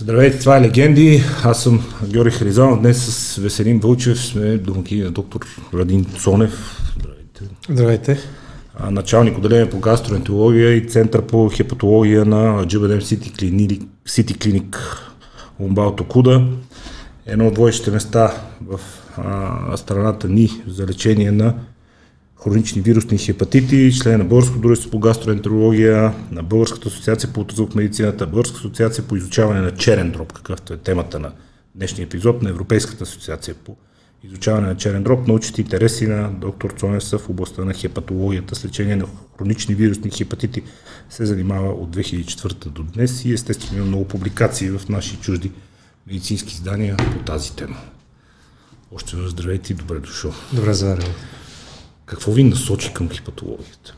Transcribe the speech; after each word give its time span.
Здравейте, 0.00 0.38
това 0.38 0.56
е 0.56 0.60
Легенди. 0.60 1.22
Аз 1.44 1.62
съм 1.62 1.84
Георги 2.06 2.30
Харизанов. 2.30 2.80
Днес 2.80 2.98
с 3.04 3.36
Веселин 3.36 3.80
Вълчев 3.80 4.24
сме 4.24 4.58
домаки 4.58 5.00
на 5.00 5.10
доктор 5.10 5.40
Радин 5.74 6.04
Цонев. 6.04 6.80
Здравейте. 6.98 7.40
Здравейте. 7.70 8.18
Началник 8.90 9.38
отделение 9.38 9.70
по 9.70 9.78
гастроентерология 9.78 10.72
и 10.72 10.88
център 10.88 11.22
по 11.22 11.48
хепатология 11.48 12.24
на 12.24 12.66
GBDM 12.66 13.00
City 13.00 13.32
Clinic, 13.32 13.86
City 14.08 14.36
Clinic 14.36 14.76
Умбал 15.58 15.96
Токуда. 15.96 16.46
Едно 17.26 17.46
от 17.46 17.56
водещите 17.56 17.90
места 17.90 18.32
в 18.66 18.80
а, 19.16 19.76
страната 19.76 20.28
ни 20.28 20.50
за 20.66 20.86
лечение 20.86 21.32
на 21.32 21.54
хронични 22.44 22.82
вирусни 22.82 23.18
хепатити, 23.18 23.92
член 23.92 24.18
на 24.18 24.24
Българското 24.24 24.60
дружество 24.60 24.90
по 24.90 24.98
гастроентерология, 24.98 26.14
на 26.30 26.42
Българската 26.42 26.88
асоциация 26.88 27.32
по 27.32 27.44
в 27.44 27.74
медицината, 27.74 28.26
Българската 28.26 28.58
асоциация 28.58 29.04
по 29.04 29.16
изучаване 29.16 29.60
на 29.60 29.70
черен 29.74 30.10
дроб, 30.10 30.32
какъвто 30.32 30.72
е 30.72 30.76
темата 30.76 31.18
на 31.18 31.32
днешния 31.74 32.04
епизод 32.04 32.42
на 32.42 32.50
Европейската 32.50 33.04
асоциация 33.04 33.54
по 33.54 33.76
изучаване 34.24 34.66
на 34.66 34.76
черен 34.76 35.02
дроб, 35.02 35.28
научните 35.28 35.60
интереси 35.60 36.06
на 36.06 36.30
доктор 36.30 36.70
Цонев 36.70 37.04
са 37.04 37.18
в 37.18 37.28
областта 37.28 37.64
на 37.64 37.74
хепатологията 37.74 38.54
с 38.54 38.64
лечение 38.64 38.96
на 38.96 39.06
хронични 39.38 39.74
вирусни 39.74 40.10
хепатити 40.10 40.62
се 41.10 41.26
занимава 41.26 41.68
от 41.72 41.96
2004 41.96 42.68
до 42.68 42.82
днес 42.82 43.24
и 43.24 43.32
естествено 43.32 43.84
много 43.84 44.04
публикации 44.04 44.70
в 44.70 44.88
наши 44.88 45.16
чужди 45.16 45.52
медицински 46.06 46.52
издания 46.54 46.96
по 46.96 47.18
тази 47.18 47.56
тема. 47.56 47.76
Още 48.92 49.16
здравейте 49.26 49.72
и 49.72 49.76
добре 49.76 49.98
дошъл. 49.98 50.32
Добре 50.52 50.72
заварил. 50.72 51.08
Какво 52.10 52.32
ви 52.32 52.44
насочи 52.44 52.92
към 52.94 53.08
хепатологията? 53.08 53.94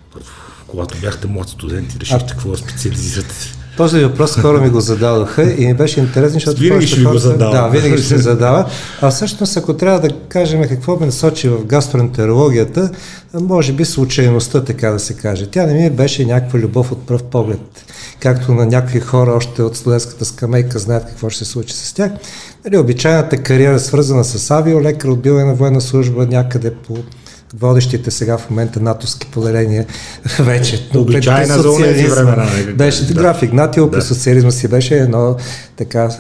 Когато 0.67 0.99
бяхте 1.01 1.27
млад 1.27 1.49
студент 1.49 1.95
и 1.95 2.01
решихте 2.01 2.33
какво 2.33 2.51
да 2.51 2.57
специализирате? 2.57 3.35
Този 3.77 4.05
въпрос 4.05 4.31
скоро 4.31 4.61
ми 4.61 4.71
го 4.71 4.81
зададоха 4.81 5.53
и 5.53 5.67
ми 5.67 5.75
беше 5.75 6.01
интересен, 6.01 6.35
защото 6.35 6.61
винаги 6.61 6.87
ще 6.87 7.03
го 7.03 7.19
задава. 7.19 7.53
Да, 7.53 7.69
винаги 7.69 8.03
ще 8.03 8.19
задава. 8.19 8.71
А 9.01 9.11
всъщност, 9.11 9.57
ако 9.57 9.77
трябва 9.77 10.01
да 10.01 10.09
кажем 10.29 10.63
какво 10.69 10.97
ме 10.97 11.07
насочи 11.07 11.49
в 11.49 11.65
гастроентерологията, 11.65 12.91
може 13.35 13.73
би 13.73 13.85
случайността, 13.85 14.65
така 14.65 14.91
да 14.91 14.99
се 14.99 15.15
каже. 15.15 15.47
Тя 15.47 15.67
не 15.67 15.75
ми 15.75 15.91
беше 15.91 16.25
някаква 16.25 16.59
любов 16.59 16.93
от 16.93 17.07
пръв 17.07 17.23
поглед. 17.23 17.85
Както 18.21 18.55
на 18.55 18.67
някакви 18.67 19.01
хора 19.01 19.31
още 19.31 19.63
от 19.63 19.77
студентската 19.77 20.25
скамейка 20.25 20.79
знаят 20.79 21.07
какво 21.07 21.31
ще 21.31 21.45
се 21.45 21.51
случи 21.51 21.75
с 21.75 21.93
тях. 21.93 22.13
Нали, 22.65 22.79
обичайната 22.79 23.37
кариера, 23.37 23.81
свързана 23.81 24.25
с 24.25 24.51
авиолекар, 24.51 25.09
отбиване 25.09 25.45
на 25.45 25.55
военна 25.55 25.81
служба 25.81 26.27
някъде 26.27 26.75
по 26.75 26.97
водещите 27.55 28.11
сега 28.11 28.39
в 28.39 28.51
момента 28.51 28.81
натовски 28.81 29.27
поделения 29.27 29.87
вече. 30.39 30.89
Обичайна 30.95 31.59
за 31.59 31.77
тези 31.77 32.07
времена. 32.07 32.47
Беше 32.75 33.07
да. 33.07 33.15
граф 33.15 33.43
Игнатио, 33.43 33.89
да. 33.89 34.03
социализма 34.03 34.51
си 34.51 34.69
беше 34.69 34.95
едно 34.95 35.37
така 35.77 36.11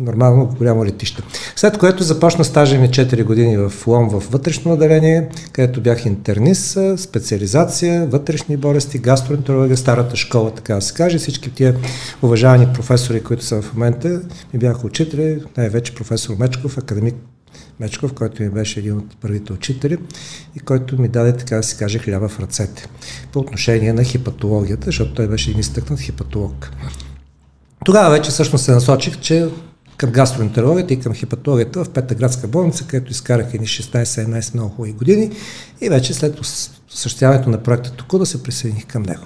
нормално 0.00 0.46
голямо 0.58 0.84
летище. 0.84 1.22
След 1.56 1.78
което 1.78 2.02
започна 2.02 2.44
стажа 2.44 2.78
ми 2.78 2.88
4 2.88 3.24
години 3.24 3.56
в 3.56 3.72
ЛОМ 3.86 4.08
в 4.08 4.30
вътрешно 4.30 4.72
отделение, 4.72 5.28
където 5.52 5.80
бях 5.80 6.06
интернист, 6.06 6.78
специализация, 6.96 8.06
вътрешни 8.06 8.56
болести, 8.56 8.98
гастроентерология, 8.98 9.76
старата 9.76 10.16
школа, 10.16 10.50
така 10.50 10.74
да 10.74 10.82
се 10.82 10.94
каже. 10.94 11.18
Всички 11.18 11.54
тия 11.54 11.76
уважавани 12.22 12.68
професори, 12.74 13.22
които 13.22 13.44
са 13.44 13.62
в 13.62 13.74
момента, 13.74 14.08
ми 14.52 14.58
бяха 14.58 14.86
учители, 14.86 15.42
най-вече 15.56 15.94
професор 15.94 16.36
Мечков, 16.38 16.78
академик 16.78 17.14
Мечков, 17.80 18.12
който 18.12 18.42
ми 18.42 18.50
беше 18.50 18.80
един 18.80 18.96
от 18.96 19.16
първите 19.20 19.52
учители 19.52 19.98
и 20.56 20.60
който 20.60 21.00
ми 21.00 21.08
даде, 21.08 21.36
така 21.36 21.56
да 21.56 21.62
се 21.62 21.76
каже, 21.76 21.98
хляба 21.98 22.28
в 22.28 22.40
ръцете 22.40 22.88
по 23.32 23.38
отношение 23.38 23.92
на 23.92 24.04
хепатологията, 24.04 24.84
защото 24.86 25.14
той 25.14 25.28
беше 25.28 25.50
един 25.50 25.60
изтъкнат 25.60 26.00
хепатолог. 26.00 26.70
Тогава 27.84 28.10
вече 28.10 28.30
всъщност 28.30 28.64
се 28.64 28.72
насочих, 28.72 29.20
че 29.20 29.48
към 29.96 30.10
гастроентерологията 30.10 30.94
и 30.94 31.00
към 31.00 31.14
хепатологията 31.14 31.84
в 31.84 31.90
Пета 31.90 32.14
градска 32.14 32.48
болница, 32.48 32.84
където 32.86 33.12
изкарах 33.12 33.54
едни 33.54 33.66
16-17 33.66 34.54
много 34.54 34.70
хубави 34.70 34.92
години 34.92 35.30
и 35.80 35.88
вече 35.88 36.14
след 36.14 36.40
осъществяването 36.40 37.50
на 37.50 37.62
проекта 37.62 37.90
тук 37.90 38.18
да 38.18 38.26
се 38.26 38.42
присъединих 38.42 38.86
към 38.86 39.02
него. 39.02 39.24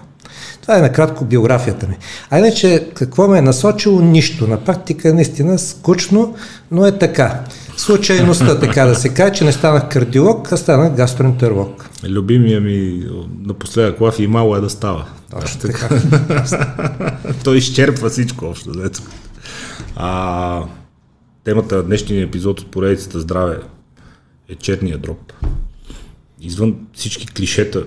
Това 0.62 0.78
е 0.78 0.82
накратко 0.82 1.24
биографията 1.24 1.88
ми. 1.88 1.98
А 2.30 2.38
иначе, 2.38 2.90
какво 2.94 3.28
ме 3.28 3.38
е 3.38 3.42
насочило? 3.42 4.00
Нищо. 4.00 4.46
На 4.46 4.64
практика 4.64 5.14
наистина 5.14 5.58
скучно, 5.58 6.34
но 6.70 6.86
е 6.86 6.98
така. 6.98 7.44
Случайността, 7.76 8.60
така 8.60 8.84
да 8.84 8.94
се 8.94 9.08
каже, 9.08 9.32
че 9.32 9.44
не 9.44 9.52
станах 9.52 9.88
кардиолог, 9.88 10.52
а 10.52 10.56
станах 10.56 10.96
гастроентеролог. 10.96 11.90
Любимия 12.08 12.60
ми 12.60 13.06
напоследък 13.40 14.00
лаф 14.00 14.18
и 14.18 14.26
мало 14.26 14.56
е 14.56 14.60
да 14.60 14.70
става. 14.70 15.04
Точно 15.30 15.60
така. 15.60 15.88
Той 17.44 17.56
изчерпва 17.56 18.10
всичко 18.10 18.46
общо. 18.46 18.72
Дето. 18.72 19.02
А, 19.96 20.62
темата 21.44 21.76
на 21.76 21.82
днешния 21.82 22.24
епизод 22.24 22.60
от 22.60 22.70
поредицата 22.70 23.20
Здраве 23.20 23.58
е 24.48 24.54
черния 24.54 24.98
дроб. 24.98 25.32
Извън 26.40 26.76
всички 26.92 27.26
клишета, 27.26 27.84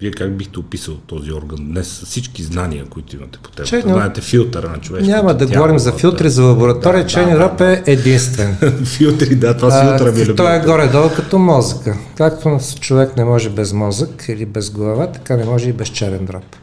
вие 0.00 0.10
как 0.10 0.36
бихте 0.36 0.58
описал 0.58 0.94
този 0.94 1.32
орган 1.32 1.58
днес 1.60 1.88
с 1.88 2.06
всички 2.06 2.42
знания, 2.42 2.84
които 2.90 3.16
имате 3.16 3.38
по 3.42 3.50
темата? 3.50 3.70
Черни... 3.70 3.92
Знаете 3.92 4.20
филтъра 4.20 4.70
на 4.70 4.78
човешкото 4.78 5.16
Няма 5.16 5.34
да 5.34 5.46
тяло, 5.46 5.52
говорим 5.52 5.78
за 5.78 5.92
филтри, 5.92 6.30
за 6.30 6.42
лаборатория. 6.44 7.02
Да, 7.02 7.08
Черни 7.08 7.32
да, 7.32 7.48
да, 7.58 7.72
е 7.72 7.82
единствен. 7.86 8.56
филтри, 8.84 9.34
да, 9.34 9.56
това 9.56 9.70
с 9.70 9.80
филтъра 9.80 10.12
ми 10.12 10.22
е 10.22 10.34
Той 10.34 10.56
е 10.56 10.60
горе-долу 10.60 11.10
като 11.16 11.38
мозъка. 11.38 11.96
Както 12.16 12.58
човек 12.80 13.16
не 13.16 13.24
може 13.24 13.50
без 13.50 13.72
мозък 13.72 14.24
или 14.28 14.46
без 14.46 14.70
глава, 14.70 15.12
така 15.12 15.36
не 15.36 15.44
може 15.44 15.68
и 15.68 15.72
без 15.72 15.88
черен 15.88 16.24
дроб. 16.24 16.56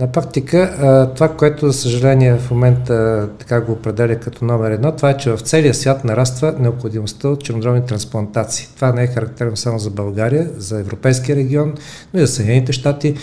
На 0.00 0.12
практика, 0.12 0.74
това, 1.14 1.28
което 1.28 1.66
за 1.66 1.72
съжаление 1.72 2.34
в 2.34 2.50
момента 2.50 3.28
така 3.38 3.60
го 3.60 3.72
определя 3.72 4.16
като 4.16 4.44
номер 4.44 4.70
едно, 4.70 4.92
това 4.92 5.10
е, 5.10 5.16
че 5.16 5.30
в 5.30 5.40
целия 5.40 5.74
свят 5.74 6.04
нараства 6.04 6.54
необходимостта 6.60 7.28
от 7.28 7.44
чернодробни 7.44 7.86
трансплантации. 7.86 8.68
Това 8.76 8.92
не 8.92 9.02
е 9.02 9.06
характерно 9.06 9.56
само 9.56 9.78
за 9.78 9.90
България, 9.90 10.50
за 10.56 10.80
Европейския 10.80 11.36
регион, 11.36 11.74
но 12.14 12.20
и 12.20 12.26
за 12.26 12.32
Съединените 12.32 12.72
щати, 12.72 13.14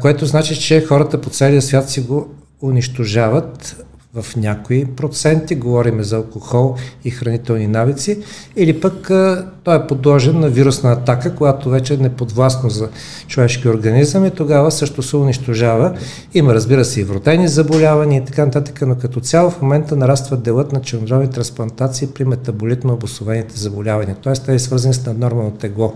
което 0.00 0.26
значи, 0.26 0.60
че 0.60 0.84
хората 0.84 1.20
по 1.20 1.30
целия 1.30 1.62
свят 1.62 1.90
си 1.90 2.00
го 2.00 2.28
унищожават 2.62 3.84
в 4.14 4.36
някои 4.36 4.84
проценти, 4.84 5.54
говорим 5.54 6.02
за 6.02 6.16
алкохол 6.16 6.74
и 7.04 7.10
хранителни 7.10 7.66
навици, 7.66 8.18
или 8.56 8.80
пък 8.80 9.10
а, 9.10 9.48
той 9.64 9.76
е 9.76 9.86
подложен 9.86 10.40
на 10.40 10.48
вирусна 10.48 10.92
атака, 10.92 11.34
която 11.34 11.70
вече 11.70 11.94
е 11.94 11.96
неподвластно 11.96 12.70
за 12.70 12.88
човешки 13.26 13.68
организъм 13.68 14.24
и 14.24 14.30
тогава 14.30 14.70
също 14.70 15.02
се 15.02 15.16
унищожава. 15.16 15.98
Има, 16.34 16.54
разбира 16.54 16.84
се, 16.84 17.00
и 17.00 17.04
вродени 17.04 17.48
заболявания 17.48 18.22
и 18.22 18.24
така 18.24 18.44
нататък, 18.46 18.82
но 18.86 18.98
като 18.98 19.20
цяло 19.20 19.50
в 19.50 19.62
момента 19.62 19.96
нараства 19.96 20.36
делът 20.36 20.72
на 20.72 20.80
чернодробни 20.80 21.30
трансплантации 21.30 22.08
при 22.14 22.24
метаболитно 22.24 22.92
обословените 22.92 23.58
заболявания, 23.58 24.16
т.е. 24.24 24.32
те 24.32 24.54
е 24.54 24.58
свързани 24.58 24.94
с 24.94 25.06
наднормално 25.06 25.50
тегло. 25.50 25.94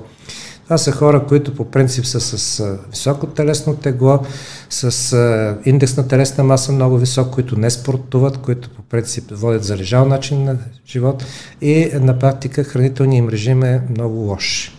Това 0.66 0.78
са 0.78 0.92
хора, 0.92 1.26
които 1.26 1.54
по 1.54 1.70
принцип 1.70 2.06
са 2.06 2.20
с 2.20 2.78
високо 2.90 3.26
телесно 3.26 3.76
тегло, 3.76 4.18
с 4.70 5.16
индекс 5.64 5.96
на 5.96 6.08
телесна 6.08 6.44
маса 6.44 6.72
много 6.72 6.96
висок, 6.98 7.34
които 7.34 7.58
не 7.58 7.70
спортуват, 7.70 8.38
които 8.38 8.70
по 8.70 8.82
принцип 8.82 9.24
водят 9.30 9.64
залежал 9.64 10.04
начин 10.04 10.44
на 10.44 10.56
живот 10.86 11.24
и 11.60 11.90
на 11.94 12.18
практика 12.18 12.64
хранителният 12.64 13.24
им 13.24 13.28
режим 13.28 13.62
е 13.62 13.82
много 13.90 14.16
лош. 14.16 14.75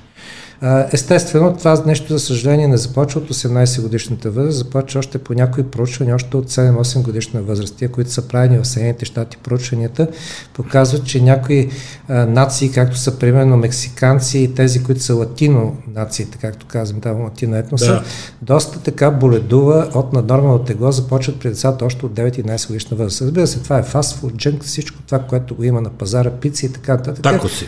Естествено, 0.91 1.55
това 1.57 1.83
нещо, 1.85 2.13
за 2.13 2.19
съжаление, 2.19 2.67
не 2.67 2.77
започва 2.77 3.21
от 3.21 3.29
18 3.29 3.81
годишната 3.81 4.31
възраст, 4.31 4.57
започва 4.57 4.99
още 4.99 5.17
по 5.17 5.33
някои 5.33 5.63
проучвания, 5.63 6.15
още 6.15 6.37
от 6.37 6.49
7-8 6.49 7.01
годишна 7.01 7.41
възраст. 7.41 7.75
Тия, 7.75 7.91
които 7.91 8.11
са 8.11 8.27
правени 8.27 8.57
в 8.57 8.67
Съединените 8.67 9.05
щати, 9.05 9.37
проучванията 9.37 10.07
показват, 10.53 11.05
че 11.05 11.21
някои 11.21 11.69
а, 12.07 12.25
нации, 12.25 12.71
както 12.71 12.97
са 12.97 13.19
примерно 13.19 13.57
мексиканци 13.57 14.39
и 14.39 14.53
тези, 14.53 14.83
които 14.83 15.01
са 15.01 15.15
латино 15.15 15.77
нациите, 15.95 16.37
както 16.41 16.65
казвам, 16.65 17.01
там 17.01 17.21
латино 17.21 17.55
етноса, 17.55 17.93
да. 17.93 18.03
доста 18.41 18.79
така 18.79 19.11
боледува 19.11 19.89
от 19.93 20.13
наднормално 20.13 20.59
тегло, 20.59 20.91
започват 20.91 21.39
при 21.39 21.49
децата 21.49 21.85
още 21.85 22.05
от 22.05 22.13
9-11 22.13 22.67
годишна 22.67 22.97
възраст. 22.97 23.21
Разбира 23.21 23.47
се, 23.47 23.59
това 23.59 23.77
е 23.77 23.83
фастфуд, 23.83 24.37
джънк, 24.37 24.63
всичко 24.63 24.97
това, 25.05 25.19
което 25.19 25.55
го 25.55 25.63
има 25.63 25.81
на 25.81 25.89
пазара, 25.89 26.31
пици 26.31 26.65
и 26.65 26.71
така 26.71 26.93
нататък. 26.93 27.23
Тако 27.23 27.49
си 27.49 27.65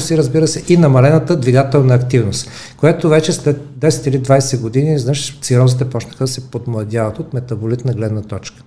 си 0.00 0.18
разбира 0.18 0.48
се, 0.48 0.64
и 0.68 0.76
намалената 0.76 1.36
двигателна 1.36 1.94
активност, 1.94 2.50
което 2.76 3.08
вече 3.08 3.32
след 3.32 3.60
10 3.78 4.08
или 4.08 4.20
20 4.20 4.60
години, 4.60 4.98
знаеш, 4.98 5.38
цирозите 5.40 5.90
почнаха 5.90 6.24
да 6.24 6.28
се 6.28 6.50
подмладяват 6.50 7.18
от 7.18 7.34
метаболитна 7.34 7.92
гледна 7.92 8.22
точка. 8.22 8.62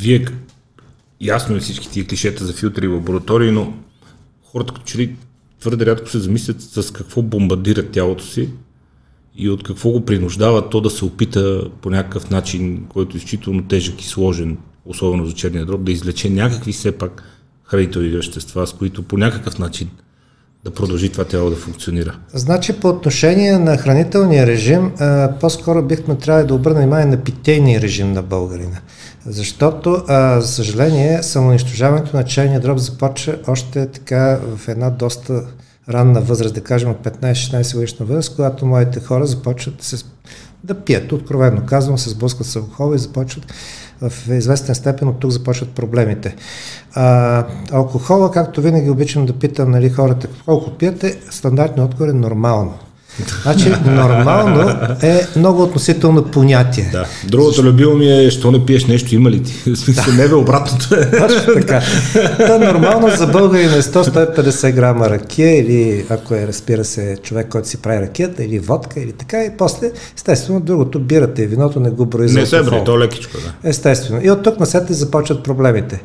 Вие, 0.00 0.26
ясно 1.20 1.56
е 1.56 1.60
всички 1.60 1.90
тия 1.90 2.06
клишета 2.06 2.46
за 2.46 2.52
филтри 2.52 2.84
и 2.84 2.88
лаборатории, 2.88 3.50
но 3.50 3.72
хората 4.42 4.74
като 4.74 4.86
че 4.86 4.98
ли 4.98 5.16
твърде 5.60 5.86
рядко 5.86 6.08
се 6.08 6.18
замислят 6.18 6.62
с 6.62 6.92
какво 6.92 7.22
бомбардират 7.22 7.90
тялото 7.90 8.24
си 8.24 8.48
и 9.36 9.50
от 9.50 9.62
какво 9.62 9.90
го 9.90 10.04
принуждават 10.04 10.70
то 10.70 10.80
да 10.80 10.90
се 10.90 11.04
опита 11.04 11.70
по 11.80 11.90
някакъв 11.90 12.30
начин, 12.30 12.84
който 12.88 13.16
е 13.16 13.18
изключително 13.18 13.62
тежък 13.62 14.02
и 14.02 14.06
сложен, 14.06 14.58
особено 14.86 15.26
за 15.26 15.32
черния 15.32 15.66
дроб, 15.66 15.84
да 15.84 15.92
излече 15.92 16.30
някакви 16.30 16.72
все 16.72 16.92
пак 16.92 17.39
хранителни 17.70 18.08
вещества, 18.08 18.66
с 18.66 18.72
които 18.72 19.02
по 19.02 19.16
някакъв 19.16 19.58
начин 19.58 19.90
да 20.64 20.70
продължи 20.70 21.08
това 21.08 21.24
тяло 21.24 21.50
да 21.50 21.56
функционира? 21.56 22.18
Значи 22.34 22.72
по 22.72 22.88
отношение 22.88 23.58
на 23.58 23.76
хранителния 23.76 24.46
режим, 24.46 24.92
по-скоро 25.40 25.82
бихме 25.82 26.14
трябва 26.14 26.44
да 26.44 26.54
обърнем 26.54 26.82
внимание 26.82 27.06
на 27.06 27.16
питейния 27.16 27.80
режим 27.80 28.12
на 28.12 28.22
българина. 28.22 28.76
Защото, 29.26 30.02
за 30.38 30.46
съжаление, 30.46 31.22
самоунищожаването 31.22 32.16
на 32.16 32.24
чайния 32.24 32.60
дроб 32.60 32.78
започва 32.78 33.36
още 33.46 33.86
така 33.86 34.40
в 34.56 34.68
една 34.68 34.90
доста 34.90 35.42
ранна 35.88 36.20
възраст, 36.20 36.54
да 36.54 36.60
кажем 36.60 36.90
от 36.90 36.98
15-16 36.98 37.74
годишна 37.74 38.06
възраст, 38.06 38.36
когато 38.36 38.66
моите 38.66 39.00
хора 39.00 39.26
започват 39.26 39.76
да, 39.76 39.84
се, 39.84 40.04
да 40.64 40.74
пият, 40.74 41.12
откровенно 41.12 41.66
казвам, 41.66 41.98
се 41.98 42.10
сблъскват 42.10 42.46
с 42.46 42.56
алкохол 42.56 42.94
и 42.94 42.98
започват 42.98 43.52
в 44.02 44.28
известен 44.28 44.74
степен 44.74 45.08
от 45.08 45.20
тук 45.20 45.30
започват 45.30 45.70
проблемите. 45.70 46.36
А, 46.94 47.46
алкохола, 47.72 48.30
както 48.30 48.60
винаги 48.60 48.90
обичам 48.90 49.26
да 49.26 49.32
питам 49.32 49.70
нали, 49.70 49.90
хората, 49.90 50.28
колко 50.44 50.70
пиете, 50.70 51.20
стандартният 51.30 51.90
отговор 51.90 52.10
е 52.10 52.12
нормално. 52.12 52.74
Значи, 53.42 53.72
нормално 53.84 54.70
е 55.02 55.26
много 55.36 55.62
относително 55.62 56.24
понятие. 56.24 56.88
Да. 56.92 57.04
Другото 57.24 57.62
любимо 57.62 57.94
ми 57.94 58.24
е, 58.24 58.30
що 58.30 58.50
не 58.50 58.66
пиеш 58.66 58.86
нещо, 58.86 59.14
има 59.14 59.30
ли 59.30 59.42
ти? 59.42 59.70
В 59.70 59.76
смисъл, 59.76 60.14
не 60.14 60.28
бе 60.28 60.34
обратното. 60.34 60.94
Е. 60.94 61.10
Точно 61.10 61.54
така. 61.54 61.82
Та, 62.36 62.58
нормално 62.58 63.16
за 63.16 63.26
българин 63.26 63.70
е 63.70 63.82
100-150 63.82 64.72
грама 64.72 65.10
ракия 65.10 65.58
или 65.58 66.04
ако 66.08 66.34
е, 66.34 66.46
разбира 66.46 66.84
се, 66.84 67.16
човек, 67.22 67.48
който 67.48 67.68
си 67.68 67.76
прави 67.76 68.00
ракията 68.00 68.44
или 68.44 68.58
водка 68.58 69.00
или 69.00 69.12
така 69.12 69.44
и 69.44 69.50
после, 69.58 69.90
естествено, 70.16 70.60
другото, 70.60 71.00
бирата 71.00 71.42
и 71.42 71.46
виното 71.46 71.80
не 71.80 71.90
го 71.90 72.06
брои 72.06 72.28
за 72.28 72.38
Не 72.38 72.46
се 72.46 72.62
брои, 72.62 72.84
то 72.84 72.96
е 72.96 72.98
лекичко, 72.98 73.36
да. 73.36 73.68
Естествено. 73.68 74.20
И 74.22 74.30
от 74.30 74.42
тук 74.42 74.60
на 74.60 74.66
сетне 74.66 74.96
започват 74.96 75.42
проблемите. 75.42 76.02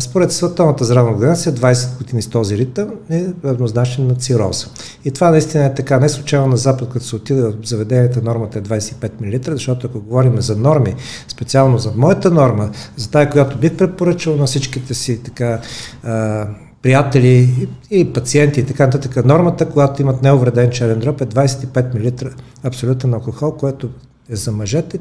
Според 0.00 0.32
Световната 0.32 0.84
здравна 0.84 1.12
организация, 1.12 1.52
20 1.52 1.98
години 1.98 2.22
с 2.22 2.26
този 2.26 2.58
ритъм 2.58 2.88
е 3.10 3.24
равнозначен 3.44 4.06
на 4.06 4.14
цироза. 4.14 4.66
И 5.04 5.10
това 5.10 5.30
наистина 5.30 5.64
е 5.64 5.74
така. 5.74 5.98
Не 5.98 6.08
случайно 6.08 6.46
Запад, 6.58 6.88
като 6.88 7.04
се 7.04 7.16
отиде 7.16 7.42
в 7.42 7.54
заведенията, 7.64 8.22
нормата 8.22 8.58
е 8.58 8.62
25 8.62 9.10
мл, 9.20 9.54
защото 9.56 9.86
ако 9.86 10.00
говорим 10.00 10.40
за 10.40 10.56
норми, 10.56 10.94
специално 11.28 11.78
за 11.78 11.92
моята 11.96 12.30
норма, 12.30 12.70
за 12.96 13.10
тая, 13.10 13.30
която 13.30 13.58
бих 13.58 13.76
препоръчал 13.76 14.36
на 14.36 14.46
всичките 14.46 14.94
си 14.94 15.22
така 15.22 15.60
а, 16.02 16.46
приятели 16.82 17.68
и, 17.90 18.12
пациенти 18.12 18.60
и 18.60 18.64
така 18.64 18.86
нататък, 18.86 19.24
нормата, 19.24 19.68
когато 19.68 20.02
имат 20.02 20.22
неувреден 20.22 20.70
черен 20.70 20.98
дроб 20.98 21.20
е 21.20 21.26
25 21.26 21.94
мл 21.94 22.30
абсолютен 22.64 23.14
алкохол, 23.14 23.52
което 23.52 23.88
е 24.30 24.36
за 24.36 24.52
мъжете 24.52 24.98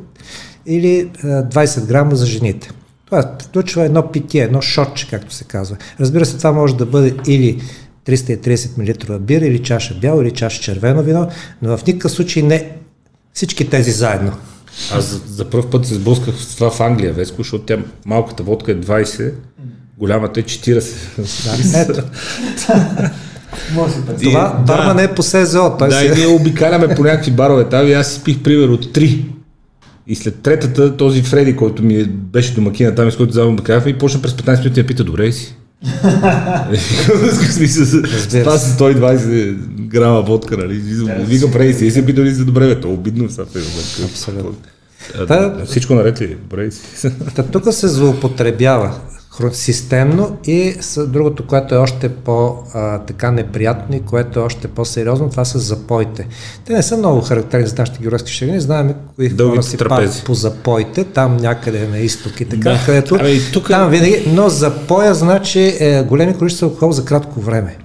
или 0.66 1.12
а, 1.24 1.28
20 1.28 1.86
грама 1.86 2.16
за 2.16 2.26
жените. 2.26 2.72
Това 3.06 3.36
включва 3.44 3.86
едно 3.86 4.12
питие, 4.12 4.44
едно 4.44 4.62
шотче, 4.62 5.08
както 5.10 5.34
се 5.34 5.44
казва. 5.44 5.78
Разбира 6.00 6.26
се, 6.26 6.38
това 6.38 6.52
може 6.52 6.76
да 6.76 6.86
бъде 6.86 7.16
или 7.28 7.62
330 8.08 8.78
мл 8.78 9.20
бира 9.20 9.46
или 9.46 9.64
чаша 9.64 9.94
бяло 10.02 10.22
или 10.22 10.32
чаша 10.32 10.62
червено 10.62 11.04
вино, 11.04 11.28
но 11.62 11.78
в 11.78 11.86
никакъв 11.86 12.12
случай 12.12 12.44
не 12.44 12.72
всички 13.34 13.70
тези 13.70 13.92
заедно. 13.92 14.32
Аз 14.92 15.06
за, 15.06 15.22
за 15.28 15.46
първ 15.46 15.70
път 15.70 15.86
се 15.86 15.96
сблъсках 15.96 16.36
с 16.36 16.56
това 16.56 16.72
в 16.72 16.82
Англия, 16.82 17.14
Веско, 17.14 17.38
защото 17.38 17.66
тя 17.66 17.78
малката 18.06 18.44
водка 18.44 18.72
е 18.72 18.76
20, 18.76 19.34
голямата 19.98 20.40
е 20.40 20.44
40. 20.44 21.72
Да, 21.72 21.80
ето. 21.80 22.02
Това 24.24 24.42
да, 24.42 24.64
барма 24.68 24.94
не 24.94 25.04
е 25.04 25.16
по 25.16 25.24
СЗО. 25.24 25.78
Той 25.80 25.90
да, 25.90 26.00
си... 26.00 26.06
и 26.06 26.10
ние 26.10 26.28
обикаляме 26.28 26.96
по 26.96 27.04
някакви 27.04 27.32
барове 27.32 27.70
там 27.70 27.88
и 27.88 27.94
аз 27.94 28.14
си 28.14 28.24
пих 28.24 28.44
примерно 28.44 28.78
3. 28.78 29.26
И 30.08 30.16
след 30.16 30.42
третата, 30.42 30.98
този 30.98 31.22
Фреди, 31.22 31.56
който 31.56 31.84
ми 31.84 32.04
беше 32.06 32.54
домакина 32.54 32.96
там, 32.96 33.12
с 33.12 33.18
който 33.18 33.34
заедно 33.34 33.64
кафе, 33.64 33.90
и 33.90 33.98
почна 33.98 34.22
през 34.22 34.34
15 34.34 34.60
минути 34.60 34.82
да 34.82 34.88
пита, 34.88 35.04
добре 35.04 35.32
си? 35.32 35.57
Това 38.44 38.58
са 38.58 38.78
120 38.78 39.54
грама 39.88 40.22
водка, 40.22 40.58
нали? 40.58 40.74
Вика, 41.26 41.52
прави 41.52 41.74
си, 41.74 41.92
се 41.92 42.06
питали 42.06 42.34
за 42.34 42.46
добре, 42.46 42.68
бе, 42.68 42.82
то 42.82 42.94
обидно 42.94 43.30
са 43.30 43.42
Абсолютно. 44.06 44.56
Всичко 45.66 45.96
наред 45.96 46.22
ли? 46.22 46.36
Добре 46.36 46.72
си. 46.72 47.10
Тук 47.52 47.74
се 47.74 47.88
злоупотребява 47.88 49.00
системно 49.52 50.38
и 50.46 50.76
с 50.82 51.08
другото, 51.08 51.48
което 51.48 51.76
е 51.76 51.78
още 51.78 52.10
по-така 52.10 53.32
неприятно 53.32 53.96
и 53.96 54.00
което 54.00 54.40
е 54.40 54.44
още 54.44 54.68
по-сериозно, 54.68 55.30
това 55.30 55.46
са 55.46 55.60
запоите. 55.60 56.28
Те 56.66 56.74
не 56.74 56.84
са 56.84 56.98
много 56.98 57.22
характерни 57.22 57.68
за 57.68 57.76
нашите 57.78 58.00
географски 58.02 58.32
ширини, 58.32 58.60
знаем 58.60 58.94
кои 59.16 59.30
хора 59.30 59.64
си 59.64 59.78
пак 59.78 60.24
по 60.26 60.34
запоите, 60.34 61.04
там 61.04 61.38
някъде 61.38 61.88
на 61.88 62.00
изток 62.00 62.42
и 62.42 62.46
така, 62.46 62.70
да. 62.70 62.80
където 62.86 63.18
ами, 63.20 63.40
тук... 63.54 63.68
там 63.68 63.90
винаги, 63.90 64.24
но 64.28 64.50
запоя 64.50 65.14
значи 65.14 65.78
е, 65.80 66.04
големи 66.04 66.38
количества 66.38 66.68
алкохол 66.68 66.92
за 66.92 67.06
кратко 67.06 67.40
време 67.40 67.78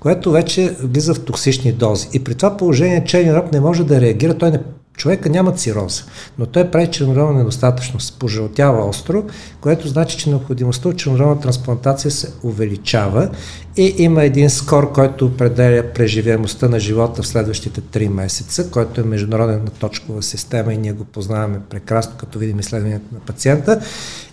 което 0.00 0.30
вече 0.30 0.76
влиза 0.82 1.14
в 1.14 1.24
токсични 1.24 1.72
дози. 1.72 2.08
И 2.12 2.24
при 2.24 2.34
това 2.34 2.56
положение 2.56 3.04
черния 3.04 3.36
роб 3.36 3.52
не 3.52 3.60
може 3.60 3.84
да 3.84 4.00
реагира, 4.00 4.34
той 4.34 4.50
не 4.50 4.60
Човека 4.98 5.28
няма 5.28 5.52
цироза, 5.52 6.02
но 6.38 6.46
той 6.46 6.70
прави 6.70 6.86
чернородна 6.86 7.38
недостатъчност, 7.38 8.18
пожълтява 8.18 8.88
остро, 8.88 9.24
което 9.60 9.88
значи, 9.88 10.18
че 10.18 10.30
необходимостта 10.30 10.88
от 10.88 10.96
чернородна 10.96 11.40
трансплантация 11.40 12.10
се 12.10 12.32
увеличава 12.42 13.28
и 13.76 13.94
има 13.98 14.24
един 14.24 14.50
скор, 14.50 14.92
който 14.92 15.26
определя 15.26 15.82
преживяемостта 15.94 16.68
на 16.68 16.80
живота 16.80 17.22
в 17.22 17.26
следващите 17.26 17.80
3 17.80 18.08
месеца, 18.08 18.70
който 18.70 19.00
е 19.00 19.04
международна 19.04 19.70
точкова 19.78 20.22
система 20.22 20.74
и 20.74 20.78
ние 20.78 20.92
го 20.92 21.04
познаваме 21.04 21.60
прекрасно, 21.70 22.12
като 22.16 22.38
видим 22.38 22.60
изследването 22.60 23.04
на 23.12 23.20
пациента. 23.20 23.80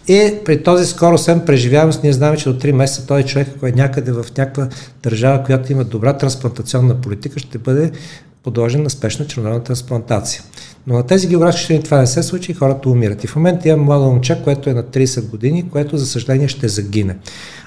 И 0.08 0.34
при 0.46 0.64
този 0.64 0.86
скор, 0.86 1.14
освен 1.14 1.46
преживяемост, 1.46 2.04
ние 2.04 2.14
знаем, 2.14 2.38
че 2.38 2.50
до 2.50 2.60
3 2.60 2.72
месеца 2.72 3.08
този 3.08 3.24
човек, 3.24 3.48
който 3.48 3.66
е 3.66 3.72
някъде 3.72 4.12
в 4.12 4.26
някаква 4.38 4.68
държава, 5.04 5.44
която 5.44 5.72
има 5.72 5.84
добра 5.84 6.14
трансплантационна 6.18 6.96
политика, 6.96 7.40
ще 7.40 7.58
бъде 7.58 7.92
подложен 8.46 8.84
на 8.84 8.90
спешна 8.90 9.28
чернородна 9.28 9.64
трансплантация. 9.64 10.44
Но 10.88 10.96
на 10.96 11.04
тези 11.04 11.28
географски 11.28 11.64
страни 11.64 11.84
това 11.84 11.98
не 11.98 12.08
се 12.08 12.24
случи 12.24 12.52
и 12.52 12.56
хората 12.56 12.90
умират. 12.90 13.24
И 13.24 13.28
в 13.28 13.36
момента 13.36 13.70
имам 13.70 13.86
младо 13.86 14.06
момче, 14.06 14.42
което 14.44 14.70
е 14.70 14.74
на 14.74 14.84
30 14.84 15.30
години, 15.30 15.70
което 15.70 15.98
за 15.98 16.06
съжаление 16.06 16.48
ще 16.48 16.68
загине. 16.68 17.18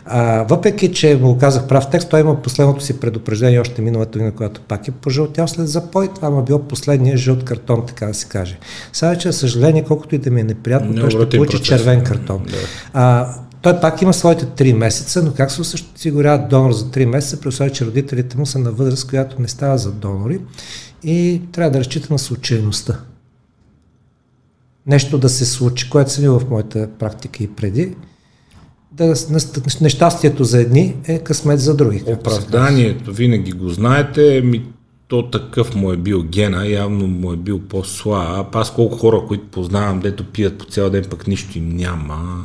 А, 0.04 0.42
въпреки, 0.42 0.92
че 0.92 1.16
му 1.16 1.38
казах 1.38 1.66
прав 1.66 1.90
текст, 1.90 2.08
той 2.08 2.20
има 2.20 2.42
последното 2.42 2.84
си 2.84 3.00
предупреждение 3.00 3.60
още 3.60 3.82
миналата 3.82 4.18
година, 4.18 4.32
която 4.32 4.60
пак 4.60 4.88
е 4.88 4.90
пожълтял 4.90 5.48
след 5.48 5.68
запой. 5.68 6.08
Това 6.14 6.30
му 6.30 6.40
е 6.40 6.44
било 6.44 6.58
последния 6.58 7.16
жълт 7.16 7.44
картон, 7.44 7.86
така 7.86 8.06
да 8.06 8.14
се 8.14 8.26
каже. 8.28 8.58
Сега, 8.92 9.16
че, 9.16 9.32
за 9.32 9.38
съжаление, 9.38 9.84
колкото 9.84 10.14
и 10.14 10.18
да 10.18 10.30
ми 10.30 10.40
е 10.40 10.44
неприятно, 10.44 10.92
не 10.92 11.00
той 11.00 11.10
ще 11.10 11.28
получи 11.28 11.56
процес. 11.56 11.68
червен 11.68 12.04
картон. 12.04 12.44
Да. 12.48 12.56
А, 12.92 13.34
той 13.62 13.80
пак 13.80 14.02
има 14.02 14.14
своите 14.14 14.46
3 14.46 14.72
месеца, 14.72 15.22
но 15.22 15.32
как 15.32 15.50
се 15.50 15.60
осигурява 15.60 16.46
донор 16.50 16.72
за 16.72 16.84
3 16.84 17.04
месеца, 17.04 17.40
при 17.40 17.48
условие, 17.48 17.72
че 17.72 17.86
родителите 17.86 18.38
му 18.38 18.46
са 18.46 18.58
на 18.58 18.72
възраст, 18.72 19.08
която 19.08 19.42
не 19.42 19.48
става 19.48 19.78
за 19.78 19.92
донори 19.92 20.40
и 21.02 21.42
трябва 21.52 21.70
да 21.70 21.78
разчита 21.78 22.12
на 22.12 22.18
случайността. 22.18 23.00
Нещо 24.86 25.18
да 25.18 25.28
се 25.28 25.46
случи, 25.46 25.90
което 25.90 26.12
съм 26.12 26.38
в 26.38 26.50
моята 26.50 26.88
практика 26.98 27.44
и 27.44 27.48
преди, 27.48 27.94
да, 28.92 29.14
нещастието 29.80 30.44
за 30.44 30.60
едни 30.60 30.96
е 31.04 31.18
късмет 31.18 31.60
за 31.60 31.76
други. 31.76 32.02
Оправданието, 32.06 33.12
винаги 33.12 33.52
го 33.52 33.68
знаете, 33.68 34.42
ми 34.44 34.64
то 35.08 35.30
такъв 35.30 35.74
му 35.74 35.92
е 35.92 35.96
бил 35.96 36.22
гена, 36.22 36.66
явно 36.66 37.06
му 37.06 37.32
е 37.32 37.36
бил 37.36 37.60
по-слаб. 37.60 38.56
Аз 38.56 38.74
колко 38.74 38.96
хора, 38.96 39.22
които 39.28 39.50
познавам, 39.50 40.00
дето 40.00 40.24
пият 40.24 40.58
по 40.58 40.64
цял 40.64 40.90
ден, 40.90 41.04
пък 41.10 41.26
нищо 41.26 41.58
им 41.58 41.68
няма. 41.68 42.44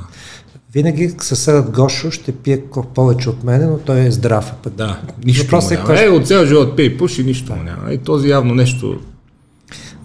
Винаги 0.74 1.14
съседът 1.20 1.72
Гошо 1.72 2.12
ще 2.12 2.32
пие 2.32 2.64
повече 2.96 3.30
от 3.30 3.44
мене, 3.44 3.66
но 3.66 3.78
той 3.78 4.00
е 4.00 4.12
здрав. 4.12 4.54
Пък. 4.64 4.74
Да, 4.74 5.00
нищо 5.26 5.44
Въпрос 5.44 5.72
му 5.72 5.78
е, 5.78 5.78
няма. 5.78 6.02
Е, 6.02 6.10
от 6.10 6.28
цял 6.28 6.46
живот 6.46 6.76
пие 6.76 6.86
и 6.86 6.98
пуши, 6.98 7.24
нищо 7.24 7.56
му 7.56 7.64
няма. 7.64 7.94
И 7.94 7.98
този 7.98 8.30
явно 8.30 8.56
нещо... 8.56 9.00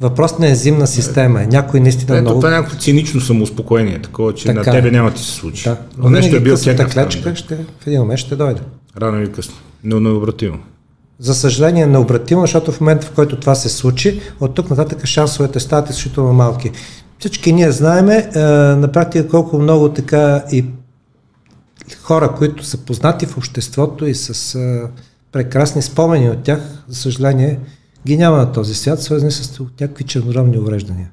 Въпрос 0.01 0.39
на 0.39 0.49
ензимна 0.49 0.87
система. 0.87 1.43
Е. 1.43 1.47
Някой 1.47 1.81
наистина 1.81 2.17
Ето, 2.17 2.23
много... 2.23 2.41
това 2.41 2.49
е 2.49 2.57
някакво 2.57 2.79
цинично 2.79 3.21
самоуспокоение, 3.21 4.03
такова, 4.03 4.35
че 4.35 4.45
така. 4.45 4.59
на 4.59 4.65
тебе 4.65 4.91
няма 4.91 5.11
ти 5.11 5.23
се 5.23 5.31
случи. 5.31 5.65
Да. 5.65 5.77
Но 5.99 6.11
нещо 6.11 6.37
е 6.37 6.41
бил 6.41 6.57
клечка, 6.93 7.37
ще, 7.37 7.57
в 7.57 7.87
един 7.87 8.01
момент 8.01 8.21
ще 8.21 8.37
дойде. 8.37 8.61
Рано 9.01 9.21
или 9.21 9.33
късно. 9.33 9.55
Но 9.85 10.01
необратимо. 10.01 10.59
За 11.19 11.35
съжаление 11.35 11.87
необратимо, 11.87 12.41
защото 12.41 12.73
в 12.73 12.81
момента, 12.81 13.07
в 13.07 13.11
който 13.11 13.41
това 13.41 13.55
се 13.55 13.69
случи, 13.69 14.21
от 14.41 14.55
тук 14.55 14.71
нататък 14.71 15.07
шансовете 15.07 15.61
стават 15.61 15.91
изключително 15.91 16.33
малки. 16.33 16.71
Всички 17.19 17.53
ние 17.53 17.73
знаеме 17.73 18.31
е, 18.35 18.39
на 18.75 18.93
практика 18.93 19.29
колко 19.29 19.59
много 19.59 19.89
така 19.89 20.45
и 20.53 20.65
хора, 22.03 22.35
които 22.39 22.65
са 22.65 22.79
познати 22.79 23.27
в 23.27 23.37
обществото 23.37 24.07
и 24.07 24.15
с 24.15 24.55
е, 24.55 24.83
прекрасни 25.33 25.83
спомени 25.83 26.31
от 26.31 26.43
тях, 26.43 26.61
за 26.89 27.01
съжаление, 27.01 27.61
ги 28.07 28.17
няма 28.17 28.37
на 28.37 28.53
този 28.53 28.75
свят, 28.75 29.03
свързани 29.03 29.33
с 29.33 29.61
някакви 29.81 30.05
чернородни 30.05 30.59
увреждания. 30.59 31.11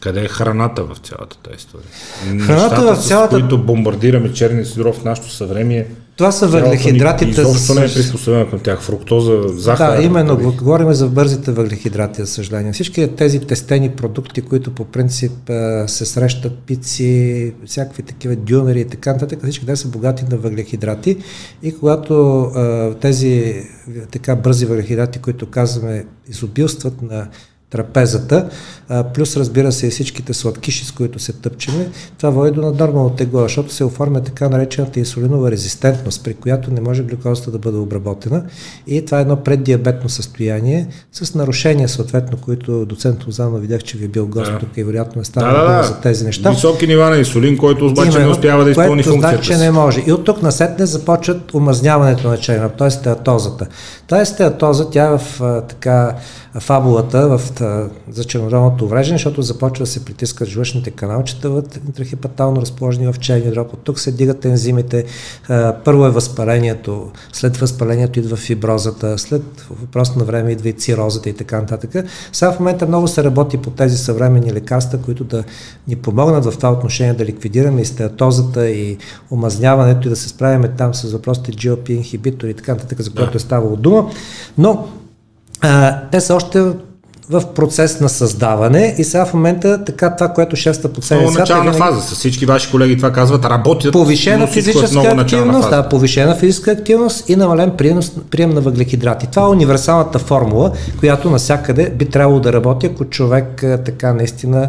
Къде 0.00 0.24
е 0.24 0.28
храната 0.28 0.84
в 0.84 0.96
цялата 1.02 1.36
тази 1.36 1.56
история? 1.56 1.86
Храната 2.22 2.74
Нещата, 2.74 2.94
в 2.94 3.06
цялата... 3.06 3.36
с 3.36 3.40
които 3.40 3.64
бомбардираме 3.64 4.32
черния 4.32 4.66
сидров 4.66 4.96
в 4.96 5.04
нашето 5.04 5.30
съвремие. 5.30 5.86
Това 6.16 6.32
са 6.32 6.46
въглехидратите. 6.46 7.40
Изобщо 7.40 7.74
не 7.74 7.84
е 7.84 7.88
приспособено 7.88 8.50
към 8.50 8.58
тях. 8.58 8.82
Фруктоза, 8.82 9.42
захар. 9.48 9.96
Да, 9.96 10.02
именно. 10.02 10.36
Дали. 10.36 10.56
Говорим 10.56 10.92
за 10.92 11.08
бързите 11.08 11.52
въглехидрати, 11.52 12.20
за 12.20 12.26
съжаление. 12.26 12.72
Всички 12.72 13.08
тези 13.16 13.40
тестени 13.40 13.90
продукти, 13.90 14.42
които 14.42 14.74
по 14.74 14.84
принцип 14.84 15.32
се 15.86 16.04
срещат, 16.06 16.58
пици, 16.58 17.54
всякакви 17.66 18.02
такива 18.02 18.36
дюнери 18.36 18.80
и 18.80 18.84
така 18.84 19.12
нататък, 19.12 19.38
всички 19.42 19.66
те 19.66 19.76
са 19.76 19.88
богати 19.88 20.24
на 20.30 20.36
въглехидрати. 20.36 21.16
И 21.62 21.78
когато 21.78 22.46
тези 23.00 23.62
така 24.10 24.36
бързи 24.36 24.66
въглехидрати, 24.66 25.18
които 25.18 25.50
казваме, 25.50 26.04
изобилстват 26.28 27.02
на 27.02 27.28
трапезата, 27.70 28.48
а, 28.88 29.04
плюс 29.04 29.36
разбира 29.36 29.72
се 29.72 29.86
и 29.86 29.90
всичките 29.90 30.34
сладкиши, 30.34 30.86
с 30.86 30.92
които 30.92 31.18
се 31.18 31.32
тъпчеме, 31.32 31.88
това 32.18 32.30
води 32.30 32.50
до 32.50 32.60
наднормално 32.60 33.10
тегло, 33.10 33.42
защото 33.42 33.72
се 33.72 33.84
оформя 33.84 34.22
така 34.22 34.48
наречената 34.48 34.98
инсулинова 34.98 35.50
резистентност, 35.50 36.24
при 36.24 36.34
която 36.34 36.70
не 36.70 36.80
може 36.80 37.02
глюкозата 37.02 37.50
да 37.50 37.58
бъде 37.58 37.78
обработена 37.78 38.42
и 38.86 39.04
това 39.04 39.18
е 39.18 39.22
едно 39.22 39.36
преддиабетно 39.36 40.08
състояние 40.08 40.86
с 41.12 41.34
нарушения 41.34 41.88
съответно, 41.88 42.38
които 42.38 42.86
доцент 42.86 43.26
Лозано 43.26 43.58
видях, 43.58 43.82
че 43.82 43.98
ви 43.98 44.04
е 44.04 44.08
бил 44.08 44.26
гост 44.26 44.52
да. 44.52 44.58
тук 44.58 44.68
и 44.76 44.84
вероятно 44.84 45.22
е 45.22 45.24
станало 45.24 45.68
да, 45.68 45.76
да, 45.76 45.82
за 45.82 46.00
тези 46.00 46.24
неща. 46.24 46.50
Високи 46.50 46.86
нива 46.86 47.10
на 47.10 47.16
инсулин, 47.16 47.58
който 47.58 47.86
обаче 47.86 48.08
Именно, 48.08 48.26
не 48.26 48.32
успява 48.32 48.64
да 48.64 48.70
изпълни 48.70 49.02
функцията 49.02 49.36
значи, 49.36 49.48
че 49.48 49.56
не 49.56 49.70
може. 49.70 50.02
И 50.06 50.12
от 50.12 50.24
тук 50.24 50.42
насетне 50.42 50.86
започват 50.86 51.54
омазняването 51.54 52.28
на 52.28 52.36
черна, 52.36 52.68
т.е. 52.68 52.90
стеатозата. 52.90 53.66
Тази 54.08 54.32
стеатоза, 54.32 54.90
тя 54.90 55.06
е 55.06 55.18
в 55.18 55.40
така 55.68 56.14
фабулата 56.58 57.38
в, 57.38 57.59
за 58.10 58.24
чернодробното 58.24 58.84
увреждане, 58.84 59.18
защото 59.18 59.42
започва 59.42 59.84
да 59.84 59.90
се 59.90 60.04
притискат 60.04 60.48
жлъчните 60.48 60.90
каналчета 60.90 61.62
интрахепатално 61.86 62.60
разположени 62.60 63.12
в 63.12 63.18
черния 63.18 63.52
дроб. 63.52 63.72
От 63.72 63.80
тук 63.84 63.98
се 63.98 64.12
дигат 64.12 64.44
ензимите. 64.44 65.04
Първо 65.84 66.06
е 66.06 66.10
възпалението, 66.10 67.10
след 67.32 67.56
възпалението 67.56 68.18
идва 68.18 68.36
фиброзата, 68.36 69.18
след 69.18 69.42
въпрос 69.70 70.16
на 70.16 70.24
време 70.24 70.52
идва 70.52 70.68
и 70.68 70.72
цирозата 70.72 71.28
и 71.28 71.32
така 71.32 71.60
нататък. 71.60 72.04
Сега 72.32 72.52
в 72.52 72.60
момента 72.60 72.86
много 72.86 73.08
се 73.08 73.24
работи 73.24 73.56
по 73.56 73.70
тези 73.70 73.98
съвременни 73.98 74.52
лекарства, 74.52 74.98
които 74.98 75.24
да 75.24 75.44
ни 75.88 75.96
помогнат 75.96 76.44
в 76.44 76.56
това 76.56 76.72
отношение 76.72 77.14
да 77.14 77.24
ликвидираме 77.24 77.80
и 77.80 77.84
стеатозата 77.84 78.70
и 78.70 78.98
омазняването 79.30 80.08
и 80.08 80.10
да 80.10 80.16
се 80.16 80.28
справяме 80.28 80.68
там 80.68 80.94
с 80.94 81.12
въпросите 81.12 81.52
GLP 81.52 81.90
инхибитори 81.90 82.50
и 82.50 82.54
така 82.54 82.72
нататък, 82.72 83.00
за 83.00 83.10
което 83.10 83.36
е 83.36 83.40
ставало 83.40 83.76
дума. 83.76 84.10
Но 84.58 84.88
а, 85.60 86.00
те 86.10 86.20
са 86.20 86.34
още 86.34 86.72
в 87.30 87.42
процес 87.54 88.00
на 88.00 88.08
създаване 88.08 88.94
и 88.98 89.04
сега 89.04 89.24
в 89.24 89.34
момента 89.34 89.84
така 89.84 90.16
това, 90.16 90.28
което 90.28 90.56
шеста 90.56 90.92
по 90.92 91.00
целия 91.00 91.28
свят... 91.28 91.38
начална 91.38 91.70
е 91.70 91.74
фаза, 91.74 92.00
с 92.00 92.14
всички 92.14 92.46
ваши 92.46 92.70
колеги 92.70 92.96
това 92.96 93.12
казват, 93.12 93.44
работят, 93.44 93.92
повишена 93.92 94.44
е 94.44 94.46
физическа 94.46 95.08
е 95.08 95.20
активност, 95.20 95.70
да, 95.70 95.88
повишена 95.88 96.34
физическа 96.34 96.70
активност 96.70 97.28
и 97.28 97.36
намален 97.36 97.70
прием, 97.78 98.00
прием 98.30 98.50
на 98.50 98.60
въглекидрати. 98.60 99.26
Това 99.26 99.42
е 99.42 99.46
универсалната 99.46 100.18
формула, 100.18 100.72
която 101.00 101.30
насякъде 101.30 101.90
би 101.90 102.04
трябвало 102.04 102.40
да 102.40 102.52
работи, 102.52 102.86
ако 102.86 103.04
човек 103.04 103.64
така 103.84 104.12
наистина 104.12 104.68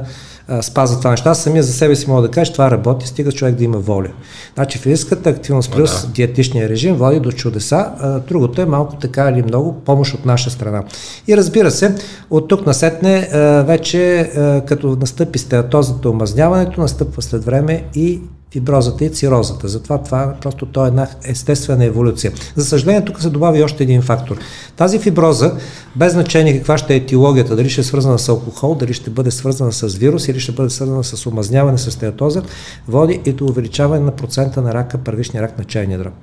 спазва 0.61 0.97
това 0.97 1.11
неща. 1.11 1.33
Самия 1.33 1.63
за 1.63 1.73
себе 1.73 1.95
си 1.95 2.09
мога 2.09 2.21
да 2.21 2.31
кажа, 2.31 2.45
че 2.45 2.53
това 2.53 2.71
работи, 2.71 3.07
стига 3.07 3.31
човек 3.31 3.55
да 3.55 3.63
има 3.63 3.77
воля. 3.77 4.09
Значи 4.53 4.77
физическата 4.77 5.29
активност 5.29 5.71
плюс 5.71 6.01
да. 6.01 6.13
диетичния 6.13 6.69
режим 6.69 6.95
води 6.95 7.19
до 7.19 7.31
чудеса, 7.31 7.91
а, 7.99 8.19
другото 8.19 8.61
е 8.61 8.65
малко 8.65 8.95
така 8.95 9.29
или 9.29 9.43
много 9.43 9.73
помощ 9.73 10.13
от 10.13 10.25
наша 10.25 10.49
страна. 10.49 10.83
И 11.27 11.37
разбира 11.37 11.71
се, 11.71 11.95
от 12.29 12.47
тук 12.47 12.65
насетне 12.65 13.29
вече 13.67 14.31
като 14.67 14.97
настъпи 14.99 15.39
стеатозата, 15.39 16.09
омазняването, 16.09 16.81
настъпва 16.81 17.21
след 17.21 17.45
време 17.45 17.83
и 17.95 18.21
фиброзата 18.51 19.05
и 19.05 19.09
цирозата. 19.09 19.67
Затова 19.67 19.97
това 19.97 20.35
просто 20.41 20.65
то 20.65 20.85
е 20.85 20.87
една 20.87 21.07
естествена 21.23 21.85
еволюция. 21.85 22.31
За 22.55 22.65
съжаление, 22.65 23.05
тук 23.05 23.21
се 23.21 23.29
добави 23.29 23.63
още 23.63 23.83
един 23.83 24.01
фактор. 24.01 24.37
Тази 24.75 24.99
фиброза, 24.99 25.55
без 25.95 26.13
значение 26.13 26.57
каква 26.57 26.77
ще 26.77 26.93
е 26.93 26.97
етиологията, 26.97 27.55
дали 27.55 27.69
ще 27.69 27.81
е 27.81 27.83
свързана 27.83 28.19
с 28.19 28.29
алкохол, 28.29 28.75
дали 28.75 28.93
ще 28.93 29.09
бъде 29.09 29.31
свързана 29.31 29.71
с 29.71 29.95
вирус 29.95 30.27
или 30.27 30.39
ще 30.39 30.51
бъде 30.51 30.69
свързана 30.69 31.03
с 31.03 31.25
омазняване 31.25 31.77
с 31.77 31.91
стеатоза, 31.91 32.43
води 32.87 33.21
и 33.25 33.33
до 33.33 33.45
увеличаване 33.45 34.05
на 34.05 34.11
процента 34.11 34.61
на 34.61 34.73
рака, 34.73 34.97
първичния 34.97 35.43
рак 35.43 35.57
на 35.57 35.63
чайния 35.63 35.99
дроб 35.99 36.13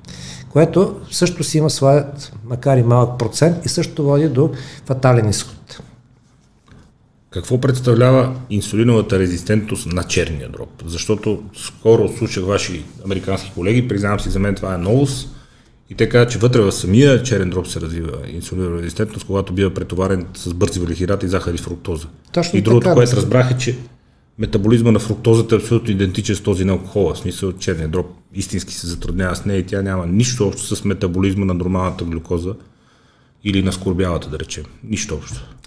което 0.53 0.97
също 1.11 1.45
си 1.45 1.59
има 1.59 1.71
своят, 1.71 2.33
макар 2.45 2.77
и 2.77 2.83
малък 2.83 3.19
процент 3.19 3.67
и 3.67 3.69
също 3.69 4.05
води 4.05 4.29
до 4.29 4.51
фатален 4.87 5.29
изход. 5.29 5.81
Какво 7.31 7.61
представлява 7.61 8.37
инсулиновата 8.51 9.19
резистентност 9.19 9.87
на 9.87 10.05
черния 10.05 10.49
дроб? 10.49 10.83
Защото 10.87 11.43
скоро 11.55 12.09
слушах 12.19 12.45
ваши 12.45 12.85
американски 13.05 13.53
колеги, 13.55 13.89
признавам 13.89 14.21
си, 14.21 14.31
за 14.31 14.39
мен 14.39 14.55
това 14.55 14.75
е 14.75 14.79
новост. 14.79 15.35
И 15.91 15.95
те 15.95 16.09
казват, 16.09 16.31
че 16.31 16.39
вътре 16.39 16.61
в 16.61 16.73
самия 16.73 17.23
черен 17.23 17.51
дроб 17.51 17.67
се 17.67 17.81
развива 17.81 18.19
инсулинова 18.33 18.79
резистентност, 18.79 19.27
когато 19.27 19.53
бива 19.53 19.75
претоварен 19.75 20.27
с 20.35 20.55
бързи 20.55 20.81
въглехидрати, 20.81 21.29
захар 21.29 21.55
и 21.55 21.59
фруктоза. 21.59 22.07
Точно 22.33 22.59
и 22.59 22.63
другото, 22.63 22.85
така, 22.85 22.95
което 22.95 23.11
да 23.11 23.17
разбрах 23.17 23.51
е, 23.51 23.59
че 23.59 23.77
метаболизма 24.39 24.91
на 24.91 24.99
фруктозата 24.99 25.55
е 25.55 25.59
абсолютно 25.59 25.91
идентичен 25.91 26.37
с 26.37 26.41
този 26.41 26.65
на 26.65 26.73
алкохола. 26.73 27.15
В 27.15 27.19
смисъл, 27.19 27.53
черния 27.53 27.89
дроб 27.89 28.07
истински 28.35 28.75
се 28.75 28.87
затруднява 28.87 29.37
с 29.37 29.45
нея 29.45 29.59
и 29.59 29.67
тя 29.67 29.83
няма 29.83 30.07
нищо 30.07 30.49
общо 30.49 30.77
с 30.77 30.85
метаболизма 30.85 31.45
на 31.45 31.55
нормалната 31.55 32.05
глюкоза 32.05 32.55
или 33.45 33.63
на 33.63 33.73
скорбялата, 33.73 34.29
да 34.29 34.39
речем. 34.39 34.65
Нищо 34.85 35.15
общо. 35.15 35.58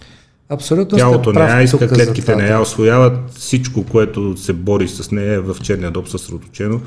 Абсолютно 0.52 0.98
Тялото 0.98 1.34
не 1.34 1.40
я 1.40 1.62
иска, 1.62 1.88
клетките 1.88 2.36
не 2.36 2.48
я 2.48 2.62
освояват, 2.62 3.14
всичко, 3.32 3.86
което 3.86 4.38
се 4.38 4.54
бори 4.54 4.88
с 4.88 5.12
нея 5.12 5.34
е 5.34 5.40
в 5.40 5.56
черния 5.64 5.92
доб 5.92 6.08
съсредоточено 6.08 6.82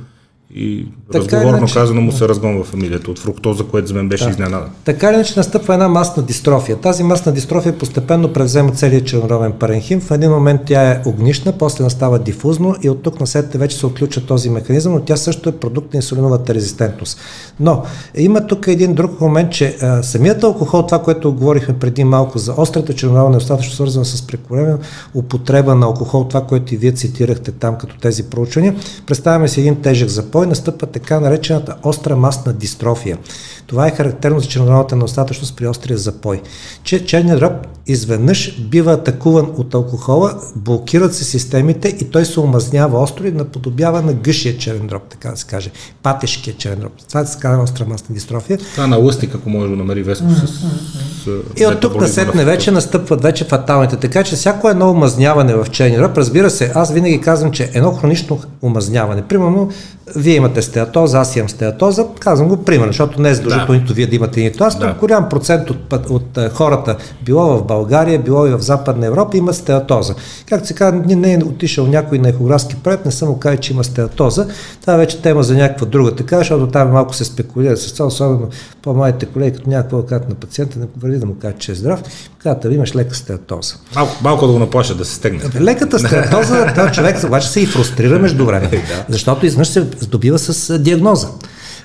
и 0.50 0.86
така 1.12 1.24
разговорно 1.24 1.58
иначе, 1.58 1.74
казано 1.74 2.00
му 2.00 2.12
се 2.12 2.28
разгонва 2.28 2.64
фамилията 2.64 3.10
от 3.10 3.18
фруктоза, 3.18 3.64
което 3.64 3.88
за 3.88 3.94
мен 3.94 4.08
беше 4.08 4.24
да. 4.24 4.30
изненада. 4.30 4.66
Така 4.84 5.08
или 5.08 5.14
иначе 5.14 5.34
настъпва 5.36 5.74
една 5.74 5.88
масна 5.88 6.22
дистрофия. 6.22 6.76
Тази 6.76 7.02
масна 7.02 7.32
дистрофия 7.32 7.78
постепенно 7.78 8.32
превзема 8.32 8.72
целият 8.72 9.06
чернороден 9.06 9.52
паренхим. 9.52 10.00
В 10.00 10.10
един 10.10 10.30
момент 10.30 10.60
тя 10.66 10.90
е 10.90 11.02
огнишна, 11.06 11.52
после 11.52 11.84
настава 11.84 12.18
дифузно 12.18 12.76
и 12.82 12.90
от 12.90 13.02
тук 13.02 13.20
на 13.20 13.26
сетите 13.26 13.58
вече 13.58 13.76
се 13.76 13.86
отключва 13.86 14.22
този 14.22 14.50
механизъм, 14.50 14.92
но 14.92 15.00
тя 15.00 15.16
също 15.16 15.48
е 15.48 15.52
продукт 15.52 15.94
на 15.94 15.98
инсулиновата 15.98 16.54
резистентност. 16.54 17.18
Но 17.60 17.82
има 18.16 18.46
тук 18.46 18.66
един 18.66 18.94
друг 18.94 19.20
момент, 19.20 19.52
че 19.52 19.76
а, 19.82 20.02
самият 20.02 20.44
алкохол, 20.44 20.82
това, 20.82 21.02
което 21.02 21.32
говорихме 21.32 21.78
преди 21.78 22.04
малко 22.04 22.38
за 22.38 22.54
острата 22.56 22.94
чернородна, 22.94 23.36
е 23.36 23.38
достатъчно 23.38 23.72
свързана 23.72 24.04
с 24.04 24.26
прекомерна 24.26 24.78
употреба 25.14 25.74
на 25.74 25.86
алкохол, 25.86 26.24
това, 26.24 26.40
което 26.46 26.74
и 26.74 26.76
вие 26.76 26.92
цитирахте 26.92 27.52
там 27.52 27.78
като 27.78 27.98
тези 27.98 28.22
проучвания. 28.22 28.74
Представяме 29.06 29.48
си 29.48 29.60
един 29.60 29.76
тежък 29.76 30.08
запой, 30.34 30.44
той 30.44 30.46
настъпва 30.46 30.86
така 30.86 31.20
наречената 31.20 31.76
остра 31.82 32.16
масна 32.16 32.52
дистрофия. 32.52 33.18
Това 33.66 33.86
е 33.86 33.90
характерно 33.90 34.40
за 34.40 34.46
чернодробната 34.46 34.96
недостатъчност 34.96 35.56
при 35.56 35.68
острия 35.68 35.98
запой. 35.98 36.42
Че 36.82 37.06
черният 37.06 37.38
дроб 37.38 37.52
изведнъж 37.86 38.60
бива 38.60 38.92
атакуван 38.92 39.46
от 39.56 39.74
алкохола, 39.74 40.34
блокират 40.56 41.14
се 41.14 41.24
системите 41.24 41.88
и 41.88 42.04
той 42.04 42.24
се 42.24 42.40
омазнява 42.40 43.00
остро 43.00 43.26
и 43.26 43.32
наподобява 43.32 44.02
на 44.02 44.12
гъшия 44.12 44.58
черен 44.58 44.86
дроб, 44.86 45.02
така 45.10 45.30
да 45.30 45.36
се 45.36 45.46
каже. 45.46 45.70
Патешкия 46.02 46.56
черен 46.56 46.78
дроб. 46.78 46.92
Това 47.08 47.24
се 47.24 47.38
казва 47.38 47.62
остра 47.62 47.84
масна 47.84 48.14
дистрофия. 48.14 48.58
Това 48.58 48.86
на 48.86 48.96
лъстик, 48.96 49.34
ако 49.34 49.50
може 49.50 49.68
да 49.68 49.76
намери 49.76 50.02
веско 50.02 50.26
с, 50.30 50.46
с 50.46 51.60
И 51.60 51.66
от 51.66 51.80
тук 51.80 52.00
насетне 52.00 52.44
вече 52.44 52.70
настъпват 52.70 53.22
вече 53.22 53.44
фаталните. 53.44 53.96
Така 53.96 54.24
че 54.24 54.36
всяко 54.36 54.68
едно 54.68 54.90
омазняване 54.90 55.54
в 55.54 55.66
черния 55.70 56.00
дроб, 56.00 56.18
разбира 56.18 56.50
се, 56.50 56.72
аз 56.74 56.92
винаги 56.92 57.20
казвам, 57.20 57.52
че 57.52 57.70
едно 57.74 57.92
хронично 57.92 58.40
омазняване. 58.62 59.22
Примерно, 59.22 59.70
вие 60.16 60.34
имате 60.34 60.62
стеатоза, 60.62 61.18
аз 61.18 61.36
имам 61.36 61.48
стеатоза, 61.48 62.06
казвам 62.20 62.48
го 62.48 62.64
примерно, 62.64 62.92
защото 62.92 63.22
не 63.22 63.30
е 63.30 63.34
задължително 63.34 63.74
да. 63.74 63.80
нито 63.80 63.94
вие 63.94 64.06
да 64.06 64.16
имате 64.16 64.40
нито 64.40 64.64
аз, 64.64 64.78
но 64.78 64.86
да. 64.86 64.92
голям 64.92 65.28
процент 65.28 65.70
от, 65.70 65.92
от, 65.92 66.10
от 66.10 66.52
хората, 66.52 66.96
било 67.24 67.58
в 67.58 67.64
България, 67.64 68.18
било 68.18 68.46
и 68.46 68.50
в 68.50 68.60
Западна 68.60 69.06
Европа, 69.06 69.36
има 69.36 69.54
стеатоза. 69.54 70.14
Както 70.48 70.66
се 70.66 70.74
казва, 70.74 71.02
не 71.06 71.32
е 71.32 71.38
отишъл 71.44 71.86
някой 71.86 72.18
на 72.18 72.28
ехографски 72.28 72.76
проект, 72.76 73.04
не 73.04 73.12
съм 73.12 73.38
казал, 73.38 73.58
че 73.58 73.72
има 73.72 73.84
стеатоза. 73.84 74.46
Това 74.80 74.94
е 74.94 74.96
вече 74.96 75.22
тема 75.22 75.42
за 75.42 75.54
някаква 75.54 75.86
друга 75.86 76.14
така, 76.14 76.38
защото 76.38 76.66
там 76.66 76.90
малко 76.90 77.14
се 77.14 77.24
спекулира 77.24 77.76
с 77.76 77.92
това, 77.92 78.06
особено 78.06 78.48
по-малите 78.82 79.26
колеги, 79.26 79.56
като 79.56 79.70
някакво 79.70 80.02
да 80.02 80.20
на 80.28 80.34
пациента, 80.34 80.78
не 80.78 80.86
върви 81.02 81.18
да 81.18 81.26
му 81.26 81.34
кажат, 81.34 81.58
че 81.58 81.72
е 81.72 81.74
здрав, 81.74 82.02
казват, 82.38 82.72
имаш 82.72 82.94
лека 82.94 83.14
стеатоза. 83.14 83.74
Малко, 83.94 84.12
малко 84.22 84.46
да 84.46 84.52
го 84.52 84.58
наплаша 84.58 84.94
да 84.94 85.04
се 85.04 85.14
стегне. 85.14 85.40
Леката 85.60 85.98
стеатоза, 85.98 86.90
човек 86.92 87.24
обаче 87.24 87.48
се 87.48 87.60
и 87.60 87.66
фрустрира 87.66 88.18
между 88.18 88.46
време, 88.46 88.70
защото 89.08 89.46
изнъж 89.46 89.68
се 89.68 89.86
здобива 90.00 90.38
с 90.38 90.78
диагноза 90.78 91.28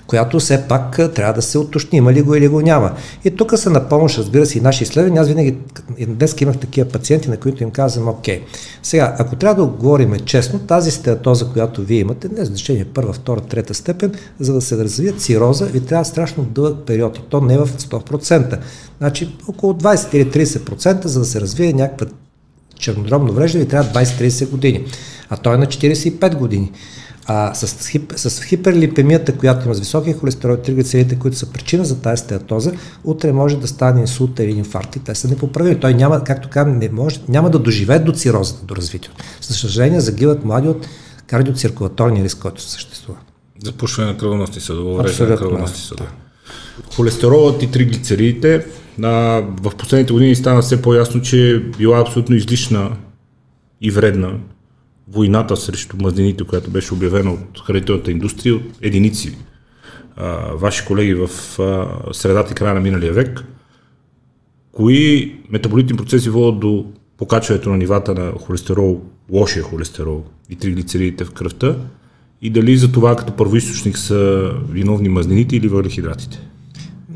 която 0.09 0.39
все 0.39 0.67
пак 0.67 1.13
трябва 1.15 1.33
да 1.33 1.41
се 1.41 1.57
уточни, 1.57 1.97
има 1.97 2.13
ли 2.13 2.21
го 2.21 2.35
или 2.35 2.47
го 2.47 2.61
няма. 2.61 2.91
И 3.25 3.31
тук 3.31 3.57
са 3.57 3.69
на 3.69 3.89
помощ, 3.89 4.17
разбира 4.17 4.45
се, 4.45 4.57
и 4.57 4.61
наши 4.61 4.83
изследвания. 4.83 5.21
Аз 5.21 5.27
винаги, 5.27 5.57
днес 6.07 6.35
имах 6.41 6.57
такива 6.57 6.89
пациенти, 6.89 7.29
на 7.29 7.37
които 7.37 7.63
им 7.63 7.71
казвам, 7.71 8.07
окей, 8.07 8.41
сега, 8.83 9.15
ако 9.19 9.35
трябва 9.35 9.63
да 9.65 9.71
говорим 9.71 10.15
честно, 10.25 10.59
тази 10.59 10.91
стеатоза, 10.91 11.45
която 11.53 11.81
вие 11.81 11.99
имате, 11.99 12.29
не 12.29 12.41
е 12.41 12.45
значение 12.45 12.85
първа, 12.85 13.13
втора, 13.13 13.41
трета 13.41 13.73
степен, 13.73 14.13
за 14.39 14.53
да 14.53 14.61
се 14.61 14.77
развие 14.77 15.11
цироза, 15.11 15.65
ви 15.65 15.79
трябва 15.79 16.05
страшно 16.05 16.43
дълъг 16.43 16.77
период 16.85 17.17
и 17.17 17.21
то 17.29 17.41
не 17.41 17.53
е 17.53 17.57
в 17.57 17.67
100%. 17.67 18.59
Значи 18.97 19.35
около 19.47 19.73
20 19.73 20.15
или 20.15 20.25
30%, 20.25 21.05
за 21.05 21.19
да 21.19 21.25
се 21.25 21.41
развие 21.41 21.73
някаква 21.73 22.07
чернодробно 22.79 23.31
увреждане 23.31 23.63
ви 23.63 23.69
трябва 23.69 24.03
20-30 24.03 24.49
години, 24.49 24.85
а 25.29 25.37
той 25.37 25.55
е 25.55 25.57
на 25.57 25.65
45 25.65 26.35
години. 26.35 26.71
А 27.31 27.53
с, 27.53 27.88
хип, 27.88 28.13
с 28.15 28.43
хиперлипемията, 28.43 29.38
която 29.38 29.65
има 29.65 29.75
с 29.75 29.79
високия 29.79 30.17
холестерол 30.17 30.53
и 30.53 30.62
триглицеридите, 30.62 31.19
които 31.19 31.38
са 31.38 31.51
причина 31.51 31.86
за 31.86 32.01
тази 32.01 32.24
стеатоза, 32.24 32.71
утре 33.03 33.31
може 33.31 33.57
да 33.57 33.67
стане 33.67 34.01
инсулт 34.01 34.39
или 34.39 34.51
инфаркт 34.51 34.95
и 34.95 35.00
те 35.00 35.15
са 35.15 35.27
непоправими. 35.27 35.79
Той 35.79 35.93
няма, 35.93 36.24
както 36.24 36.50
казвам, 36.50 36.77
не 36.77 36.89
може, 36.89 37.21
няма 37.27 37.50
да 37.50 37.59
доживее 37.59 38.00
до 38.00 38.12
цирозата, 38.12 38.65
до 38.65 38.75
развитието. 38.75 39.24
За 39.41 39.53
съжаление, 39.53 40.00
загиват 40.00 40.45
млади 40.45 40.67
от 40.67 40.88
кардиоциркулаторния 41.27 42.24
риск, 42.24 42.38
който 42.38 42.62
съществува. 42.62 43.17
Запушване 43.63 44.12
на 44.12 44.17
кръвоносни 44.17 44.62
съдове, 44.62 45.03
на 45.03 45.38
кръвоносни 45.38 45.77
съдове. 45.77 46.09
Холестеролът 46.95 47.63
и 47.63 47.71
триглицеридите 47.71 48.65
а, 49.03 49.09
в 49.62 49.71
последните 49.77 50.13
години 50.13 50.36
стана 50.36 50.62
все 50.62 50.81
по-ясно, 50.81 51.21
че 51.21 51.63
била 51.77 52.00
абсолютно 52.00 52.36
излишна 52.36 52.98
и 53.81 53.91
вредна 53.91 54.33
войната 55.11 55.57
срещу 55.57 55.97
мазнините, 56.01 56.43
която 56.43 56.71
беше 56.71 56.93
обявена 56.93 57.31
от 57.31 57.59
хранителната 57.65 58.11
индустрия, 58.11 58.55
от 58.55 58.63
единици 58.81 59.37
а, 60.15 60.53
ваши 60.55 60.85
колеги 60.85 61.13
в 61.13 61.29
а, 61.59 61.87
средата 62.13 62.51
и 62.51 62.55
края 62.55 62.73
на 62.73 62.79
миналия 62.79 63.13
век, 63.13 63.43
кои 64.71 65.35
метаболитни 65.49 65.97
процеси 65.97 66.29
водят 66.29 66.59
до 66.59 66.85
покачването 67.17 67.69
на 67.69 67.77
нивата 67.77 68.13
на 68.13 68.31
холестерол, 68.31 69.01
лошия 69.31 69.63
холестерол 69.63 70.23
и 70.49 70.55
триглицеридите 70.55 71.25
в 71.25 71.31
кръвта 71.31 71.75
и 72.41 72.49
дали 72.49 72.77
за 72.77 72.91
това 72.91 73.15
като 73.15 73.35
първоисточник 73.35 73.97
са 73.97 74.51
виновни 74.69 75.09
мазнините 75.09 75.55
или 75.55 75.67
въглехидратите? 75.67 76.48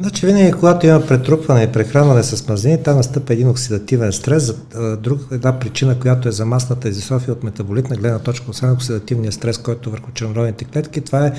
Значи 0.03 0.25
винаги, 0.25 0.51
когато 0.51 0.87
има 0.87 1.05
претрупване 1.07 1.63
и 1.63 1.67
прехранване 1.67 2.23
с 2.23 2.47
мазнини, 2.47 2.83
там 2.83 2.97
настъпва 2.97 3.33
един 3.33 3.49
оксидативен 3.49 4.13
стрес. 4.13 4.53
Друг, 4.99 5.21
една 5.31 5.59
причина, 5.59 5.99
която 5.99 6.29
е 6.29 6.31
за 6.31 6.45
масната 6.45 6.89
изисофия 6.89 7.33
от 7.33 7.43
метаболитна 7.43 7.95
гледна 7.95 8.19
точка, 8.19 8.45
освен 8.49 8.71
оксидативния 8.71 9.31
стрес, 9.31 9.57
който 9.57 9.89
е 9.89 9.91
върху 9.91 10.11
чернодробните 10.11 10.65
клетки, 10.65 11.01
това 11.01 11.27
е 11.27 11.33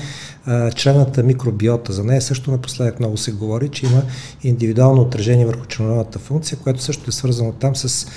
а, 0.45 0.71
члената 0.71 1.23
микробиота. 1.23 1.93
За 1.93 2.03
нея 2.03 2.21
също 2.21 2.51
напоследък 2.51 2.99
много 2.99 3.17
се 3.17 3.31
говори, 3.31 3.69
че 3.69 3.85
има 3.85 4.01
индивидуално 4.43 5.01
отражение 5.01 5.45
върху 5.45 5.65
чернодробната 5.65 6.19
функция, 6.19 6.57
което 6.63 6.81
също 6.81 7.09
е 7.09 7.13
свързано 7.13 7.51
там 7.51 7.75
с 7.75 8.07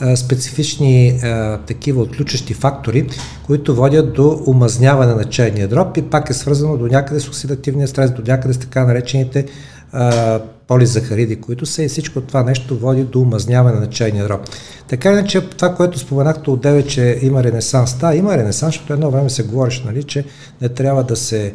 а, 0.00 0.16
специфични 0.16 1.20
а, 1.22 1.58
такива 1.58 2.02
отключащи 2.02 2.54
фактори, 2.54 3.08
които 3.46 3.74
водят 3.74 4.12
до 4.12 4.42
умазняване 4.46 5.14
на 5.14 5.24
черния 5.24 5.68
дроб 5.68 5.96
и 5.96 6.02
пак 6.02 6.30
е 6.30 6.34
свързано 6.34 6.76
до 6.76 6.86
някъде 6.86 7.20
с 7.20 7.28
оксидативния 7.28 7.88
стрес, 7.88 8.10
до 8.10 8.22
някъде 8.26 8.54
с 8.54 8.58
така 8.58 8.84
наречените 8.84 9.46
а, 9.92 10.40
полизахариди, 10.66 11.40
които 11.40 11.66
са 11.66 11.82
и 11.82 11.88
всичко 11.88 12.20
това 12.20 12.42
нещо 12.42 12.78
води 12.78 13.04
до 13.04 13.20
умазняване 13.20 13.80
на 13.80 13.86
чайния 13.86 14.24
дроб. 14.24 14.40
Така 14.88 15.12
иначе 15.12 15.40
това, 15.40 15.74
което 15.74 15.98
споменахте 15.98 16.50
от 16.50 16.64
9, 16.64 16.86
че 16.86 17.18
има 17.22 17.44
ренесанс, 17.44 17.98
да, 17.98 18.14
има 18.14 18.36
ренесанс, 18.36 18.74
защото 18.74 18.92
едно 18.92 19.10
време 19.10 19.30
се 19.30 19.42
говореше, 19.42 19.82
нали, 19.86 20.02
че 20.02 20.24
не 20.60 20.68
трябва 20.68 21.04
да 21.04 21.16
се 21.16 21.52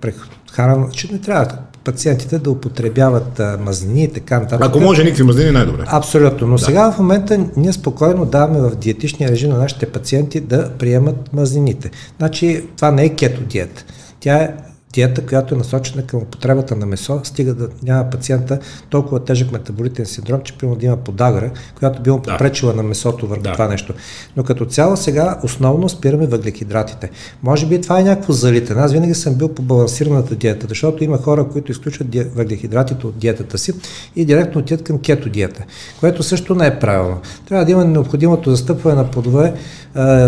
прехаран, 0.00 0.90
че 0.92 1.12
не 1.12 1.18
трябва 1.18 1.46
пациентите 1.84 2.38
да 2.38 2.50
употребяват 2.50 3.40
а, 3.40 3.58
мазнини 3.60 4.04
и 4.04 4.12
така 4.12 4.40
нататък. 4.40 4.66
Ако 4.68 4.80
може 4.80 5.04
никакви 5.04 5.22
мазнини, 5.22 5.50
най-добре. 5.50 5.84
Абсолютно. 5.86 6.46
Но 6.46 6.56
да. 6.56 6.64
сега 6.64 6.92
в 6.92 6.98
момента 6.98 7.46
ние 7.56 7.72
спокойно 7.72 8.26
даваме 8.26 8.60
в 8.60 8.76
диетичния 8.76 9.30
режим 9.30 9.50
на 9.50 9.58
нашите 9.58 9.86
пациенти 9.86 10.40
да 10.40 10.70
приемат 10.70 11.32
мазнините. 11.32 11.90
Значи 12.18 12.64
това 12.76 12.90
не 12.90 13.04
е 13.04 13.08
кето 13.08 13.40
диета. 13.40 13.84
Тя 14.20 14.36
е 14.36 14.54
диета, 14.94 15.26
която 15.26 15.54
е 15.54 15.58
насочена 15.58 16.02
към 16.02 16.20
употребата 16.20 16.76
на 16.76 16.86
месо, 16.86 17.20
стига 17.24 17.54
да 17.54 17.68
няма 17.82 18.10
пациента 18.10 18.58
толкова 18.90 19.24
тежък 19.24 19.52
метаболитен 19.52 20.06
синдром, 20.06 20.40
че 20.44 20.58
примерно 20.58 20.80
да 20.80 20.86
има 20.86 20.96
подагра, 20.96 21.50
която 21.78 22.02
би 22.02 22.10
му 22.10 22.18
да. 22.18 22.30
попречила 22.32 22.74
на 22.74 22.82
месото 22.82 23.26
върху 23.26 23.42
да. 23.42 23.52
това 23.52 23.68
нещо. 23.68 23.94
Но 24.36 24.44
като 24.44 24.64
цяло 24.64 24.96
сега 24.96 25.38
основно 25.42 25.88
спираме 25.88 26.26
въглехидратите. 26.26 27.10
Може 27.42 27.66
би 27.66 27.80
това 27.80 28.00
е 28.00 28.04
някакво 28.04 28.32
залитане. 28.32 28.80
Аз 28.80 28.92
винаги 28.92 29.14
съм 29.14 29.34
бил 29.34 29.48
по 29.48 29.62
балансираната 29.62 30.34
диета, 30.34 30.66
защото 30.68 31.04
има 31.04 31.18
хора, 31.18 31.48
които 31.48 31.72
изключват 31.72 32.14
въглехидратите 32.34 33.06
от 33.06 33.18
диетата 33.18 33.58
си 33.58 33.72
и 34.16 34.24
директно 34.24 34.60
отидат 34.60 34.84
към 34.84 34.98
кето 34.98 35.28
диета, 35.28 35.64
което 36.00 36.22
също 36.22 36.54
не 36.54 36.66
е 36.66 36.78
правилно. 36.78 37.20
Трябва 37.48 37.64
да 37.64 37.70
има 37.70 37.84
необходимото 37.84 38.50
застъпване 38.50 38.96
на 38.96 39.10
плодове, 39.10 39.54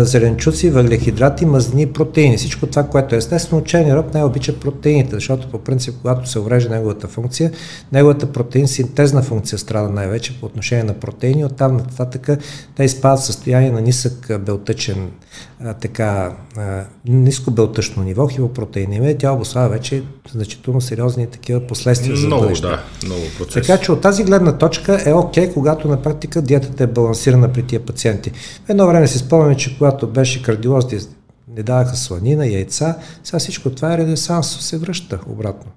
зеленчуци, 0.01 0.69
въглехидрати, 0.69 1.45
мазнини, 1.45 1.85
протеини. 1.85 2.37
Всичко 2.37 2.67
това, 2.67 2.83
което 2.83 3.15
е 3.15 3.17
естествено, 3.17 3.63
черния 3.63 3.95
роб 3.95 4.13
най-обича 4.13 4.56
протеините, 4.59 5.15
защото 5.15 5.51
по 5.51 5.59
принцип, 5.59 5.95
когато 6.01 6.29
се 6.29 6.39
уврежда 6.39 6.69
неговата 6.69 7.07
функция, 7.07 7.51
неговата 7.91 8.31
протеин 8.31 8.67
синтезна 8.67 9.21
функция 9.21 9.59
страда 9.59 9.89
най-вече 9.89 10.39
по 10.39 10.45
отношение 10.45 10.83
на 10.83 10.93
протеини. 10.93 11.45
Оттам 11.45 11.77
нататък 11.77 12.29
те 12.75 12.83
изпадат 12.83 13.19
в 13.19 13.25
състояние 13.25 13.71
на 13.71 13.81
нисък 13.81 14.41
белтъчен, 14.45 15.11
а, 15.63 15.73
така, 15.73 16.35
а, 16.57 16.83
ниско 17.05 17.51
белтъчно 17.51 18.03
ниво, 18.03 18.27
хипопротеиnemия. 18.27 19.17
Тя 19.17 19.31
обославя 19.31 19.69
вече 19.69 20.03
значително 20.33 20.81
сериозни 20.81 21.27
такива 21.27 21.67
последствия 21.67 22.17
за 22.17 22.27
бъдеще. 22.27 22.67
Да, 22.67 22.83
много 23.05 23.21
процес. 23.37 23.67
Така 23.67 23.83
че 23.83 23.91
от 23.91 24.01
тази 24.01 24.23
гледна 24.23 24.57
точка 24.57 25.03
е 25.05 25.13
окей, 25.13 25.47
okay, 25.47 25.53
когато 25.53 25.87
на 25.87 26.01
практика 26.01 26.41
диетата 26.41 26.83
е 26.83 26.87
балансирана 26.87 27.53
при 27.53 27.63
тия 27.63 27.85
пациенти. 27.85 28.31
Едно 28.67 28.87
време 28.87 29.07
си 29.07 29.17
спомняме, 29.17 29.57
че 29.57 29.77
когато 29.77 30.07
беше 30.07 30.43
кардиолозите 30.43 30.99
не 31.57 31.63
даваха 31.63 31.95
сланина, 31.95 32.45
яйца. 32.45 32.95
Сега 33.23 33.39
всичко 33.39 33.69
това 33.69 33.93
е 33.93 33.97
ренесанс, 33.97 34.61
се 34.61 34.77
връща 34.77 35.19
обратно. 35.27 35.71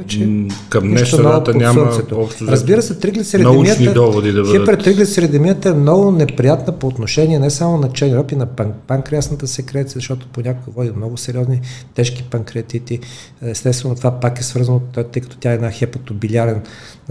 Значи, 0.00 0.48
Към 0.68 0.88
днешна 0.88 1.22
дата 1.22 1.54
няма 1.54 1.82
общо 2.12 2.46
Разбира 2.48 2.82
се, 2.82 2.98
триглицеридемията, 2.98 3.92
да 3.94 4.00
бъдат... 4.00 4.50
хипертриглицеридемията 4.50 5.68
е 5.68 5.72
много 5.72 6.10
неприятна 6.10 6.78
по 6.78 6.86
отношение 6.86 7.38
не 7.38 7.50
само 7.50 7.78
на 7.78 7.92
черни 7.92 8.24
и 8.32 8.36
на 8.36 8.46
пан, 8.46 8.72
панкреасната 8.86 9.46
секреция, 9.46 9.94
защото 9.94 10.26
понякога 10.32 10.70
води 10.76 10.90
много 10.96 11.16
сериозни 11.16 11.60
тежки 11.94 12.22
панкреатити. 12.22 13.00
Естествено, 13.42 13.94
това 13.94 14.20
пак 14.20 14.40
е 14.40 14.42
свързано, 14.42 14.80
тъй 15.12 15.22
като 15.22 15.36
тя 15.36 15.50
е 15.50 15.54
една 15.54 15.70
хепатобилярен 15.70 16.62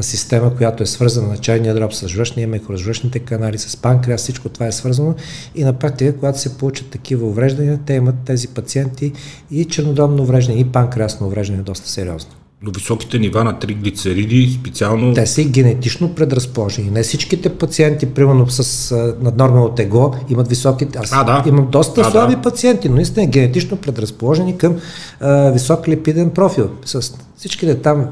система, 0.01 0.55
която 0.55 0.83
е 0.83 0.85
свързана 0.85 1.27
на 1.27 1.37
чайния 1.37 1.75
дроб 1.75 1.93
с 1.93 2.07
жлъчния 2.07 2.47
мекорожлъчните 2.47 3.19
канали, 3.19 3.57
с 3.57 3.77
панкреас, 3.77 4.21
всичко 4.21 4.49
това 4.49 4.67
е 4.67 4.71
свързано. 4.71 5.15
И 5.55 5.63
на 5.63 5.73
практика, 5.73 6.15
когато 6.15 6.39
се 6.39 6.57
получат 6.57 6.89
такива 6.89 7.27
увреждания, 7.27 7.79
те 7.85 7.93
имат 7.93 8.15
тези 8.25 8.47
пациенти 8.47 9.13
и 9.51 9.65
чернодробно 9.65 10.23
увреждане, 10.23 10.59
и 10.59 10.65
панкреасно 10.65 11.27
увреждане 11.27 11.63
доста 11.63 11.89
сериозно 11.89 12.38
до 12.63 12.71
високите 12.71 13.19
нива 13.19 13.43
на 13.43 13.59
триглицериди 13.59 14.57
специално... 14.59 15.13
Те 15.13 15.27
са 15.27 15.41
и 15.41 15.45
генетично 15.45 16.15
предразположени. 16.15 16.91
Не 16.91 17.03
всичките 17.03 17.57
пациенти, 17.57 18.05
примерно 18.05 18.49
с 18.49 18.95
наднормално 19.21 19.69
тегло, 19.69 20.13
имат 20.29 20.47
високи... 20.47 20.87
Аз 20.95 21.09
а, 21.13 21.23
да. 21.23 21.49
имам 21.49 21.67
доста 21.71 22.01
а, 22.01 22.11
слаби 22.11 22.35
да. 22.35 22.41
пациенти, 22.41 22.89
но 22.89 22.95
наистина 22.95 23.25
генетично 23.25 23.77
предразположени 23.77 24.57
към 24.57 24.79
а, 25.19 25.51
висок 25.51 25.87
липиден 25.87 26.29
профил. 26.29 26.69
С 26.85 27.13
всичките 27.37 27.81
там 27.81 28.07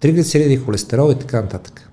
триглицериди, 0.00 0.56
холестерол 0.56 1.12
и 1.12 1.18
така 1.18 1.42
нататък. 1.42 1.90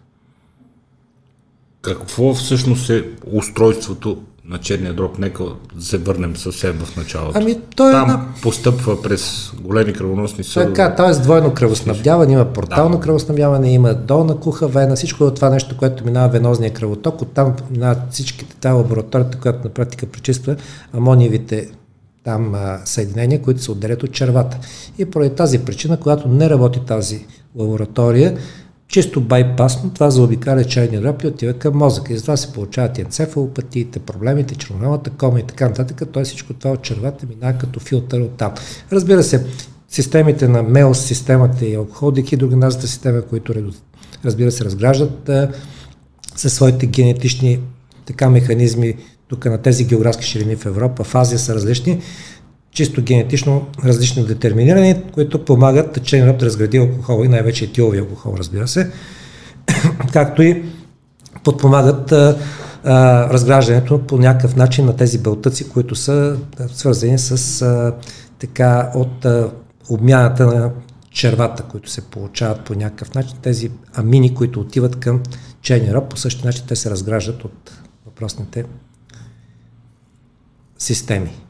Какво 1.81 2.33
всъщност 2.33 2.89
е 2.89 3.03
устройството 3.31 4.17
на 4.49 4.57
черния 4.57 4.93
дроб, 4.93 5.19
нека 5.19 5.43
се 5.79 5.97
върнем 5.97 6.37
съвсем 6.37 6.73
в 6.73 6.97
началото. 6.97 7.39
Ами, 7.39 7.59
той 7.75 7.91
Там 7.91 8.09
е 8.09 8.13
на... 8.13 8.25
постъпва 8.41 9.01
през 9.01 9.51
големи 9.61 9.93
кръвоносни 9.93 10.43
съдове. 10.43 10.73
Така, 10.73 10.95
т.е. 10.95 11.21
двойно 11.21 11.53
кръвоснабдяване, 11.53 12.33
има 12.33 12.45
портално 12.45 12.95
да. 12.97 13.01
кръвоснабдяване, 13.03 13.73
има 13.73 13.93
долна 13.93 14.39
куха 14.39 14.67
вена, 14.67 14.95
всичко 14.95 15.27
е 15.27 15.33
това 15.33 15.49
нещо, 15.49 15.77
което 15.77 16.05
минава 16.05 16.29
венозния 16.29 16.73
кръвоток, 16.73 17.21
оттам 17.21 17.53
минават 17.71 17.97
всичките 18.11 18.55
тази 18.55 18.73
лабораторията, 18.73 19.37
която 19.39 19.59
на 19.63 19.69
практика 19.69 20.05
пречиства 20.05 20.55
амониевите 20.93 21.69
там 22.23 22.55
а, 22.55 22.79
съединения, 22.85 23.41
които 23.41 23.63
се 23.63 23.71
отделят 23.71 24.03
от 24.03 24.11
червата. 24.11 24.57
И 24.97 25.05
поради 25.05 25.35
тази 25.35 25.59
причина, 25.59 25.99
когато 25.99 26.27
не 26.27 26.49
работи 26.49 26.79
тази 26.87 27.25
лаборатория, 27.55 28.37
чисто 28.93 29.21
байпасно 29.21 29.93
това 29.93 30.09
заобикаля 30.09 30.65
чайния 30.65 31.01
дроб 31.01 31.23
и 31.23 31.27
отива 31.27 31.53
към 31.53 31.77
мозъка. 31.77 32.13
И 32.13 32.17
затова 32.17 32.37
се 32.37 32.53
получават 32.53 32.99
енцефалопатиите, 32.99 33.99
проблемите, 33.99 34.55
червоналата 34.55 35.09
кома 35.09 35.39
и 35.39 35.43
така 35.43 35.67
нататък. 35.67 36.01
Той 36.11 36.23
всичко 36.23 36.53
това 36.53 36.71
от 36.71 36.81
червата 36.81 37.25
минава 37.29 37.57
като 37.57 37.79
филтър 37.79 38.19
от 38.19 38.37
там. 38.37 38.53
Разбира 38.91 39.23
се, 39.23 39.45
системите 39.89 40.47
на 40.47 40.63
МЕОС, 40.63 41.05
системата 41.05 41.65
и 41.65 41.75
алкохол-дехидрогеназата 41.77 42.87
система, 42.87 43.21
които 43.21 43.53
разбира 44.25 44.51
се 44.51 44.65
разграждат 44.65 45.29
със 46.35 46.53
своите 46.53 46.85
генетични 46.85 47.59
така 48.05 48.29
механизми 48.29 48.95
тук 49.27 49.45
на 49.45 49.57
тези 49.57 49.85
географски 49.85 50.25
ширини 50.25 50.55
в 50.55 50.65
Европа, 50.65 51.03
в 51.03 51.15
Азия 51.15 51.39
са 51.39 51.55
различни, 51.55 52.01
чисто 52.73 53.01
генетично 53.01 53.67
различни 53.85 54.25
детерминирани, 54.25 54.95
които 55.11 55.45
помагат 55.45 55.93
течение 55.93 56.27
роб 56.27 56.37
да 56.37 56.45
разгради 56.45 56.77
алкохол 56.77 57.25
и 57.25 57.27
най-вече 57.27 57.65
етилови 57.65 57.99
алкохол, 57.99 58.35
разбира 58.37 58.67
се, 58.67 58.91
както 60.13 60.41
и 60.41 60.63
подпомагат 61.43 62.11
а, 62.11 62.37
а, 62.83 63.29
разграждането 63.29 64.07
по 64.07 64.17
някакъв 64.17 64.55
начин 64.55 64.85
на 64.85 64.95
тези 64.95 65.17
белтъци, 65.19 65.69
които 65.69 65.95
са 65.95 66.37
свързани 66.67 67.19
с 67.19 67.61
а, 67.61 67.95
така 68.39 68.91
от 68.95 69.25
а, 69.25 69.51
обмяната 69.89 70.45
на 70.45 70.71
червата, 71.11 71.63
които 71.63 71.89
се 71.89 72.01
получават 72.01 72.65
по 72.65 72.73
някакъв 72.73 73.15
начин, 73.15 73.37
тези 73.41 73.71
амини, 73.93 74.33
които 74.33 74.59
отиват 74.59 74.95
към 74.95 75.21
черния 75.61 75.93
роб, 75.93 76.09
по 76.09 76.17
същия 76.17 76.45
начин 76.45 76.65
те 76.67 76.75
се 76.75 76.89
разграждат 76.89 77.45
от 77.45 77.71
въпросните 78.05 78.65
системи. 80.77 81.42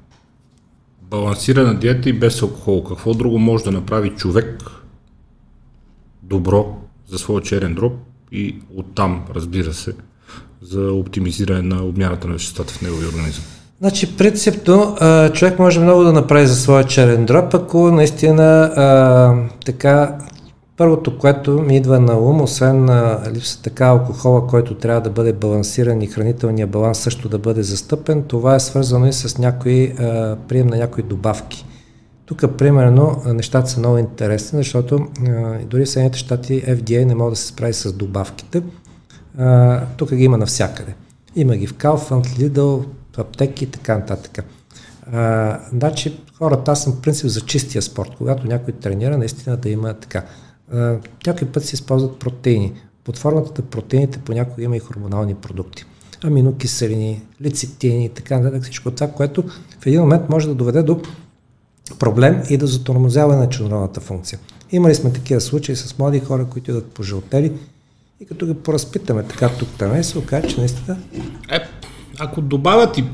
Балансирана 1.14 1.74
диета 1.74 2.10
и 2.10 2.14
без 2.14 2.42
алкохол. 2.42 2.84
Какво 2.84 3.14
друго 3.14 3.40
може 3.40 3.64
да 3.64 3.72
направи 3.72 4.10
човек 4.10 4.64
добро 6.24 6.76
за 7.08 7.18
своя 7.18 7.42
черен 7.42 7.76
дроб 7.76 7.94
и 8.32 8.56
оттам, 8.76 9.26
разбира 9.36 9.74
се, 9.74 9.94
за 10.62 10.92
оптимизиране 10.92 11.62
на 11.62 11.84
обмяната 11.84 12.28
на 12.28 12.34
веществата 12.34 12.74
в 12.74 12.82
неговия 12.82 13.10
организъм? 13.10 13.44
Значи, 13.80 14.18
принципно, 14.18 14.98
човек 15.34 15.60
може 15.60 15.80
много 15.80 16.04
да 16.04 16.14
направи 16.14 16.48
за 16.48 16.56
своя 16.56 16.84
черен 16.84 17.26
дроб, 17.26 17.54
ако 17.54 17.92
наистина 17.92 18.44
а, 18.76 19.36
така 19.66 20.18
Първото, 20.84 21.18
което 21.18 21.52
ми 21.52 21.78
идва 21.78 22.00
на 22.00 22.20
ум, 22.20 22.42
освен 22.42 22.86
на 22.86 23.22
липса 23.32 23.62
така 23.62 23.86
алкохола, 23.86 24.48
който 24.48 24.76
трябва 24.76 25.02
да 25.02 25.10
бъде 25.10 25.34
балансиран 25.34 26.02
и 26.02 26.08
хранителния 26.08 26.68
баланс 26.68 27.00
също 27.00 27.30
да 27.30 27.40
бъде 27.40 27.64
застъпен, 27.64 28.24
това 28.24 28.56
е 28.56 28.60
свързано 28.60 29.08
и 29.08 29.14
с 29.14 29.38
някои, 29.38 29.86
а, 29.86 30.38
прием 30.48 30.68
на 30.68 30.78
някои 30.78 31.04
добавки. 31.04 31.66
Тук, 32.26 32.58
примерно, 32.58 33.22
нещата 33.26 33.70
са 33.70 33.80
много 33.80 33.98
интересни, 33.98 34.58
защото 34.58 35.08
а, 35.28 35.58
дори 35.66 35.86
Съединените 35.86 36.20
щати 36.20 36.64
FDA 36.64 37.06
не 37.06 37.16
може 37.16 37.30
да 37.30 37.36
се 37.36 37.48
справи 37.48 37.74
с 37.74 37.94
добавките. 37.94 38.62
А, 39.38 39.82
тук 39.98 40.14
ги 40.14 40.24
има 40.24 40.38
навсякъде. 40.38 40.96
Има 41.36 41.58
ги 41.58 41.68
в 41.68 41.74
Kaufland, 41.74 42.26
Lidl, 42.26 42.86
аптеки 43.18 43.64
и 43.64 43.68
така 43.68 43.98
нататък. 43.98 44.46
А, 45.14 45.60
значи, 45.74 46.20
хората, 46.38 46.72
аз 46.72 46.84
съм 46.84 47.02
принцип 47.02 47.28
за 47.28 47.42
чистия 47.42 47.82
спорт. 47.82 48.12
Когато 48.18 48.48
някой 48.48 48.74
тренира, 48.74 49.18
наистина 49.18 49.58
да 49.58 49.70
има 49.70 49.94
така. 49.94 50.24
Някой 51.28 51.48
път 51.48 51.66
се 51.66 51.76
използват 51.76 52.20
протеини. 52.20 52.74
Под 53.04 53.18
формата 53.18 53.62
на 53.62 53.68
протеините 53.70 54.20
понякога 54.20 54.64
има 54.64 54.78
и 54.78 54.80
хормонални 54.80 55.36
продукти. 55.36 55.86
Аминокиселини, 56.24 57.22
лецитини 57.42 58.06
и 58.06 58.10
така 58.10 58.40
нататък. 58.40 58.64
Всичко 58.64 58.92
това, 58.92 59.08
което 59.08 59.44
в 59.80 59.86
един 59.86 60.02
момент 60.02 60.30
може 60.30 60.48
да 60.48 60.56
доведе 60.56 60.84
до 60.84 61.02
проблем 62.00 62.44
и 62.50 62.58
да 62.58 62.68
затормозява 62.68 63.36
на 63.36 63.50
черновата 63.50 64.02
функция. 64.02 64.40
Имали 64.72 64.96
сме 64.96 65.14
такива 65.14 65.42
случаи 65.42 65.76
с 65.76 65.98
млади 65.98 66.20
хора, 66.20 66.46
които 66.46 66.72
идват 66.72 66.88
по 66.88 67.04
жълтели 67.04 67.54
и 68.20 68.26
като 68.26 68.46
ги 68.46 68.54
поразпитаме 68.54 69.24
така 69.24 69.50
тук 69.50 69.70
там, 69.78 70.04
се 70.04 70.18
окаже, 70.18 70.48
че 70.48 70.60
наистина... 70.60 70.98
Е, 71.52 71.60
ако 72.20 72.42
добавят 72.42 72.98
и 72.98 73.06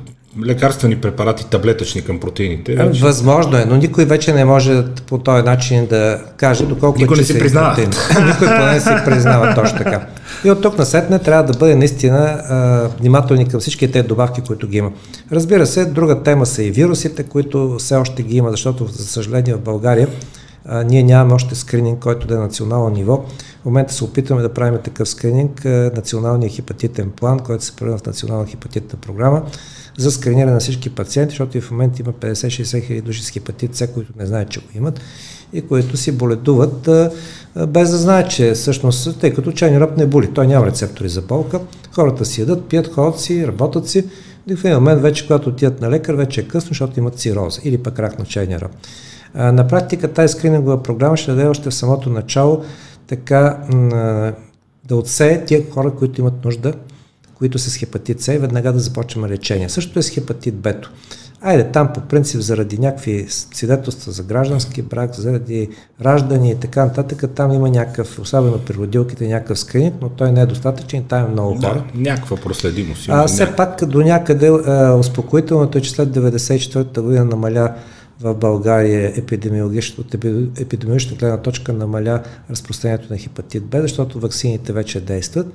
лекарствени 0.45 0.95
препарати, 0.95 1.45
таблетъчни 1.45 2.01
към 2.01 2.19
протеините. 2.19 2.75
Вече... 2.75 3.01
Възможно 3.01 3.57
е, 3.57 3.65
но 3.65 3.77
никой 3.77 4.05
вече 4.05 4.33
не 4.33 4.45
може 4.45 4.83
по 5.07 5.17
този 5.17 5.43
начин 5.43 5.85
да 5.85 6.21
каже 6.37 6.65
доколко 6.65 6.99
никой 6.99 7.17
не 7.17 7.23
си 7.23 7.39
признава. 7.39 7.77
никой 8.25 8.47
поне 8.47 8.71
не 8.71 8.79
си 8.79 8.89
признава 9.05 9.55
точно 9.55 9.77
така. 9.77 10.07
И 10.43 10.51
от 10.51 10.61
тук 10.61 10.77
на 10.77 10.85
сетне 10.85 11.19
трябва 11.19 11.43
да 11.43 11.59
бъде 11.59 11.75
наистина 11.75 12.17
а, 12.19 12.89
внимателни 12.99 13.47
към 13.47 13.59
всички 13.59 13.91
тези 13.91 14.07
добавки, 14.07 14.41
които 14.41 14.67
ги 14.67 14.77
има. 14.77 14.91
Разбира 15.31 15.65
се, 15.65 15.85
друга 15.85 16.23
тема 16.23 16.45
са 16.45 16.63
и 16.63 16.71
вирусите, 16.71 17.23
които 17.23 17.75
все 17.79 17.95
още 17.95 18.23
ги 18.23 18.37
има, 18.37 18.51
защото 18.51 18.85
за 18.85 19.03
съжаление 19.03 19.53
в 19.53 19.61
България 19.61 20.07
а, 20.65 20.83
ние 20.83 21.03
нямаме 21.03 21.33
още 21.33 21.55
скрининг, 21.55 21.99
който 21.99 22.27
да 22.27 22.35
е 22.35 22.37
национално 22.37 22.89
ниво. 22.89 23.25
В 23.61 23.65
момента 23.65 23.93
се 23.93 24.03
опитваме 24.03 24.41
да 24.41 24.53
правим 24.53 24.79
такъв 24.83 25.09
скрининг, 25.09 25.65
националния 25.95 26.49
хепатитен 26.49 27.11
план, 27.11 27.39
който 27.39 27.63
се 27.63 27.75
превърна 27.75 27.97
в 27.97 28.05
национална 28.05 28.45
хепатитна 28.45 28.99
програма 29.01 29.43
за 30.01 30.11
скриниране 30.11 30.51
на 30.51 30.59
всички 30.59 30.89
пациенти, 30.89 31.31
защото 31.31 31.57
и 31.57 31.61
в 31.61 31.71
момента 31.71 32.01
има 32.01 32.13
50-60 32.13 32.85
хиляди 32.85 33.01
души 33.01 33.23
с 33.23 33.29
хепатит 33.29 33.75
С, 33.75 33.87
които 33.87 34.13
не 34.19 34.25
знаят, 34.25 34.49
че 34.49 34.59
го 34.59 34.65
имат 34.75 34.99
и 35.53 35.61
които 35.61 35.97
си 35.97 36.11
боледуват 36.11 36.89
без 37.67 37.89
да 37.89 37.97
знаят, 37.97 38.31
че 38.31 38.51
всъщност, 38.51 39.19
тъй 39.19 39.33
като 39.33 39.51
чайни 39.51 39.79
роб 39.79 39.97
не 39.97 40.05
боли, 40.05 40.29
той 40.33 40.47
няма 40.47 40.65
рецептори 40.65 41.09
за 41.09 41.21
болка, 41.21 41.59
хората 41.91 42.25
си 42.25 42.41
ядат, 42.41 42.65
пият, 42.65 42.93
ходят 42.93 43.19
си, 43.19 43.47
работят 43.47 43.87
си, 43.87 44.05
и 44.47 44.55
в 44.55 44.65
един 44.65 44.77
момент 44.77 45.01
вече, 45.01 45.27
когато 45.27 45.49
отидат 45.49 45.81
на 45.81 45.89
лекар, 45.89 46.13
вече 46.13 46.41
е 46.41 46.47
късно, 46.47 46.67
защото 46.67 46.99
имат 46.99 47.19
цироза 47.19 47.61
или 47.63 47.77
пък 47.77 47.99
рак 47.99 48.19
на 48.19 48.25
чайния 48.25 48.61
роб. 48.61 48.71
А, 49.33 49.51
на 49.51 49.67
практика 49.67 50.13
тази 50.13 50.33
скринингова 50.33 50.83
програма 50.83 51.17
ще 51.17 51.31
даде 51.31 51.47
още 51.47 51.69
в 51.69 51.73
самото 51.73 52.09
начало 52.09 52.63
така 53.07 53.57
да 54.87 54.95
отсее 54.95 55.45
тия 55.45 55.71
хора, 55.71 55.91
които 55.91 56.21
имат 56.21 56.45
нужда 56.45 56.73
които 57.39 57.59
са 57.59 57.69
с 57.69 57.75
хепатит 57.75 58.21
С 58.21 58.33
и 58.33 58.37
веднага 58.37 58.73
да 58.73 58.79
започваме 58.79 59.29
лечение. 59.29 59.69
Също 59.69 59.99
е 59.99 60.01
с 60.01 60.09
хепатит 60.09 60.55
Б. 60.55 60.73
Айде, 61.41 61.63
там 61.71 61.93
по 61.93 62.01
принцип 62.01 62.41
заради 62.41 62.77
някакви 62.77 63.25
свидетелства 63.29 64.11
за 64.11 64.23
граждански 64.23 64.81
брак, 64.81 65.15
заради 65.15 65.69
раждане 66.01 66.51
и 66.51 66.55
така 66.55 66.85
нататък, 66.85 67.23
там 67.35 67.53
има 67.53 67.69
някакъв, 67.69 68.19
особено 68.19 68.59
при 68.59 68.73
родилките, 68.73 69.27
някакъв 69.27 69.59
скрининг, 69.59 69.95
но 70.01 70.09
той 70.09 70.31
не 70.31 70.41
е 70.41 70.45
достатъчен, 70.45 71.03
там 71.03 71.25
е 71.25 71.29
много 71.29 71.55
хора. 71.55 71.83
Да, 71.93 71.99
някаква 72.09 72.37
проследимост. 72.37 73.05
А, 73.09 73.27
все 73.27 73.55
пак 73.55 73.85
до 73.85 74.01
някъде 74.01 74.47
а, 74.47 74.95
успокоителното 74.99 75.77
е, 75.77 75.81
че 75.81 75.91
след 75.91 76.09
94-та 76.09 77.01
година 77.01 77.25
намаля 77.25 77.75
в 78.21 78.35
България 78.35 79.13
епидемиологично, 79.15 80.03
от 80.03 80.13
епидемиологична 80.59 81.17
гледна 81.17 81.37
точка 81.37 81.73
намаля 81.73 82.23
разпространението 82.49 83.13
на 83.13 83.17
хепатит 83.17 83.65
Б, 83.65 83.81
защото 83.81 84.19
ваксините 84.19 84.73
вече 84.73 85.01
действат. 85.01 85.47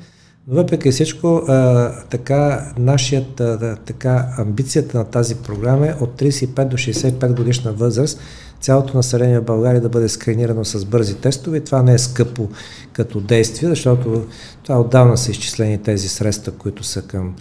Въпреки 0.49 0.91
всичко, 0.91 1.43
а, 1.49 1.91
така, 2.11 2.73
нашият, 2.79 3.41
а, 3.41 3.77
така, 3.87 4.29
амбицията 4.39 4.99
на 4.99 5.05
тази 5.05 5.35
програма 5.35 5.87
е 5.87 5.95
от 6.01 6.21
35 6.21 6.65
до 6.65 6.77
65 6.77 7.37
годишна 7.37 7.73
възраст 7.73 8.21
цялото 8.61 8.97
население 8.97 9.41
в 9.41 9.45
България 9.45 9.81
да 9.81 9.89
бъде 9.89 10.09
скринирано 10.09 10.65
с 10.65 10.85
бързи 10.85 11.15
тестове. 11.15 11.61
Това 11.61 11.83
не 11.83 11.95
е 11.95 11.99
скъпо 11.99 12.49
като 12.93 13.21
действие, 13.21 13.69
защото 13.69 14.27
това 14.63 14.81
отдавна 14.81 15.17
са 15.17 15.31
изчислени 15.31 15.79
тези 15.79 16.09
средства, 16.09 16.53
които 16.53 16.85
са 16.85 17.03
към 17.03 17.35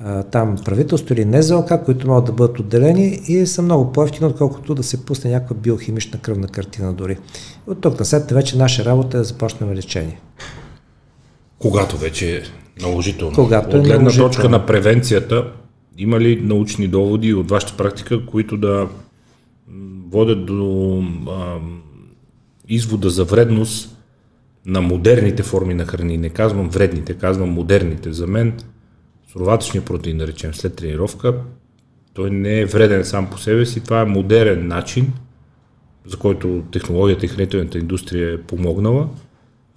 а, 0.00 0.22
там 0.22 0.56
правителство 0.64 1.14
или 1.14 1.24
НЗОК, 1.24 1.84
които 1.84 2.08
могат 2.08 2.24
да 2.24 2.32
бъдат 2.32 2.58
отделени 2.58 3.20
и 3.28 3.46
са 3.46 3.62
много 3.62 3.92
по-ефтини, 3.92 4.26
отколкото 4.26 4.74
да 4.74 4.82
се 4.82 5.04
пусне 5.04 5.30
някаква 5.30 5.56
биохимична 5.56 6.20
кръвна 6.20 6.48
картина 6.48 6.92
дори. 6.92 7.18
От 7.66 7.80
тук 7.80 7.98
на 7.98 8.04
след 8.04 8.30
вече 8.30 8.58
наша 8.58 8.84
работа 8.84 9.16
е 9.16 9.20
да 9.20 9.24
започнем 9.24 9.72
лечение. 9.72 10.20
Когато 11.58 11.96
вече 11.96 12.36
е 12.36 12.42
наложително. 12.82 13.34
Когато 13.34 13.76
е 13.76 13.80
от 13.80 13.86
гледна 13.86 14.10
точка 14.10 14.48
на 14.48 14.66
превенцията, 14.66 15.52
има 15.98 16.20
ли 16.20 16.40
научни 16.40 16.88
доводи 16.88 17.34
от 17.34 17.50
вашата 17.50 17.76
практика, 17.76 18.26
които 18.26 18.56
да 18.56 18.88
водят 20.08 20.46
до 20.46 21.02
а, 21.28 21.58
извода 22.68 23.10
за 23.10 23.24
вредност 23.24 23.98
на 24.66 24.80
модерните 24.80 25.42
форми 25.42 25.74
на 25.74 25.84
храни? 25.84 26.18
Не 26.18 26.28
казвам 26.28 26.68
вредните, 26.68 27.14
казвам 27.14 27.50
модерните. 27.50 28.12
За 28.12 28.26
мен 28.26 28.54
суроватъчният 29.32 29.86
протеин, 29.86 30.18
да 30.18 30.26
речем, 30.26 30.54
след 30.54 30.74
тренировка, 30.74 31.34
той 32.14 32.30
не 32.30 32.60
е 32.60 32.66
вреден 32.66 33.04
сам 33.04 33.30
по 33.30 33.38
себе 33.38 33.66
си. 33.66 33.84
Това 33.84 34.00
е 34.00 34.04
модерен 34.04 34.66
начин, 34.66 35.12
за 36.06 36.16
който 36.16 36.62
технологията 36.72 37.26
и 37.26 37.28
хранителната 37.28 37.78
индустрия 37.78 38.34
е 38.34 38.42
помогнала– 38.42 39.08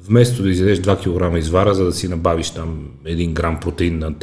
вместо 0.07 0.43
да 0.43 0.49
изядеш 0.49 0.79
2 0.79 0.97
кг 0.97 1.37
извара, 1.37 1.75
за 1.75 1.85
да 1.85 1.93
си 1.93 2.07
набавиш 2.07 2.49
там 2.49 2.79
1 3.05 3.33
грам 3.33 3.59
протеин 3.59 3.99
на 3.99 4.13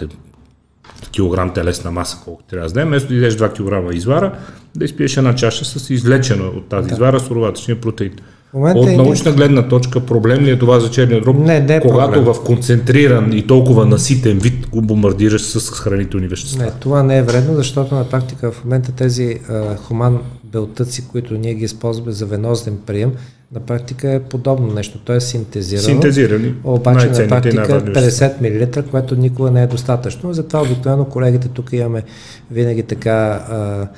килограм 1.10 1.54
телесна 1.54 1.90
маса, 1.90 2.18
колко 2.24 2.42
трябва 2.42 2.64
да 2.64 2.68
знаем, 2.68 2.88
вместо 2.88 3.08
да 3.08 3.14
изядеш 3.14 3.36
2 3.36 3.88
кг 3.88 3.94
извара, 3.94 4.38
да 4.76 4.84
изпиеш 4.84 5.16
една 5.16 5.34
чаша 5.34 5.64
с 5.64 5.90
извлечена 5.90 6.44
от 6.44 6.68
тази 6.68 6.88
да. 6.88 6.94
извара 6.94 7.20
суроватъчния 7.20 7.80
протеин. 7.80 8.12
От 8.54 8.96
научна 8.96 9.32
гледна 9.32 9.68
точка 9.68 10.00
проблем 10.00 10.44
ли 10.44 10.50
е 10.50 10.58
това 10.58 10.80
за 10.80 10.90
черния 10.90 11.20
дроб, 11.20 11.38
не, 11.38 11.60
не 11.60 11.76
е 11.76 11.80
когато 11.80 12.12
проблем. 12.12 12.34
в 12.34 12.44
концентриран 12.44 13.32
и 13.32 13.46
толкова 13.46 13.86
наситен 13.86 14.38
вид 14.38 14.68
го 14.68 14.82
бомбардираш 14.82 15.42
с 15.42 15.70
хранителни 15.70 16.28
вещества? 16.28 16.64
Не, 16.64 16.70
това 16.70 17.02
не 17.02 17.18
е 17.18 17.22
вредно, 17.22 17.54
защото 17.54 17.94
на 17.94 18.08
практика 18.08 18.52
в 18.52 18.64
момента 18.64 18.92
тези 18.92 19.38
а, 19.48 19.76
хуман 19.76 20.18
белтъци, 20.44 21.08
които 21.08 21.34
ние 21.34 21.54
ги 21.54 21.64
използваме 21.64 22.12
за 22.12 22.26
венозен 22.26 22.78
прием, 22.86 23.12
на 23.52 23.60
практика 23.60 24.10
е 24.10 24.22
подобно 24.22 24.74
нещо. 24.74 24.98
То 24.98 25.12
е 25.12 25.20
синтезирано. 25.20 25.84
Синтезирани. 25.84 26.54
Обаче 26.64 27.06
на 27.06 27.28
практика 27.28 27.80
50 27.80 28.76
мл, 28.82 28.90
което 28.90 29.16
никога 29.16 29.50
не 29.50 29.62
е 29.62 29.66
достатъчно. 29.66 30.32
Затова 30.32 30.62
обикновено 30.62 31.04
колегите 31.04 31.48
тук 31.48 31.72
имаме 31.72 32.02
винаги 32.50 32.82
така 32.82 33.44
а, 33.48 33.88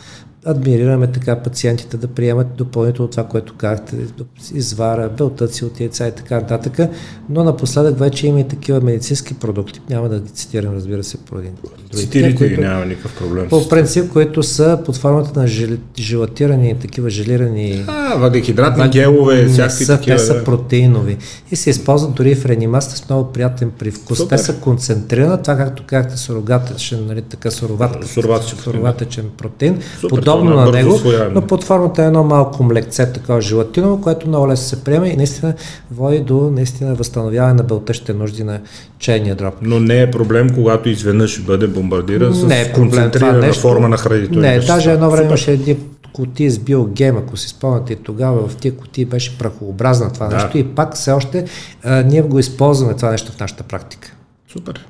адмирираме 0.48 1.06
така 1.06 1.36
пациентите 1.36 1.96
да 1.96 2.08
приемат 2.08 2.46
допълнително 2.56 3.10
това, 3.10 3.24
което 3.24 3.54
казахте, 3.54 3.96
извара, 4.54 5.10
белтъци 5.18 5.64
от 5.64 5.80
яйца 5.80 6.08
и 6.08 6.12
така 6.12 6.34
нататък, 6.34 6.90
но 7.28 7.44
напоследък 7.44 7.98
вече 7.98 8.26
има 8.26 8.40
и 8.40 8.48
такива 8.48 8.80
медицински 8.80 9.34
продукти, 9.34 9.80
няма 9.90 10.08
да 10.08 10.20
ги 10.20 10.30
цитирам, 10.30 10.74
разбира 10.74 11.04
се, 11.04 11.18
поради 11.18 11.48
Цитирите 11.94 12.48
ги, 12.48 12.56
няма 12.56 12.84
никакъв 12.84 13.18
проблем. 13.18 13.48
По 13.48 13.68
принцип, 13.68 14.12
които 14.12 14.42
са 14.42 14.78
под 14.84 14.96
формата 14.96 15.40
на 15.40 15.46
жел, 15.46 15.76
желатирани, 15.98 16.78
такива 16.78 17.10
желирани... 17.10 17.84
А, 17.86 18.14
въглехидратни 18.14 18.88
гелове, 18.88 19.48
всякакви 19.48 19.84
са, 19.84 19.96
такива. 19.98 20.16
Те 20.16 20.22
са 20.22 20.44
протеинови 20.44 21.16
и 21.50 21.56
се 21.56 21.70
използват 21.70 22.14
дори 22.14 22.34
в 22.34 22.46
реанимацията 22.46 22.96
с 22.96 23.08
много 23.08 23.32
приятен 23.32 23.70
привкус. 23.70 24.18
Супер. 24.18 24.36
Те 24.36 24.42
са 24.42 24.54
концентрирани, 24.54 25.42
това 25.42 25.56
както 25.56 25.82
казахте, 25.86 26.16
сурогатъчен, 26.16 27.06
нали, 27.06 27.22
така 27.22 27.50
суроватъчен, 27.50 28.24
суроватъчен 28.62 29.24
протеин. 29.36 29.78
Супер, 30.00 30.22
подобно 30.40 30.64
на, 30.64 30.72
него, 30.72 30.98
но 31.32 31.42
под 31.42 31.64
формата 31.64 32.02
е 32.02 32.06
едно 32.06 32.24
малко 32.24 32.62
млекце, 32.62 33.12
такова 33.12 33.40
желатиново, 33.40 34.00
което 34.00 34.28
много 34.28 34.48
лесно 34.48 34.66
се 34.66 34.84
приема 34.84 35.08
и 35.08 35.16
наистина 35.16 35.54
води 35.90 36.20
до 36.20 36.50
наистина 36.50 36.94
възстановяване 36.94 37.54
на 37.54 37.62
белтъщите 37.62 38.12
нужди 38.12 38.44
на 38.44 38.60
чайния 38.98 39.34
дроб. 39.34 39.54
Но 39.62 39.80
не 39.80 40.02
е 40.02 40.10
проблем, 40.10 40.54
когато 40.54 40.88
изведнъж 40.88 41.40
бъде 41.42 41.66
бомбардиран 41.66 42.34
с 42.34 42.42
не 42.42 42.60
е 42.60 42.72
концентрирана 42.72 43.38
нещо, 43.38 43.60
форма 43.60 43.88
на 43.88 43.96
хранителни 43.96 44.40
Не, 44.40 44.58
даже 44.58 44.92
едно 44.92 45.10
време 45.10 45.26
имаше 45.26 45.52
едни 45.52 45.76
кутии 46.12 46.50
с 46.50 46.58
биогем, 46.58 47.16
ако 47.16 47.36
си 47.36 47.48
спомняте, 47.48 47.96
тогава 47.96 48.48
в 48.48 48.56
тия 48.56 48.76
кутии 48.76 49.04
беше 49.04 49.38
прахообразна 49.38 50.12
това 50.12 50.26
да. 50.26 50.36
нещо 50.36 50.58
и 50.58 50.64
пак 50.64 50.94
все 50.94 51.12
още 51.12 51.44
а, 51.84 52.02
ние 52.02 52.22
го 52.22 52.38
използваме 52.38 52.94
това 52.94 53.10
нещо 53.10 53.32
в 53.32 53.40
нашата 53.40 53.62
практика. 53.62 54.12
Супер. 54.52 54.86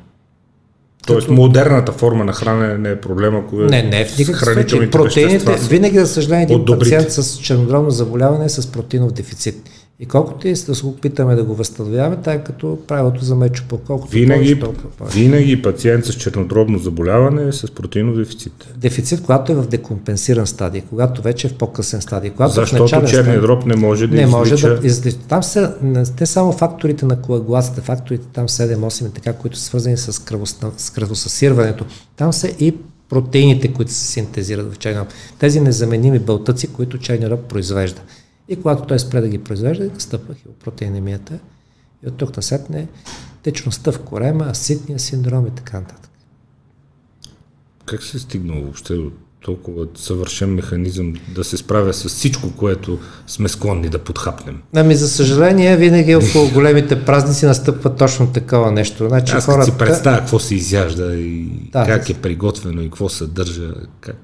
Тоест 1.09 1.27
като... 1.27 1.41
модерната 1.41 1.93
форма 1.93 2.25
на 2.25 2.33
хранене 2.33 2.79
не 2.79 2.91
е 2.91 3.01
проблем, 3.01 3.37
ако 3.37 3.57
Не, 3.57 3.83
не, 3.83 4.05
в 4.05 4.19
никакъв 4.19 4.53
случай. 4.53 4.91
Протеините, 4.91 5.57
винаги, 5.69 5.99
за 5.99 6.07
съжаление, 6.07 6.47
един 6.51 6.65
пациент 6.65 7.13
с 7.13 7.39
чернодробно 7.39 7.91
заболяване 7.91 8.45
е 8.45 8.49
с 8.49 8.73
протеинов 8.73 9.13
дефицит. 9.13 9.57
И 10.01 10.07
колкото 10.07 10.49
и 10.49 10.53
да 10.53 10.75
се 10.75 10.87
опитаме 10.87 11.35
да 11.35 11.45
го 11.45 11.55
възстановяваме, 11.55 12.17
тъй 12.17 12.39
като 12.39 12.79
правилото 12.87 13.25
за 13.25 13.35
мечо 13.35 13.65
по 13.69 13.79
колкото 13.79 14.13
винаги, 14.13 14.61
повече, 14.61 15.19
Винаги 15.19 15.63
пациент 15.63 16.05
с 16.05 16.15
чернодробно 16.15 16.79
заболяване 16.79 17.49
е 17.49 17.53
с 17.53 17.75
протеинов 17.75 18.17
дефицит. 18.17 18.69
Дефицит, 18.77 19.23
когато 19.23 19.53
е 19.53 19.55
в 19.55 19.69
декомпенсиран 19.69 20.47
стадий, 20.47 20.83
когато 20.89 21.23
вече 21.23 21.47
е 21.47 21.51
в 21.51 21.55
по-късен 21.55 22.01
стадий. 22.01 22.31
Когато 22.31 22.55
Защото 22.55 23.07
черният 23.07 23.43
дроб 23.43 23.67
не 23.67 23.77
може 23.77 24.07
да 24.07 24.17
не 24.17 24.27
може 24.27 24.57
да 24.57 24.81
излича. 24.83 25.19
Там 25.29 25.43
са 25.43 25.75
не 25.83 26.27
само 26.27 26.53
факторите 26.53 27.07
на 27.07 27.23
коагулацията, 27.23 27.83
факторите 27.83 28.27
там 28.33 28.49
7-8 28.49 29.15
така, 29.15 29.33
които 29.33 29.59
са 29.59 29.65
свързани 29.65 29.97
с, 29.97 30.25
кръвоста, 30.25 30.71
с 30.77 30.91
кръвосъсирването. 30.91 31.85
Там 32.17 32.33
са 32.33 32.49
и 32.49 32.75
протеините, 33.09 33.73
които 33.73 33.93
се 33.93 34.07
синтезират 34.07 34.75
в 34.75 34.79
черния 34.79 35.07
Тези 35.39 35.61
незаменими 35.61 36.19
бълтъци, 36.19 36.73
които 36.73 36.99
черния 36.99 37.31
роб 37.31 37.41
произвежда. 37.41 38.01
И 38.49 38.57
когато 38.57 38.83
той 38.83 38.99
спре 38.99 39.21
да 39.21 39.29
ги 39.29 39.39
произвежда, 39.39 39.91
стъпва 39.99 40.35
хипопротеинемията. 40.35 41.39
И 42.05 42.09
от 42.09 42.17
тук 42.17 42.37
насетне 42.37 42.89
течността 43.43 43.93
в 43.93 44.01
корема, 44.01 44.45
аситния 44.45 44.99
синдром 44.99 45.47
и 45.47 45.51
така 45.51 45.81
нататък. 45.81 46.11
Как 47.85 48.03
се 48.03 48.17
е 48.17 48.21
стигнало 48.21 48.63
въобще 48.63 48.95
до 48.95 49.11
толкова 49.41 49.87
съвършен 49.95 50.55
механизъм 50.55 51.15
да 51.35 51.45
се 51.45 51.57
справя 51.57 51.95
с 51.95 52.09
всичко, 52.09 52.53
което 52.57 52.99
сме 53.27 53.49
склонни 53.49 53.89
да 53.89 53.99
подхапнем? 53.99 54.63
Ами, 54.77 54.95
за 54.95 55.09
съжаление, 55.09 55.77
винаги 55.77 56.15
около 56.29 56.51
големите 56.51 57.05
празници 57.05 57.47
настъпва 57.47 57.97
точно 57.97 58.33
такова 58.33 58.73
нещо. 58.73 59.09
Значи, 59.09 59.33
Аз 59.33 59.45
хората... 59.45 59.65
си 59.65 59.79
представя 59.79 60.19
какво 60.19 60.39
се 60.39 60.55
изяжда 60.55 61.15
и 61.15 61.51
да, 61.73 61.87
как 61.87 62.11
е 62.11 62.15
приготвено 62.15 62.83
и 62.83 62.85
какво 62.85 63.09
съдържа, 63.09 63.75
как 64.01 64.17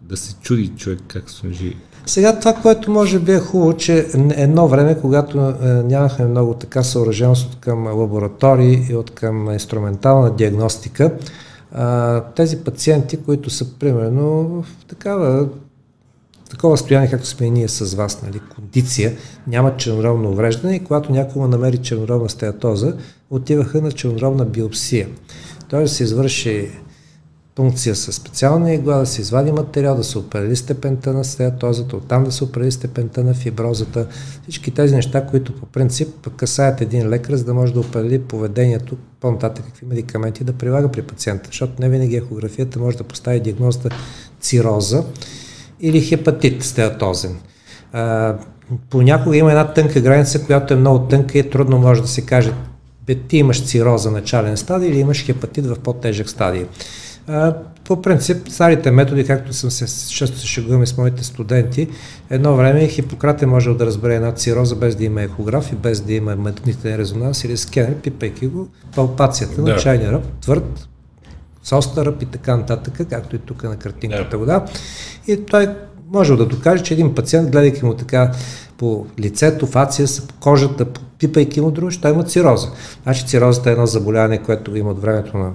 да 0.00 0.16
се 0.16 0.34
чуди 0.42 0.68
човек 0.68 1.00
как 1.08 1.30
се 1.30 1.52
живи. 1.52 1.76
Сега 2.06 2.38
това, 2.38 2.52
което 2.52 2.90
може 2.90 3.18
би 3.18 3.32
е 3.32 3.38
хубаво, 3.38 3.76
че 3.76 4.06
едно 4.30 4.68
време, 4.68 4.98
когато 5.00 5.40
е, 5.40 5.66
нямахме 5.68 6.24
много 6.24 6.54
така 6.54 6.82
съоръженост 6.82 7.52
от 7.52 7.60
към 7.60 7.86
лаборатории 7.86 8.86
и 8.90 8.94
от 8.94 9.10
към 9.10 9.50
инструментална 9.50 10.36
диагностика, 10.36 11.12
тези 12.36 12.56
пациенти, 12.64 13.16
които 13.16 13.50
са 13.50 13.78
примерно 13.78 14.24
в 14.62 14.86
такава 14.86 15.48
такова 16.50 16.76
състояние, 16.76 17.10
както 17.10 17.26
сме 17.26 17.46
и 17.46 17.50
ние 17.50 17.68
с 17.68 17.94
вас, 17.94 18.22
нали, 18.22 18.40
кондиция, 18.54 19.12
нямат 19.46 19.78
чернодробно 19.78 20.30
увреждане 20.30 20.76
и 20.76 20.84
когато 20.84 21.12
някой 21.12 21.42
му 21.42 21.48
намери 21.48 21.78
чернодробна 21.78 22.28
стеатоза, 22.28 22.94
отиваха 23.30 23.80
на 23.80 23.92
чернодробна 23.92 24.44
биопсия. 24.44 25.08
Той 25.70 25.88
се 25.88 26.02
извърши 26.02 26.70
пункция 27.56 27.96
с 27.96 28.12
специална 28.12 28.74
игла, 28.74 28.98
да 28.98 29.06
се 29.06 29.20
извади 29.20 29.52
материал, 29.52 29.96
да 29.96 30.04
се 30.04 30.18
определи 30.18 30.56
степента 30.56 31.12
на 31.12 31.24
стеатозата, 31.24 31.96
оттам 31.96 32.24
да 32.24 32.32
се 32.32 32.44
определи 32.44 32.72
степента 32.72 33.24
на 33.24 33.34
фиброзата. 33.34 34.06
Всички 34.42 34.70
тези 34.70 34.94
неща, 34.94 35.26
които 35.26 35.52
по 35.52 35.66
принцип 35.66 36.30
касаят 36.36 36.80
един 36.80 37.08
лекар, 37.08 37.34
за 37.34 37.44
да 37.44 37.54
може 37.54 37.72
да 37.72 37.80
определи 37.80 38.18
поведението, 38.18 38.96
по-нататък 39.20 39.64
какви 39.64 39.86
медикаменти 39.86 40.44
да 40.44 40.52
прилага 40.52 40.88
при 40.88 41.02
пациента. 41.02 41.46
Защото 41.46 41.72
не 41.78 41.88
винаги 41.88 42.16
ехографията 42.16 42.78
може 42.78 42.96
да 42.96 43.04
постави 43.04 43.40
диагнозата 43.40 43.88
цироза 44.40 45.04
или 45.80 46.00
хепатит 46.00 46.62
стеатозен. 46.62 47.36
понякога 48.90 49.36
има 49.36 49.50
една 49.50 49.72
тънка 49.72 50.00
граница, 50.00 50.44
която 50.44 50.74
е 50.74 50.76
много 50.76 50.98
тънка 50.98 51.38
и 51.38 51.50
трудно 51.50 51.78
може 51.78 52.02
да 52.02 52.08
се 52.08 52.22
каже 52.22 52.52
бе, 53.06 53.14
ти 53.14 53.36
имаш 53.36 53.66
цироза 53.66 54.10
начален 54.10 54.56
стадий 54.56 54.88
или 54.88 54.98
имаш 54.98 55.24
хепатит 55.24 55.66
в 55.66 55.76
по-тежък 55.78 56.30
стадий. 56.30 56.66
По 57.84 58.02
принцип, 58.02 58.48
старите 58.48 58.90
методи, 58.90 59.24
както 59.24 59.52
съм 59.52 59.70
се, 59.70 60.10
често 60.10 60.38
се 60.38 60.46
шегуваме 60.46 60.86
с 60.86 60.96
моите 60.96 61.24
студенти, 61.24 61.88
едно 62.30 62.56
време 62.56 62.88
Хипократ 62.88 63.42
е 63.42 63.46
можел 63.46 63.74
да 63.74 63.86
разбере 63.86 64.14
една 64.14 64.32
цироза 64.32 64.76
без 64.76 64.96
да 64.96 65.04
има 65.04 65.22
ехограф 65.22 65.72
и 65.72 65.74
без 65.74 66.00
да 66.00 66.12
има 66.12 66.36
магнитен 66.36 66.96
резонанс 66.96 67.44
или 67.44 67.56
скенер, 67.56 67.94
пипайки 67.94 68.46
го, 68.46 68.68
палпацията 68.94 69.62
да. 69.62 69.72
на 69.72 69.78
чайния 69.78 70.12
ръб, 70.12 70.24
твърд, 70.40 70.88
с 71.62 71.76
остър 71.76 72.06
ръб 72.06 72.22
и 72.22 72.26
така 72.26 72.56
нататък, 72.56 73.08
както 73.10 73.36
и 73.36 73.38
тук 73.38 73.62
на 73.62 73.76
картинката 73.76 74.38
да. 74.38 74.44
да. 74.44 74.64
И 75.26 75.46
той 75.46 75.68
може 76.12 76.36
да 76.36 76.46
докаже, 76.46 76.82
че 76.82 76.94
един 76.94 77.14
пациент, 77.14 77.50
гледайки 77.50 77.84
му 77.84 77.94
така 77.94 78.32
по 78.78 79.06
лицето, 79.18 79.66
фация, 79.66 80.06
по 80.28 80.34
кожата, 80.34 80.86
пипайки 81.18 81.60
му 81.60 81.70
друго, 81.70 81.90
той 82.02 82.10
има 82.10 82.24
цироза. 82.24 82.68
Значи 83.02 83.26
цирозата 83.26 83.70
е 83.70 83.72
едно 83.72 83.86
заболяване, 83.86 84.42
което 84.42 84.76
има 84.76 84.90
от 84.90 85.00
времето 85.00 85.38
на 85.38 85.52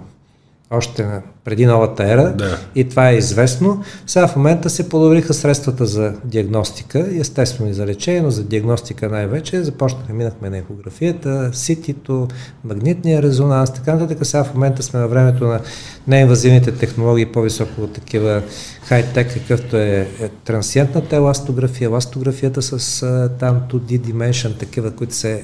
още 0.71 1.07
преди 1.43 1.65
новата 1.65 2.11
ера 2.11 2.33
да. 2.37 2.57
и 2.75 2.89
това 2.89 3.09
е 3.09 3.15
известно. 3.15 3.83
Сега 4.07 4.27
в 4.27 4.35
момента 4.35 4.69
се 4.69 4.89
подобриха 4.89 5.33
средствата 5.33 5.85
за 5.85 6.13
диагностика, 6.25 7.07
естествено 7.19 7.69
и 7.69 7.73
за 7.73 7.85
лечение, 7.85 8.21
но 8.21 8.31
за 8.31 8.43
диагностика 8.43 9.09
най-вече. 9.09 9.63
Започнахме, 9.63 10.15
минахме 10.15 10.49
на 10.49 10.57
ехографията, 10.57 11.49
ситито, 11.53 12.27
магнитния 12.63 13.21
резонанс, 13.21 13.73
така 13.73 13.93
нататък. 13.93 14.25
Сега 14.25 14.43
в 14.43 14.53
момента 14.53 14.83
сме 14.83 14.99
на 14.99 15.07
времето 15.07 15.45
на 15.45 15.59
неинвазивните 16.07 16.71
технологии, 16.71 17.25
по-високо 17.25 17.81
от 17.81 17.93
такива 17.93 18.41
хай-тек, 18.83 19.33
какъвто 19.33 19.77
е, 19.77 20.07
е 20.21 20.29
трансиентната 20.45 21.15
еластография, 21.15 21.85
еластографията 21.85 22.61
с 22.61 23.03
а, 23.03 23.29
там 23.39 23.61
2D 23.69 23.99
dimension, 23.99 24.59
такива, 24.59 24.91
които 24.91 25.15
са 25.15 25.39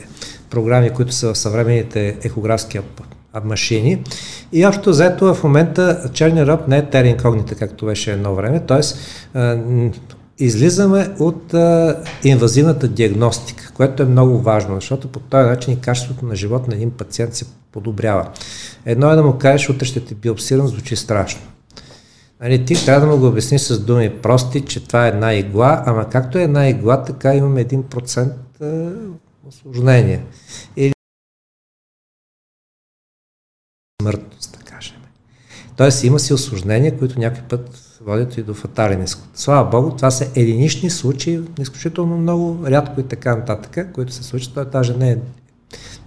програми, 0.49 0.89
които 0.89 1.13
са 1.13 1.33
в 1.33 1.37
съвременните 1.37 2.17
ехографски 2.23 2.79
машини. 3.45 4.03
И 4.51 4.65
общо 4.65 4.89
взето 4.89 5.33
в 5.33 5.43
момента 5.43 6.09
черния 6.13 6.47
роб 6.47 6.67
не 6.67 6.77
е 6.77 6.89
тера 6.89 7.07
инкогнита, 7.07 7.55
както 7.55 7.85
беше 7.85 8.11
едно 8.11 8.35
време, 8.35 8.59
т.е. 8.59 8.81
излизаме 10.39 11.09
от 11.19 11.53
инвазивната 12.23 12.87
диагностика, 12.87 13.71
което 13.73 14.03
е 14.03 14.05
много 14.05 14.39
важно, 14.39 14.75
защото 14.75 15.07
по 15.07 15.19
този 15.19 15.49
начин 15.49 15.73
и 15.73 15.81
качеството 15.81 16.25
на 16.25 16.35
живот 16.35 16.67
на 16.67 16.75
един 16.75 16.91
пациент 16.91 17.35
се 17.35 17.45
подобрява. 17.71 18.27
Едно 18.85 19.11
е 19.11 19.15
да 19.15 19.23
му 19.23 19.37
кажеш, 19.37 19.69
утре 19.69 19.85
ще 19.85 19.99
те 19.99 20.15
биопсирам, 20.15 20.67
звучи 20.67 20.95
страшно. 20.95 21.41
Нали, 22.41 22.65
ти 22.65 22.85
трябва 22.85 23.07
да 23.07 23.13
му 23.13 23.19
го 23.19 23.27
обясниш 23.27 23.61
с 23.61 23.79
думи 23.79 24.09
прости, 24.09 24.61
че 24.61 24.87
това 24.87 25.05
е 25.05 25.09
една 25.09 25.33
игла, 25.33 25.83
ама 25.85 26.09
както 26.09 26.37
е 26.37 26.43
една 26.43 26.69
игла, 26.69 27.03
така 27.03 27.35
имаме 27.35 27.65
1% 27.65 28.31
осложнение. 29.47 30.23
Или 30.77 30.93
смъртност, 34.07 34.57
да 34.59 34.65
кажем. 34.71 34.95
Тоест 35.75 36.03
има 36.03 36.19
си 36.19 36.33
осложнения, 36.33 36.97
които 36.97 37.19
някой 37.19 37.41
път 37.41 37.99
водят 38.05 38.37
и 38.37 38.43
до 38.43 38.53
фатален 38.53 39.03
изход. 39.03 39.27
Слава 39.33 39.69
Богу, 39.69 39.95
това 39.95 40.11
са 40.11 40.27
единични 40.35 40.89
случаи, 40.89 41.41
изключително 41.59 42.17
много, 42.17 42.67
рядко 42.67 42.99
и 42.99 43.03
така 43.03 43.35
нататък, 43.35 43.89
които 43.93 44.13
се 44.13 44.23
случват. 44.23 44.53
Той 44.53 44.65
даже 44.65 44.93
не 44.93 45.11
е 45.11 45.17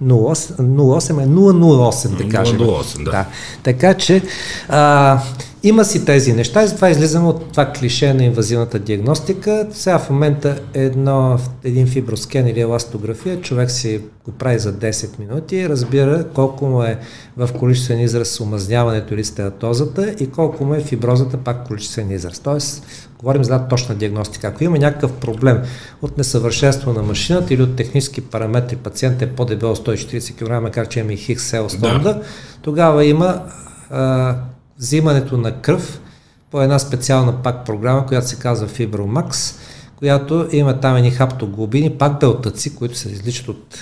08, 0.02 0.54
08 0.56 1.22
е 1.22 1.26
008, 1.26 2.16
да 2.16 2.28
кажем. 2.28 2.58
008, 2.58 3.04
да. 3.04 3.10
да. 3.10 3.26
Така 3.62 3.94
че 3.94 4.22
а, 4.68 5.18
има 5.62 5.84
си 5.84 6.04
тези 6.04 6.32
неща 6.32 6.62
и 6.62 6.66
затова 6.66 6.90
излизаме 6.90 7.28
от 7.28 7.52
това 7.52 7.72
клише 7.72 8.14
на 8.14 8.24
инвазивната 8.24 8.78
диагностика. 8.78 9.66
Сега 9.72 9.98
в 9.98 10.10
момента 10.10 10.60
едно, 10.74 11.38
един 11.64 11.86
фиброскен 11.86 12.46
или 12.46 12.60
еластография, 12.60 13.40
човек 13.40 13.70
си 13.70 14.00
го 14.24 14.30
прави 14.30 14.58
за 14.58 14.72
10 14.72 15.18
минути 15.18 15.56
и 15.56 15.68
разбира 15.68 16.24
колко 16.34 16.66
му 16.66 16.82
е 16.82 16.98
в 17.36 17.48
количествен 17.58 18.00
израз 18.00 18.40
омазняването 18.40 19.14
или 19.14 19.24
стеатозата 19.24 20.14
и 20.20 20.30
колко 20.30 20.64
му 20.64 20.74
е 20.74 20.80
фиброзата 20.80 21.36
пак 21.36 21.66
количествен 21.66 22.10
израз. 22.10 22.38
Тоест, 22.38 22.86
говорим 23.20 23.44
за 23.44 23.68
точна 23.68 23.94
диагностика. 23.94 24.48
Ако 24.48 24.64
има 24.64 24.78
някакъв 24.78 25.12
проблем 25.12 25.62
от 26.02 26.18
несъвършенство 26.18 26.92
на 26.92 27.02
машината 27.02 27.54
или 27.54 27.62
от 27.62 27.76
технически 27.76 28.20
параметри, 28.20 28.76
пациент 28.76 29.22
е 29.22 29.32
по-дебел 29.32 29.76
140 29.76 30.34
кг, 30.34 30.62
макар 30.62 30.88
че 30.88 31.00
има 31.00 31.12
и 31.12 31.16
хиксел 31.16 31.68
да. 31.80 32.22
тогава 32.62 33.04
има 33.04 33.42
а, 33.90 34.36
взимането 34.78 35.36
на 35.36 35.60
кръв 35.60 36.00
по 36.50 36.62
една 36.62 36.78
специална 36.78 37.42
пак 37.42 37.66
програма, 37.66 38.06
която 38.06 38.28
се 38.28 38.36
казва 38.36 38.68
Fibromax, 38.68 39.54
която 39.96 40.48
има 40.52 40.80
там 40.80 40.96
едни 40.96 41.10
хаптоглобини, 41.10 41.90
пак 41.90 42.20
белтъци, 42.20 42.76
които 42.76 42.98
се 42.98 43.08
изличат 43.08 43.48
от 43.48 43.78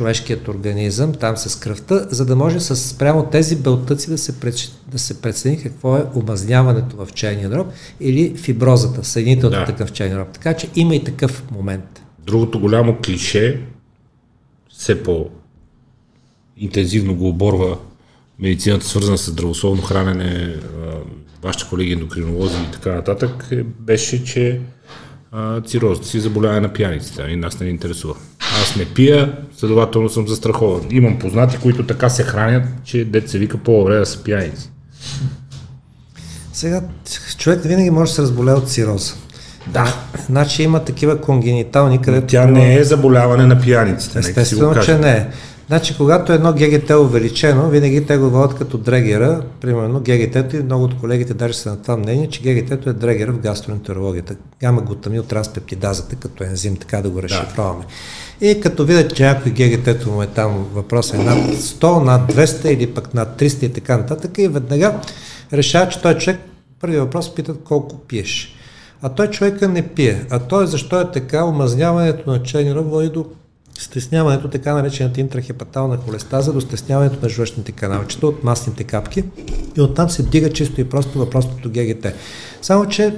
човешкият 0.00 0.48
организъм, 0.48 1.12
там 1.12 1.36
с 1.36 1.60
кръвта, 1.60 2.06
за 2.10 2.26
да 2.26 2.36
може 2.36 2.60
с 2.60 2.98
прямо 2.98 3.26
тези 3.26 3.56
белтъци 3.56 4.10
да 4.10 4.18
се, 4.18 4.40
пред, 4.40 4.54
да 4.88 4.98
се 4.98 5.22
прецени 5.22 5.62
какво 5.62 5.96
е 5.96 6.04
омазняването 6.14 6.96
в 6.96 7.08
чайния 7.14 7.50
дроб 7.50 7.66
или 8.00 8.36
фиброзата, 8.36 9.04
съединителната 9.04 9.60
да. 9.60 9.66
такъв 9.66 9.92
чайния 9.92 10.18
дроб. 10.18 10.32
Така 10.32 10.54
че 10.54 10.68
има 10.76 10.94
и 10.94 11.04
такъв 11.04 11.50
момент. 11.50 12.02
Другото 12.26 12.60
голямо 12.60 12.96
клише, 13.04 13.60
все 14.72 15.02
по 15.02 15.30
интензивно 16.56 17.14
го 17.14 17.28
оборва 17.28 17.78
медицината, 18.38 18.86
свързана 18.86 19.18
с 19.18 19.30
здравословно 19.30 19.82
хранене, 19.82 20.56
вашите 21.42 21.68
колеги 21.70 21.92
ендокринолози 21.92 22.56
и 22.68 22.72
така 22.72 22.94
нататък, 22.94 23.48
е, 23.52 23.62
беше, 23.62 24.24
че 24.24 24.60
цирозата 25.66 26.06
си 26.06 26.20
заболяване 26.20 26.60
на 26.60 26.72
пияниците. 26.72 27.22
И 27.22 27.36
нас 27.36 27.60
не 27.60 27.66
ни 27.66 27.72
интересува. 27.72 28.14
Аз 28.62 28.76
не 28.76 28.84
пия, 28.84 29.38
следователно 29.56 30.08
съм 30.08 30.28
застрахован. 30.28 30.82
Имам 30.90 31.18
познати, 31.18 31.58
които 31.62 31.86
така 31.86 32.08
се 32.08 32.22
хранят, 32.22 32.64
че 32.84 33.04
дет 33.04 33.30
се 33.30 33.38
вика 33.38 33.58
по-добре 33.58 33.98
да 33.98 34.06
са 34.06 34.22
пияници. 34.22 34.70
Сега, 36.52 36.82
човек 37.38 37.60
винаги 37.64 37.90
може 37.90 38.10
да 38.10 38.14
се 38.14 38.22
разболее 38.22 38.54
от 38.54 38.70
цироза. 38.70 39.14
Да. 39.66 39.94
Значи 40.26 40.62
има 40.62 40.84
такива 40.84 41.20
конгенитални, 41.20 42.02
където... 42.02 42.26
Тя 42.26 42.46
не 42.46 42.74
е 42.74 42.84
заболяване 42.84 43.46
на 43.46 43.60
пияниците. 43.60 44.18
Естествено, 44.18 44.82
че 44.84 44.98
не 44.98 45.10
е. 45.10 45.26
Значи, 45.66 45.96
когато 45.96 46.32
едно 46.32 46.52
ГГТ 46.52 46.90
е 46.90 46.96
увеличено, 46.96 47.68
винаги 47.68 48.06
те 48.06 48.16
го 48.16 48.30
водят 48.30 48.58
като 48.58 48.78
дрегера, 48.78 49.42
примерно 49.60 50.00
ГГТ, 50.00 50.52
и 50.52 50.62
много 50.62 50.84
от 50.84 50.98
колегите 51.00 51.34
даже 51.34 51.54
са 51.54 51.70
на 51.70 51.82
това 51.82 51.96
мнение, 51.96 52.28
че 52.28 52.42
ГГТ 52.42 52.86
е 52.86 52.92
дрегера 52.92 53.32
в 53.32 53.38
гастроентерологията. 53.38 54.34
Гама 54.60 54.82
глутамил 54.82 55.22
транспептидазата 55.22 56.16
като 56.16 56.44
ензим, 56.44 56.76
така 56.76 57.02
да 57.02 57.10
го 57.10 57.22
разшифроваме. 57.22 57.84
Да. 57.84 57.88
И 58.40 58.60
като 58.60 58.84
видят, 58.84 59.14
че 59.16 59.22
някой 59.22 59.52
ГГТ 59.52 60.06
му 60.06 60.22
е 60.22 60.26
там 60.26 60.66
въпрос 60.74 61.14
е 61.14 61.18
над 61.18 61.38
100, 61.38 62.04
над 62.04 62.32
200 62.32 62.66
или 62.66 62.94
пък 62.94 63.14
над 63.14 63.40
300 63.40 63.64
и 63.64 63.72
така 63.72 63.96
нататък, 63.96 64.38
и 64.38 64.48
веднага 64.48 65.00
решава, 65.52 65.88
че 65.88 66.02
той 66.02 66.18
човек, 66.18 66.40
първият 66.80 67.04
въпрос 67.04 67.34
питат 67.34 67.64
колко 67.64 67.98
пиеш. 67.98 68.56
А 69.02 69.08
той 69.08 69.30
човека 69.30 69.68
не 69.68 69.88
пие. 69.88 70.26
А 70.30 70.38
той 70.38 70.66
защо 70.66 71.00
е 71.00 71.10
така? 71.10 71.44
Омазняването 71.44 72.30
на 72.30 72.42
черни 72.42 72.74
рог 72.74 72.90
води 72.90 73.08
до 73.08 73.26
стесняването, 73.78 74.48
така 74.48 74.74
наречената 74.74 75.20
интрахепатална 75.20 75.96
холестаза, 75.96 76.52
до 76.52 76.60
стесняването 76.60 77.18
на 77.22 77.28
жлъчните 77.28 77.72
каналчета 77.72 78.26
от 78.26 78.44
масните 78.44 78.84
капки 78.84 79.24
и 79.76 79.80
оттам 79.80 80.10
се 80.10 80.22
дига 80.22 80.52
чисто 80.52 80.80
и 80.80 80.88
просто 80.88 81.18
въпросното 81.18 81.70
ГГТ. 81.70 82.06
Само, 82.62 82.86
че 82.86 83.14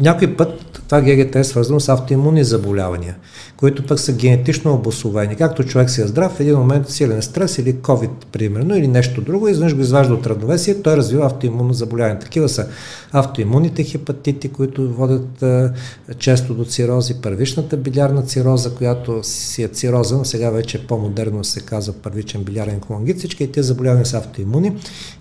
някой 0.00 0.36
път 0.36 0.70
това 0.90 1.00
ГГТ 1.02 1.36
е 1.36 1.44
свързано 1.44 1.80
с 1.80 1.88
автоимунни 1.88 2.44
заболявания, 2.44 3.16
които 3.56 3.86
пък 3.86 4.00
са 4.00 4.12
генетично 4.12 4.74
обословени. 4.74 5.36
Както 5.36 5.64
човек 5.64 5.90
си 5.90 6.02
е 6.02 6.06
здрав, 6.06 6.32
в 6.32 6.40
един 6.40 6.58
момент 6.58 6.88
силен 6.88 7.22
стрес 7.22 7.58
или 7.58 7.74
COVID, 7.74 8.10
примерно, 8.32 8.76
или 8.76 8.88
нещо 8.88 9.20
друго, 9.20 9.48
изведнъж 9.48 9.74
го 9.74 9.80
изважда 9.80 10.14
от 10.14 10.26
равновесие, 10.26 10.82
той 10.82 10.96
развива 10.96 11.26
автоимунно 11.26 11.72
заболяване. 11.72 12.18
Такива 12.18 12.48
са 12.48 12.66
автоимунните 13.12 13.84
хепатити, 13.84 14.48
които 14.48 14.92
водят 14.92 15.42
а, 15.42 15.72
често 16.18 16.54
до 16.54 16.64
цирози, 16.64 17.14
първичната 17.22 17.76
билярна 17.76 18.22
цироза, 18.22 18.74
която 18.74 19.20
си 19.22 19.62
е 19.62 19.68
цироза, 19.68 20.16
но 20.16 20.24
сега 20.24 20.50
вече 20.50 20.86
по-модерно 20.86 21.44
се 21.44 21.60
казва 21.60 21.92
първичен 22.02 22.44
билярен 22.44 22.80
колонгит, 22.80 23.18
всички 23.18 23.52
тези 23.52 23.66
заболявания 23.66 24.06
са 24.06 24.18
автоимуни 24.18 24.72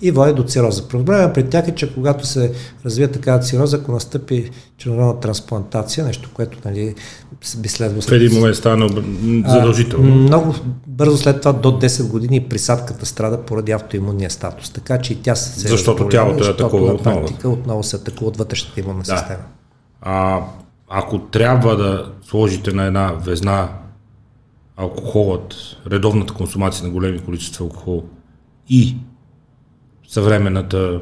и 0.02 0.12
водят 0.12 0.36
до 0.36 0.44
цироза. 0.44 0.88
Проблема 0.88 1.34
при 1.34 1.50
тях 1.50 1.68
е, 1.68 1.76
че 1.76 1.94
когато 1.94 2.28
се 2.28 2.52
развие 2.86 3.08
такава 3.08 3.40
цироза, 3.40 3.78
ако 3.78 3.92
настъпи 3.92 4.52
чернородна 4.80 5.20
трансплантация, 5.20 6.06
нещо, 6.06 6.30
което 6.34 6.58
нали, 6.66 6.96
би 7.58 7.70
следвало... 7.70 8.02
В 8.02 8.12
един 8.12 8.34
момент 8.34 8.56
стана 8.56 8.90
задължително. 9.48 10.12
А, 10.12 10.16
много 10.16 10.56
бързо 10.88 11.18
след 11.18 11.42
това, 11.42 11.54
до 11.54 11.72
10 11.72 12.08
години, 12.08 12.44
присадката 12.44 13.06
страда 13.06 13.42
поради 13.42 13.72
автоимунния 13.72 14.30
статус. 14.30 14.70
Така 14.70 15.02
че 15.02 15.14
и 15.14 15.16
тя 15.16 15.36
се... 15.36 15.68
Защото 15.68 16.10
тялото 16.10 16.50
е 16.50 16.58
такова 16.58 16.94
отново. 16.94 17.28
отново 17.46 17.84
се 17.84 17.96
атакува 17.96 18.28
от 18.28 18.38
вътрешната 18.38 18.80
имунна 18.80 19.04
да. 19.04 19.18
система. 19.18 19.44
А, 20.02 20.42
ако 20.90 21.20
трябва 21.20 21.76
да 21.76 22.12
сложите 22.24 22.72
на 22.72 22.86
една 22.86 23.12
везна 23.12 23.70
алкохолът, 24.78 25.56
редовната 25.92 26.34
консумация 26.34 26.84
на 26.88 26.90
големи 26.90 27.20
количества 27.20 27.66
алкохол 27.66 28.04
и 28.70 28.98
съвременната, 30.08 31.00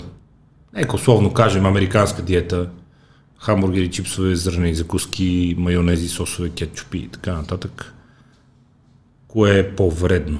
нека 0.74 0.96
условно 0.96 1.34
кажем, 1.34 1.66
американска 1.66 2.22
диета, 2.22 2.70
хамбургери, 3.40 3.92
чипсове, 3.92 4.36
зърнени 4.36 4.76
закуски, 4.76 5.56
майонези, 5.58 6.08
сосове, 6.08 6.50
кетчупи 6.50 6.98
и 6.98 7.08
така 7.08 7.34
нататък. 7.34 7.94
Кое 9.28 9.60
е 9.60 9.76
по-вредно? 9.76 10.40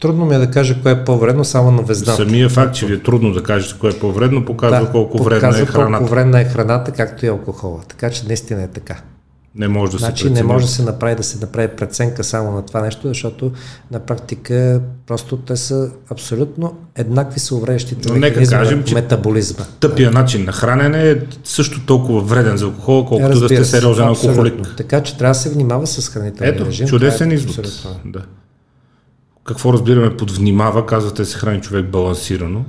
Трудно 0.00 0.26
ми 0.26 0.34
е 0.34 0.38
да 0.38 0.50
кажа 0.50 0.82
кое 0.82 0.92
е 0.92 1.04
по-вредно, 1.04 1.44
само 1.44 1.70
на 1.70 1.82
везната. 1.82 2.24
Самия 2.24 2.48
факт, 2.48 2.74
че 2.74 2.86
ви 2.86 2.94
е 2.94 3.02
трудно 3.02 3.32
да 3.32 3.42
кажете 3.42 3.78
кое 3.78 3.90
е 3.90 3.98
по-вредно, 3.98 4.44
показва 4.44 4.86
да, 4.86 4.92
колко 4.92 5.22
вредна 5.22 5.48
е 5.48 5.66
храната. 5.66 5.98
колко 5.98 6.14
вредна 6.14 6.40
е 6.40 6.44
храната, 6.44 6.92
както 6.92 7.26
и 7.26 7.28
алкохола. 7.28 7.82
Така 7.88 8.10
че 8.10 8.26
наистина 8.26 8.62
е 8.62 8.68
така. 8.68 9.02
Не 9.56 9.68
може 9.68 9.92
да 9.92 9.98
значи, 9.98 10.24
се 10.24 10.30
не 10.30 10.42
може 10.42 10.64
да 10.64 10.70
се 10.70 10.82
направи 10.82 11.14
да 11.14 11.22
се 11.22 11.38
направи 11.38 11.68
преценка 11.68 12.24
само 12.24 12.52
на 12.52 12.66
това 12.66 12.80
нещо, 12.80 13.08
защото 13.08 13.52
на 13.90 13.98
практика 13.98 14.80
просто 15.06 15.36
те 15.36 15.56
са 15.56 15.90
абсолютно 16.10 16.78
еднакви 16.94 17.40
са 17.40 17.54
увреждащите 17.54 18.12
нека 18.12 18.46
кажем, 18.46 18.84
че 18.84 18.94
метаболизма. 18.94 19.64
Тъпия 19.80 20.10
начин 20.10 20.44
на 20.44 20.52
хранене 20.52 21.10
е 21.10 21.16
също 21.44 21.86
толкова 21.86 22.20
вреден 22.20 22.56
за 22.56 22.64
алкохола, 22.64 23.06
колкото 23.06 23.30
Разбира 23.30 23.58
да 23.58 23.64
сте 23.64 23.76
сериозен 23.76 24.06
алкохолик. 24.06 24.76
Така 24.76 25.02
че 25.02 25.18
трябва 25.18 25.30
да 25.30 25.38
се 25.38 25.50
внимава 25.50 25.86
с 25.86 26.08
хранителния 26.08 26.54
Ето, 26.54 26.66
режим. 26.66 26.88
чудесен 26.88 27.30
е 27.30 27.34
извод. 27.34 27.86
Да. 28.04 28.22
Какво 29.44 29.72
разбираме 29.72 30.16
под 30.16 30.30
внимава? 30.30 30.86
Казвате 30.86 31.24
се 31.24 31.38
храни 31.38 31.60
човек 31.60 31.86
балансирано. 31.86 32.64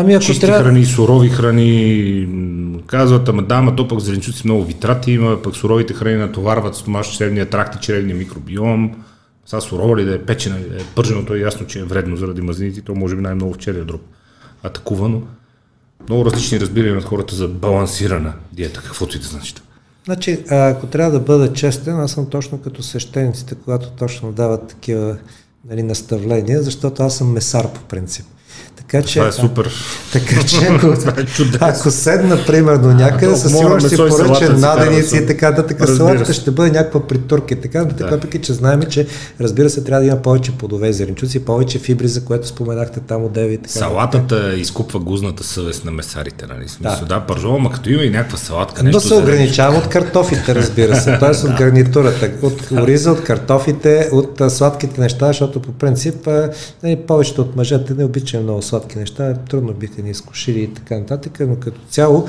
Ами 0.00 0.14
ако 0.14 0.24
Чисти 0.24 0.46
трябва... 0.46 0.64
храни, 0.64 0.84
сурови 0.84 1.28
храни, 1.28 2.28
казват, 2.86 3.28
ама 3.28 3.42
да, 3.42 3.54
ама 3.54 3.76
то 3.76 3.88
пък 3.88 4.00
зеленчуци 4.00 4.42
много 4.44 4.64
витрати 4.64 5.12
има, 5.12 5.42
пък 5.42 5.56
суровите 5.56 5.94
храни 5.94 6.16
натоварват 6.16 6.76
стомашно-черния 6.76 7.50
тракт 7.50 7.74
и 7.74 7.78
черевния 7.78 8.16
микробиом. 8.16 9.04
Сега 9.46 9.60
сурова 9.60 9.96
ли 9.96 10.04
да 10.04 10.14
е 10.14 10.18
печена, 10.18 10.56
да 10.70 10.76
е 10.76 10.84
пържено, 10.94 11.24
то 11.24 11.34
е 11.34 11.38
ясно, 11.38 11.66
че 11.66 11.80
е 11.80 11.84
вредно 11.84 12.16
заради 12.16 12.40
мазнините, 12.40 12.80
то 12.80 12.94
може 12.94 13.16
би 13.16 13.22
най-много 13.22 13.54
в 13.54 13.58
черния 13.58 13.84
дроб 13.84 14.00
атакувано. 14.62 15.22
Много 16.08 16.24
различни 16.24 16.60
разбирания 16.60 16.98
от 16.98 17.04
хората 17.04 17.34
за 17.34 17.48
балансирана 17.48 18.32
диета, 18.52 18.80
каквото 18.80 19.16
и 19.16 19.20
да 19.20 19.26
значи. 19.26 19.54
Значи, 20.04 20.44
ако 20.50 20.86
трябва 20.86 21.12
да 21.12 21.20
бъда 21.20 21.52
честен, 21.52 22.00
аз 22.00 22.12
съм 22.12 22.26
точно 22.26 22.58
като 22.58 22.82
свещениците, 22.82 23.54
когато 23.64 23.90
точно 23.90 24.32
дават 24.32 24.68
такива 24.68 25.16
нали, 25.70 25.82
наставления, 25.82 26.62
защото 26.62 27.02
аз 27.02 27.16
съм 27.16 27.32
месар 27.32 27.72
по 27.72 27.80
принцип. 27.80 28.26
Така 28.90 29.06
че, 29.06 29.18
Това 29.18 29.28
е 29.28 29.32
супер. 29.32 29.70
Така 30.12 30.42
че, 30.42 30.56
ако, 30.70 30.86
е 30.86 30.96
ако 31.60 31.90
седна, 31.90 32.44
примерно, 32.46 32.94
някъде, 32.94 33.36
със 33.36 33.52
сигурност 33.52 33.86
ще 33.86 33.96
поръча 33.96 34.52
наденици 34.52 35.16
и 35.16 35.26
така 35.26 35.50
да 35.50 35.66
така 35.66 35.86
салатата 35.86 36.32
ще 36.32 36.50
бъде 36.50 36.70
някаква 36.70 37.06
притурка 37.06 37.54
и 37.54 37.60
така, 37.60 37.84
да. 37.84 37.96
така, 37.96 38.10
въпреки 38.10 38.38
че 38.38 38.52
знаем, 38.52 38.82
че 38.82 39.06
разбира 39.40 39.70
се, 39.70 39.84
трябва 39.84 40.00
да 40.00 40.06
има 40.06 40.22
повече 40.22 40.52
плодове, 40.52 40.92
зеленчуци, 40.92 41.44
повече 41.44 41.78
фибри, 41.78 42.08
за 42.08 42.24
което 42.24 42.46
споменахте 42.46 43.00
там 43.00 43.24
от 43.24 43.36
и 43.36 43.56
така. 43.56 43.68
Салатата 43.68 44.42
така. 44.42 44.56
изкупва 44.56 45.00
гузната 45.00 45.44
съвест 45.44 45.84
на 45.84 45.90
месарите, 45.90 46.46
нали? 46.46 46.68
Смисъл, 46.68 47.00
да, 47.00 47.14
да 47.14 47.20
пържола, 47.20 47.58
ма 47.58 47.72
като 47.72 47.90
има 47.90 48.02
и 48.02 48.10
някаква 48.10 48.38
салатка, 48.38 48.82
нещо. 48.82 48.96
Но 48.96 49.00
се 49.00 49.14
ограничава 49.14 49.78
от 49.78 49.88
картофите, 49.88 50.54
разбира 50.54 50.96
се, 50.96 51.04
т.е. 51.20 51.46
от 51.46 51.56
гарнитурата, 51.58 52.30
от 52.42 52.70
ориза, 52.70 53.12
от 53.12 53.22
картофите, 53.22 54.08
от 54.12 54.42
сладките 54.48 55.00
неща, 55.00 55.26
защото 55.26 55.62
по 55.62 55.72
принцип 55.72 56.28
нали, 56.82 56.96
повечето 56.96 57.40
от 57.40 57.56
мъжете 57.56 57.94
не 57.94 58.04
обичаме 58.04 58.42
много 58.42 58.62
сладки 58.62 58.77
неща, 58.96 59.34
трудно 59.34 59.72
биха 59.72 60.02
ни 60.02 60.10
изкушили 60.10 60.60
и 60.60 60.74
така 60.74 60.98
нататък, 60.98 61.40
но 61.40 61.56
като 61.56 61.80
цяло 61.90 62.28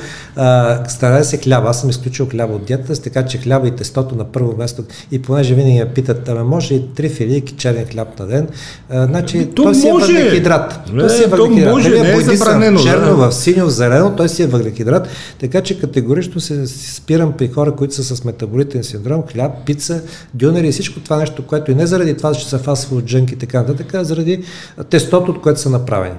старая 0.88 1.24
се 1.24 1.38
хляба. 1.38 1.70
Аз 1.70 1.82
съм 1.82 1.90
изключил 1.90 2.26
хляба 2.30 2.54
от 2.54 2.66
диета, 2.66 3.02
така 3.02 3.26
че 3.26 3.38
хляба 3.38 3.68
и 3.68 3.72
тестото 3.72 4.16
на 4.16 4.24
първо 4.24 4.56
място. 4.58 4.84
И 5.12 5.22
понеже 5.22 5.56
винаги 5.56 5.78
я 5.78 5.94
питат, 5.94 6.30
ама 6.30 6.44
може 6.44 6.74
и 6.74 6.94
три 6.96 7.10
филийки 7.10 7.54
черен 7.54 7.86
хляб 7.86 8.20
на 8.20 8.28
ден, 8.28 8.48
а, 8.90 9.06
значи 9.06 9.50
то, 9.56 9.64
то 9.64 9.74
си 9.74 9.88
е 9.88 9.92
въглехидрат. 9.94 10.80
Не, 10.94 11.04
то 11.04 11.10
си 11.10 11.24
е 11.24 11.28
въглехидрат. 11.28 11.74
Може, 11.74 11.90
не 11.90 12.12
е 12.12 12.22
забранено. 12.22 12.80
Черно, 12.80 13.18
да. 13.18 13.30
в 13.30 13.36
синьо, 13.36 13.66
в 13.66 13.70
зелено, 13.70 14.16
той 14.16 14.30
си 14.30 14.44
е 14.44 14.48
въглехидрат. 14.48 15.08
Така 15.40 15.62
че 15.62 15.80
категорично 15.80 16.42
се 16.42 16.68
спирам 16.68 17.34
при 17.38 17.48
хора, 17.48 17.76
които 17.76 17.94
са 17.96 18.16
с 18.16 18.24
метаболитен 18.24 18.84
синдром, 18.84 19.24
хляб, 19.32 19.52
пица, 19.66 20.02
дюнери 20.34 20.68
и 20.68 20.72
всичко 20.72 21.00
това 21.00 21.18
нещо, 21.18 21.48
което 21.48 21.72
и 21.72 21.76
не 21.76 21.88
заради 21.88 22.18
това, 22.18 22.34
че 22.34 22.50
са 22.50 22.60
фастфуд 22.60 23.06
джънки 23.06 23.34
и 23.34 23.38
така 23.38 23.62
нататък, 23.62 23.94
а 23.94 24.04
заради 24.04 24.44
тестото, 24.90 25.32
от 25.32 25.42
което 25.42 25.60
са 25.60 25.70
направени. 25.70 26.16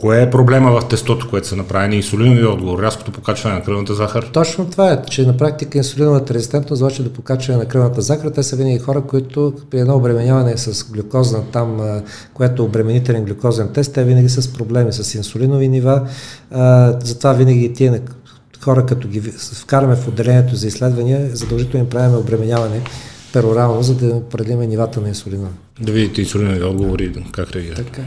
Кое 0.00 0.22
е 0.22 0.30
проблема 0.30 0.80
в 0.80 0.88
тестото, 0.88 1.28
което 1.30 1.48
са 1.48 1.56
направени? 1.56 1.96
Инсулинови 1.96 2.44
отговор, 2.44 2.82
рязкото 2.82 3.12
покачване 3.12 3.54
на 3.54 3.62
кръвната 3.62 3.94
захар? 3.94 4.30
Точно 4.32 4.70
това 4.70 4.92
е, 4.92 5.02
че 5.02 5.26
на 5.26 5.36
практика 5.36 5.78
инсулиновата 5.78 6.34
резистентност 6.34 6.82
води 6.82 7.02
до 7.02 7.12
покачване 7.12 7.58
на 7.58 7.66
кръвната 7.66 8.00
захар. 8.00 8.30
Те 8.30 8.42
са 8.42 8.56
винаги 8.56 8.78
хора, 8.78 9.00
които 9.00 9.54
при 9.70 9.80
едно 9.80 9.96
обременяване 9.96 10.56
с 10.56 10.92
глюкозна 10.92 11.42
там, 11.52 12.00
което 12.34 12.62
е 12.62 12.64
обременителен 12.64 13.24
глюкозен 13.24 13.68
тест, 13.68 13.94
те 13.94 14.04
винаги 14.04 14.28
са 14.28 14.42
с 14.42 14.52
проблеми 14.52 14.92
с 14.92 15.14
инсулинови 15.14 15.68
нива. 15.68 16.08
Затова 17.04 17.32
винаги 17.32 17.72
тия 17.72 18.00
хора, 18.60 18.86
като 18.86 19.08
ги 19.08 19.20
вкараме 19.60 19.96
в 19.96 20.08
отделението 20.08 20.56
за 20.56 20.66
изследвания, 20.66 21.28
задължително 21.32 21.84
им 21.84 21.90
правим 21.90 22.16
обременяване 22.16 22.80
перорално, 23.32 23.82
за 23.82 23.94
да 23.94 24.06
определим 24.06 24.60
нивата 24.60 25.00
на 25.00 25.08
инсулина. 25.08 25.48
Да 25.80 25.92
видите 25.92 26.20
инсулина 26.20 26.66
отговори 26.66 27.24
как 27.32 27.50
реагира. 27.50 27.74
Така. 27.74 28.02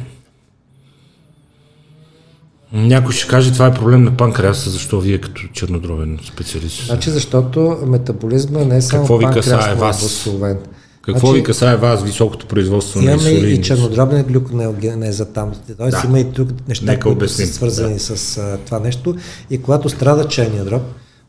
Някой 2.74 3.14
ще 3.14 3.28
каже, 3.28 3.54
това 3.54 3.68
е 3.68 3.74
проблем 3.74 4.04
на 4.04 4.18
панкреаса, 4.18 4.70
защо 4.70 5.00
вие 5.00 5.18
като 5.18 5.42
чернодробен 5.54 6.20
специалист? 6.34 6.86
Значи, 6.86 7.10
защото 7.10 7.78
метаболизма 7.86 8.60
не 8.60 8.78
е 8.78 8.82
само 8.82 9.02
Какво 9.04 9.18
ви 9.18 9.26
касае 9.26 9.76
вас? 9.76 10.02
обусловен. 10.02 10.58
Какво 11.02 11.28
значи, 11.28 11.40
ви 11.40 11.44
касае 11.44 11.76
вас 11.76 12.04
високото 12.04 12.46
производство 12.48 13.02
на 13.02 13.12
Имаме 13.12 13.30
инсулин? 13.30 13.56
и 13.56 13.62
чернодробен 13.62 14.24
глюконеозатам. 14.24 15.52
Тоест 15.78 15.98
Да. 16.02 16.08
има 16.08 16.20
и 16.20 16.24
друг 16.24 16.50
неща, 16.68 16.86
Нека 16.86 17.00
които 17.00 17.18
обясним, 17.18 17.48
са 17.48 17.54
свързани 17.54 18.00
с 18.00 18.38
а, 18.38 18.58
това 18.66 18.80
нещо. 18.80 19.16
И 19.50 19.62
когато 19.62 19.90
страда 19.90 20.28
черния 20.28 20.66
дроб 20.66 20.82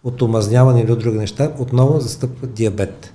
от 0.05 0.22
омазняване 0.22 0.80
или 0.80 0.92
от 0.92 0.99
други 0.99 1.18
неща, 1.18 1.51
отново 1.59 2.01
застъпва 2.01 2.47
диабет. 2.47 3.12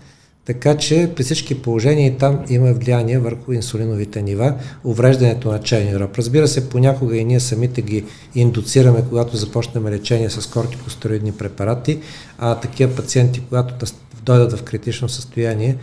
Така 0.50 0.78
че 0.78 1.12
при 1.16 1.24
всички 1.24 1.62
положения 1.62 2.18
там 2.18 2.40
има 2.50 2.74
влияние 2.74 3.20
върху 3.20 3.54
инсулиновите 3.54 4.22
нива, 4.22 4.54
увреждането 4.84 5.52
на 5.52 5.60
черния 5.60 5.98
дроб. 5.98 6.18
Разбира 6.18 6.48
се, 6.48 6.70
понякога 6.70 7.18
и 7.18 7.26
ние 7.26 7.40
самите 7.40 7.82
ги 7.82 8.06
индуцираме, 8.36 9.04
когато 9.10 9.38
започнем 9.38 9.88
лечение 9.88 10.30
с 10.30 10.50
кортикостероидни 10.50 11.32
препарати, 11.32 12.00
а 12.38 12.56
такива 12.56 12.96
пациенти, 12.96 13.42
когато 13.50 13.86
да 13.86 13.92
дойдат 14.24 14.60
в 14.60 14.64
критично 14.64 15.10
състояние, 15.10 15.76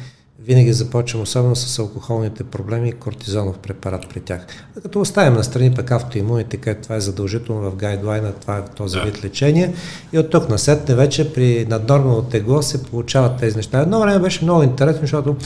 винаги 0.45 0.72
започвам 0.72 1.22
особено 1.22 1.57
с 1.57 1.78
алкохолните 1.78 2.45
проблеми 2.45 2.89
и 2.89 2.93
кортизонов 2.93 3.59
препарат 3.59 4.09
при 4.09 4.20
тях. 4.20 4.47
Като 4.82 5.01
оставим 5.01 5.34
на 5.34 5.45
страни 5.45 5.74
пък 5.74 5.91
автоимуните, 5.91 6.57
където 6.57 6.82
това 6.82 6.97
е 6.97 7.01
задължително 7.01 7.70
в 7.70 7.76
гайдлайна, 7.76 8.32
това 8.32 8.59
е 8.59 8.64
този 8.76 8.99
Да. 8.99 9.05
вид 9.05 9.24
лечение. 9.24 9.74
И 10.12 10.18
от 10.18 10.30
тук 10.30 10.49
на 10.49 10.59
сетне 10.59 10.95
вече 10.95 11.32
при 11.32 11.66
наднормално 11.70 12.22
тегло 12.22 12.62
се 12.62 12.82
получават 12.82 13.39
тези 13.39 13.57
неща. 13.57 13.80
Едно 13.80 14.01
време 14.01 14.18
беше 14.18 14.45
много 14.45 14.62
интересно, 14.62 15.01
защото 15.01 15.37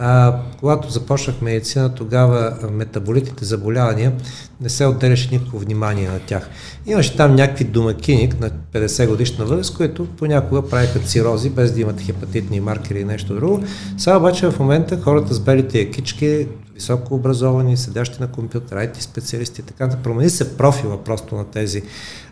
а, 0.00 0.40
когато 0.60 0.90
започнах 0.90 1.42
медицина, 1.42 1.94
тогава 1.94 2.56
а, 2.62 2.70
метаболитните 2.70 3.44
заболявания 3.44 4.12
не 4.60 4.68
се 4.68 4.86
отделяше 4.86 5.28
никакво 5.32 5.58
внимание 5.58 6.08
на 6.08 6.18
тях. 6.18 6.50
Имаше 6.86 7.16
там 7.16 7.34
някакви 7.34 7.64
домакини 7.64 8.32
на 8.40 8.50
50 8.74 9.08
годишна 9.08 9.44
възраст, 9.44 9.76
които 9.76 10.06
понякога 10.06 10.68
правиха 10.68 10.98
цирози, 10.98 11.50
без 11.50 11.72
да 11.72 11.80
имат 11.80 12.00
хепатитни 12.00 12.60
маркери 12.60 13.00
и 13.00 13.04
нещо 13.04 13.34
друго. 13.34 13.64
Сега 13.98 14.16
обаче 14.16 14.50
в 14.50 14.58
момента 14.58 15.00
хората 15.00 15.34
с 15.34 15.40
белите 15.40 15.78
якички, 15.78 16.46
високо 16.78 17.14
образовани, 17.14 17.76
седящи 17.76 18.16
на 18.20 18.26
компютъра, 18.28 18.78
IT 18.86 19.00
специалисти 19.00 19.60
и 19.60 19.64
така, 19.64 19.84
нататък, 19.84 20.04
промени 20.04 20.30
се 20.30 20.56
профила 20.56 21.04
просто 21.04 21.34
на 21.34 21.44
тези. 21.44 21.82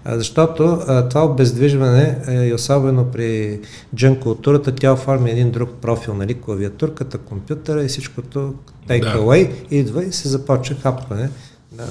А, 0.05 0.17
Защото 0.19 0.65
а, 0.87 1.09
това 1.09 1.25
обездвижване, 1.25 2.19
е, 2.29 2.33
и 2.33 2.55
особено 2.55 3.05
при 3.05 3.61
джън 3.95 4.21
културата, 4.21 4.75
тя 4.75 4.93
оформя 4.93 5.31
един 5.31 5.51
друг 5.51 5.71
профил, 5.83 6.15
нали, 6.15 6.35
клавиатурката, 6.41 7.19
компютъра 7.19 7.85
и 7.85 7.89
всичкото 7.89 8.55
take 8.89 9.01
Да. 9.13 9.19
away, 9.19 9.51
идва 9.71 10.05
и 10.05 10.13
се 10.13 10.29
започва 10.29 10.75
хапване 10.75 11.31
на 11.79 11.85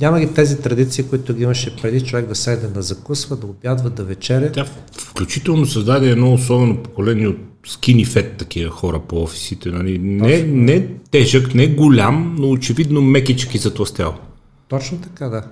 няма 0.00 0.20
ги 0.20 0.34
тези 0.34 0.60
традиции, 0.60 1.04
които 1.04 1.34
ги 1.34 1.42
имаше 1.42 1.76
преди 1.76 2.00
човек 2.00 2.26
да 2.26 2.34
седне 2.34 2.68
да 2.68 2.82
закусва, 2.82 3.36
да 3.36 3.46
обядва, 3.46 3.90
да 3.90 4.04
вечеря. 4.04 4.52
Тя 4.52 4.66
включително 4.98 5.66
създаде 5.66 6.10
едно 6.10 6.32
особено 6.32 6.82
поколение 6.82 7.28
от 7.28 7.38
скини 7.66 8.04
фет 8.04 8.36
такива 8.36 8.70
хора 8.70 9.00
по 9.08 9.22
офисите. 9.22 9.68
Нали? 9.68 9.98
Не, 9.98 10.42
не 10.42 10.86
тежък, 11.10 11.54
не 11.54 11.66
голям, 11.66 12.36
но 12.38 12.50
очевидно 12.50 13.02
мекички 13.02 13.58
затластял. 13.58 14.14
Точно 14.68 14.98
така, 14.98 15.28
да. 15.28 15.42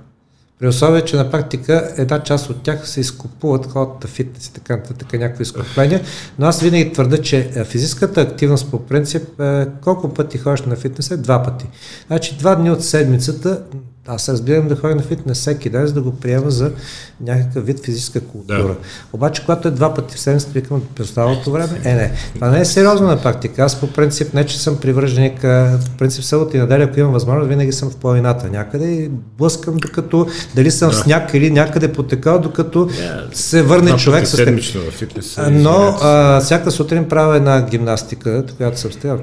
При 0.61 0.69
условие, 0.69 1.05
че 1.05 1.17
на 1.17 1.31
практика 1.31 1.95
една 1.97 2.23
част 2.23 2.51
от 2.51 2.63
тях 2.63 2.89
се 2.89 3.01
изкупуват 3.01 3.67
хората 3.67 4.09
фитнес 4.09 4.47
и 4.47 4.53
така 4.53 4.77
нататък, 4.77 5.13
някакви 5.13 5.43
изкупления, 5.43 6.01
но 6.39 6.47
аз 6.47 6.61
винаги 6.61 6.93
твърда, 6.93 7.19
че 7.19 7.51
е, 7.55 7.65
физическата 7.65 8.21
активност 8.21 8.71
по 8.71 8.87
принцип, 8.87 9.41
е, 9.41 9.67
колко 9.83 10.15
пъти 10.15 10.39
ходиш 10.39 10.63
на 10.63 10.77
фитнес 10.77 11.11
е? 11.11 11.17
Два 11.17 11.43
пъти. 11.43 11.67
Значи 12.07 12.37
два 12.39 12.55
дни 12.55 12.71
от 12.71 12.85
седмицата, 12.85 13.63
аз 14.07 14.29
разбирам 14.29 14.69
да 14.69 14.77
ходя 14.77 14.95
на 14.95 15.03
фитнес 15.03 15.39
всеки 15.39 15.71
ден, 15.71 15.87
за 15.87 15.93
да 15.93 16.03
го 16.03 16.13
приема 16.17 16.51
за 16.51 16.73
някакъв 17.21 17.67
вид 17.67 17.85
физическа 17.85 18.21
култура. 18.21 18.63
Да. 18.63 18.77
Обаче, 19.13 19.43
когато 19.45 19.69
е 19.69 19.71
два 19.71 19.95
пъти 19.95 20.17
в 20.17 20.21
седмицата, 20.21 20.53
викам, 20.53 20.83
през 20.95 21.09
останалото 21.09 21.53
време, 21.53 21.81
е 21.85 21.95
не. 21.95 22.13
Това 22.35 22.51
не 22.51 22.61
е 22.61 22.65
сериозно 22.65 23.07
на 23.07 23.23
практика. 23.23 23.63
Аз 23.63 23.81
по 23.81 23.93
принцип, 23.93 24.35
не 24.35 24.47
че 24.47 24.59
съм 24.59 24.77
привърженик, 24.77 25.41
по 25.41 25.97
принцип 25.99 26.25
събота 26.25 26.57
и 26.57 26.61
неделя, 26.61 26.85
ако 26.85 27.01
имам 27.01 27.13
възможност, 27.13 27.49
винаги 27.49 27.73
съм 27.73 27.91
в 27.91 27.97
планината 27.97 28.49
някъде 28.51 28.87
и 28.87 29.09
блъскам 29.39 29.77
докато, 29.77 30.27
дали 30.55 30.71
съм 30.71 30.91
в 30.91 30.97
сняг 30.97 31.35
или 31.35 31.51
някъде 31.51 31.93
потекал, 31.93 32.39
докато 32.39 32.89
се 33.33 33.63
върне 33.63 33.89
Два 33.89 33.99
човек 33.99 34.27
с 34.27 34.37
седмично 34.37 34.81
в 34.81 34.91
фитнес. 34.91 35.39
Но 35.51 35.99
а, 36.03 36.41
всяка 36.41 36.71
сутрин 36.71 37.09
правя 37.09 37.37
една 37.37 37.67
гимнастика, 37.67 38.45
която 38.57 38.81
съм 38.81 38.93
стоял. 38.93 39.19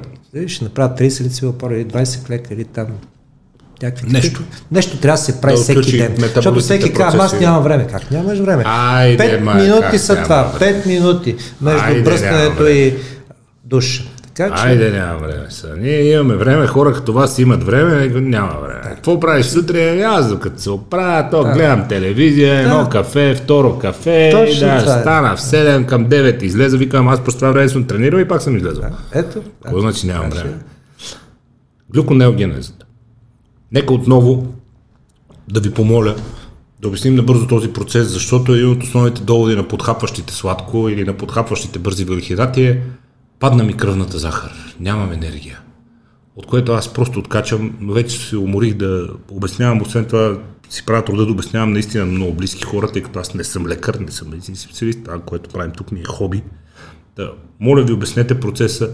Ще 0.48 0.64
направя 0.64 0.96
30 0.96 1.24
лицеви 1.24 1.48
опори 1.48 1.82
или 1.82 1.86
20 1.86 2.26
клека 2.26 2.54
или 2.54 2.66
там 2.66 2.88
някакви 3.84 4.12
Нещо. 4.12 4.42
Нещо 4.72 4.98
трябва 4.98 5.18
да 5.18 5.24
се 5.24 5.42
прави 5.42 5.56
Да 5.56 5.62
всеки 5.62 5.98
ден. 5.98 6.16
Защото 6.36 6.60
всеки 6.60 6.94
казва, 6.94 7.24
аз 7.24 7.40
нямам 7.40 7.64
време. 7.64 7.88
Как 7.88 8.12
нямаш 8.12 8.40
време? 8.40 8.64
Айде, 8.66 9.18
Пет 9.18 9.44
ма, 9.44 9.54
минути 9.56 10.00
са 10.00 10.24
това. 10.24 10.52
Пет 10.60 10.86
минути 10.86 11.36
между 11.62 11.84
Айде, 11.84 12.02
бръскането 12.02 12.64
няма 12.64 12.70
и 12.70 12.96
душа. 13.66 14.04
Така 14.36 14.56
че, 14.56 14.68
Айде, 14.68 14.92
няма 14.92 15.18
време 15.18 15.46
сега. 15.50 15.74
Ние 15.78 16.12
имаме 16.12 16.36
време, 16.36 16.68
хора 16.68 16.94
като 16.94 17.14
вас 17.14 17.40
имат 17.40 17.64
време, 17.64 18.08
няма 18.08 18.54
време. 18.62 18.82
Какво 18.84 19.20
правиш 19.20 19.46
сутрин? 19.46 20.04
Аз 20.04 20.30
докато 20.30 20.62
се 20.62 20.70
оправя, 20.70 21.30
то 21.32 21.44
гледам 21.44 21.88
телевизия, 21.88 22.60
едно 22.60 22.90
кафе, 22.90 23.36
второ 23.36 23.80
кафе, 23.80 24.30
Точно 24.32 24.68
да, 24.68 24.80
това 24.80 24.98
е. 24.98 25.02
стана 25.02 25.36
в 25.36 25.40
7 25.42 25.86
към 25.86 26.06
9, 26.06 26.44
излеза, 26.44 26.78
викам, 26.78 27.08
аз 27.08 27.24
през 27.24 27.36
това 27.36 27.52
време 27.52 27.70
съм 27.70 27.84
тренирал 27.84 28.20
и 28.20 28.28
пак 28.28 28.42
съм 28.42 28.58
излезъл. 28.58 28.84
ето. 29.14 29.42
Какво 29.64 29.80
значи 29.80 30.08
нямам 30.08 30.30
време? 30.30 30.54
Глюконеогенезата. 31.94 32.87
Нека 33.72 33.94
отново 33.94 34.54
да 35.48 35.60
ви 35.60 35.74
помоля 35.74 36.16
да 36.82 36.88
обясним 36.88 37.16
набързо 37.16 37.48
този 37.48 37.74
процес, 37.74 38.08
защото 38.08 38.54
един 38.54 38.72
от 38.72 38.84
основните 38.84 39.22
доводи 39.22 39.56
на 39.56 39.68
подхапващите 39.68 40.34
сладко 40.34 40.90
или 40.90 41.04
на 41.04 41.18
подхапващите 41.18 41.80
бързи 41.80 42.06
въглехидрати 42.06 42.66
е 42.66 42.82
падна 43.40 43.64
ми 43.64 43.78
кръвната 43.78 44.18
захар, 44.18 44.76
нямам 44.80 45.12
енергия. 45.12 45.60
От 46.36 46.46
което 46.46 46.72
аз 46.72 46.94
просто 46.94 47.20
откачам, 47.20 47.78
но 47.80 47.94
вече 47.94 48.18
се 48.18 48.38
уморих 48.38 48.74
да 48.74 49.10
обяснявам, 49.32 49.82
освен 49.82 50.06
това 50.06 50.38
си 50.70 50.86
правя 50.86 51.06
труда 51.06 51.26
да 51.26 51.32
обяснявам 51.32 51.74
наистина 51.74 52.06
на 52.06 52.12
много 52.12 52.34
близки 52.34 52.64
хора, 52.64 52.92
тъй 52.92 53.04
като 53.04 53.20
аз 53.20 53.34
не 53.34 53.44
съм 53.44 53.68
лекар, 53.68 53.96
не 53.96 54.12
съм 54.12 54.30
медицински 54.30 54.66
специалист, 54.66 55.04
това, 55.04 55.20
което 55.20 55.50
правим 55.50 55.72
тук 55.72 55.92
ми 55.92 56.00
е 56.00 56.04
хоби. 56.04 56.44
Да, 57.16 57.32
моля 57.60 57.84
ви, 57.84 57.94
обяснете 57.94 58.40
процеса, 58.40 58.90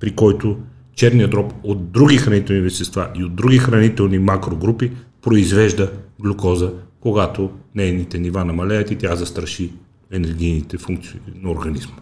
при 0.00 0.14
който 0.14 0.56
черният 0.94 1.30
дроб 1.30 1.52
от 1.62 1.90
други 1.90 2.16
хранителни 2.16 2.60
вещества 2.60 3.08
и 3.14 3.24
от 3.24 3.34
други 3.34 3.58
хранителни 3.58 4.18
макрогрупи 4.18 4.92
произвежда 5.22 5.90
глюкоза, 6.22 6.72
когато 7.00 7.50
нейните 7.74 8.18
нива 8.18 8.44
намалеят 8.44 8.90
и 8.90 8.96
тя 8.96 9.16
застраши 9.16 9.72
енергийните 10.12 10.78
функции 10.78 11.20
на 11.42 11.50
организма. 11.50 11.94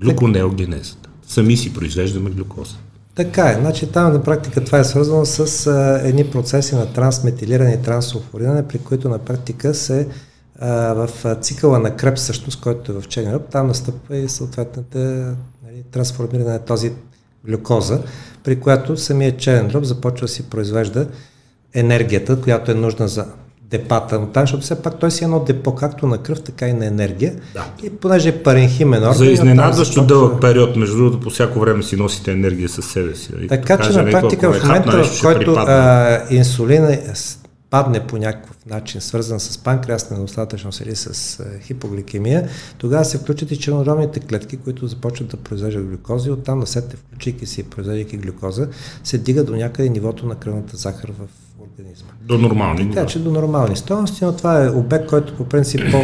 Глюконеогенезата. 0.00 1.08
Сами 1.26 1.56
си 1.56 1.74
произвеждаме 1.74 2.30
глюкоза. 2.30 2.76
Така 3.14 3.48
е. 3.48 3.54
Значи 3.60 3.92
там 3.92 4.12
на 4.12 4.22
практика 4.22 4.64
това 4.64 4.78
е 4.78 4.84
свързано 4.84 5.24
с 5.24 5.66
а, 5.66 6.00
едни 6.08 6.30
процеси 6.30 6.74
на 6.74 6.92
трансметилиране 6.92 7.72
и 7.72 7.82
трансулфуриране, 7.82 8.68
при 8.68 8.78
които 8.78 9.08
на 9.08 9.18
практика 9.18 9.74
се 9.74 10.08
а, 10.58 10.68
в 10.94 11.36
цикъла 11.40 11.78
на 11.78 11.96
креп, 11.96 12.16
всъщност, 12.16 12.60
който 12.60 12.92
е 12.92 13.00
в 13.00 13.08
черния 13.08 13.32
дроб, 13.32 13.48
там 13.50 13.66
настъпва 13.66 14.16
и 14.16 14.28
съответната 14.28 14.98
нали, 15.66 15.82
трансформиране 15.92 16.50
на 16.50 16.58
този 16.58 16.92
глюкоза, 17.46 18.00
при 18.44 18.60
която 18.60 18.96
самият 18.96 19.38
черен 19.38 19.68
дроб 19.68 19.84
започва 19.84 20.24
да 20.24 20.32
си 20.32 20.42
произвежда 20.42 21.06
енергията, 21.74 22.40
която 22.40 22.70
е 22.70 22.74
нужна 22.74 23.08
за 23.08 23.26
депата 23.70 24.20
му 24.20 24.26
там, 24.26 24.42
защото 24.42 24.62
все 24.62 24.82
пак 24.82 24.98
той 24.98 25.10
си 25.10 25.24
е 25.24 25.26
едно 25.26 25.40
депо 25.40 25.74
както 25.74 26.06
на 26.06 26.18
кръв, 26.18 26.40
така 26.40 26.68
и 26.68 26.72
на 26.72 26.86
енергия. 26.86 27.34
Да. 27.54 27.64
И 27.82 27.90
понеже 27.90 28.28
е 28.28 28.42
паренхимен 28.42 29.02
орган... 29.02 29.14
За 29.14 29.26
изненадващо 29.26 30.00
започва- 30.00 30.06
дълъг 30.06 30.40
период, 30.40 30.76
между 30.76 30.96
другото, 30.96 31.20
по 31.20 31.30
всяко 31.30 31.60
време 31.60 31.82
си 31.82 31.96
носите 31.96 32.32
енергия 32.32 32.68
със 32.68 32.86
себе 32.86 33.14
си. 33.14 33.30
нали? 33.34 33.48
Така 33.48 33.76
че 33.78 33.86
Каже 33.86 34.02
на 34.02 34.10
практика 34.10 34.52
в 34.52 34.62
момента, 34.62 35.04
в 35.04 35.22
който 35.22 35.54
а, 35.58 36.20
инсулина 36.30 36.92
е 36.92 37.00
падне 37.74 38.06
по 38.06 38.16
някакъв 38.16 38.66
начин, 38.66 39.00
свързан 39.00 39.40
с 39.40 39.58
панкреасна 39.58 40.16
недостатъчност 40.16 40.80
или 40.80 40.96
с 40.96 41.40
а, 41.40 41.58
хипогликемия, 41.60 42.48
тогава 42.78 43.04
се 43.04 43.18
включат 43.18 43.50
и 43.50 43.56
чернодробните 43.56 44.20
клетки, 44.20 44.56
които 44.56 44.86
започват 44.86 45.28
да 45.28 45.36
произвеждат 45.36 45.86
глюкоза 45.86 46.28
и 46.28 46.32
оттам 46.32 46.58
насетне, 46.58 46.96
включайки 46.96 47.46
си 47.46 47.60
и 47.60 47.64
произвеждайки 47.64 48.16
глюкоза, 48.16 48.68
се 49.04 49.18
дига 49.18 49.44
до 49.44 49.56
някъде 49.56 49.88
нивото 49.88 50.26
на 50.26 50.34
кръвната 50.34 50.76
захар 50.76 51.12
в 51.18 51.28
организма. 51.62 52.08
До 52.22 52.38
нормални. 52.38 52.90
Така 52.90 53.06
че 53.06 53.18
до 53.18 53.30
нормални 53.30 53.76
стоености, 53.76 54.24
но 54.24 54.36
това 54.36 54.64
е 54.64 54.70
обект, 54.70 55.06
който 55.06 55.36
по 55.36 55.44
принцип 55.44 55.80
по 55.90 55.98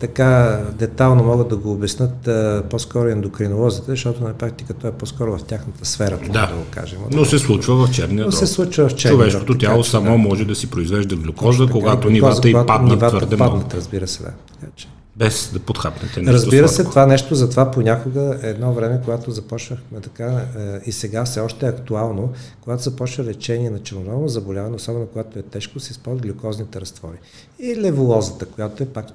така 0.00 0.60
детално 0.78 1.24
могат 1.24 1.48
да 1.48 1.56
го 1.56 1.72
обяснат 1.72 2.28
а, 2.28 2.62
по-скоро 2.70 3.08
ендокринолозите, 3.08 3.90
защото 3.90 4.24
на 4.24 4.34
практика 4.34 4.74
той 4.74 4.90
е 4.90 4.92
по-скоро 4.92 5.38
в 5.38 5.44
тяхната 5.44 5.84
сфера, 5.84 6.18
да, 6.18 6.46
да 6.46 6.54
го 6.54 6.64
кажем. 6.70 6.98
Но 7.12 7.24
се 7.24 7.38
случва 7.38 7.86
в 7.86 7.90
черния 7.90 8.24
Но 8.26 8.32
се 8.32 8.46
случва 8.46 8.88
в 8.88 8.94
черния 8.94 9.18
Човешкото 9.18 9.52
така 9.52 9.66
тяло 9.66 9.82
че 9.82 9.90
само 9.90 10.10
да. 10.10 10.18
може 10.18 10.44
да 10.44 10.54
си 10.54 10.70
произвежда 10.70 11.16
глюкоза, 11.16 11.66
Така, 11.66 11.72
когато 11.72 12.08
глюкоза, 12.08 12.12
нивата 12.12 12.40
когато 12.40 12.66
паднат 12.66 12.90
нивата 12.90 13.16
твърде 13.16 13.36
паднат, 13.36 13.56
много. 13.56 13.76
разбира 13.76 14.06
се, 14.08 14.22
да. 14.22 14.30
Така 14.60 14.72
че. 14.76 14.88
без 15.16 15.50
да 15.52 15.58
подхапнете 15.58 16.20
нещо 16.20 16.32
Разбира 16.32 16.68
сладко. 16.68 16.88
се, 16.88 16.90
това 16.90 17.06
нещо 17.06 17.34
затова 17.34 17.70
понякога 17.70 18.38
едно 18.42 18.72
време, 18.72 19.00
когато 19.04 19.30
започнахме 19.30 20.00
така 20.00 20.26
е, 20.26 20.80
и 20.86 20.92
сега 20.92 21.24
все 21.24 21.40
още 21.40 21.66
е 21.66 21.68
актуално, 21.68 22.32
когато 22.60 22.82
започва 22.82 23.24
лечение 23.24 23.70
на 23.70 23.78
чернодробно 23.78 24.28
заболяване, 24.28 24.76
особено 24.76 25.06
когато 25.06 25.38
е 25.38 25.42
тежко, 25.42 25.80
се 25.80 25.90
използват 25.90 26.22
глюкозните 26.22 26.80
разтвори. 26.80 27.16
И 27.58 27.76
леволозата, 27.76 28.46
която 28.46 28.82
е 28.82 28.86
пак 28.86 29.06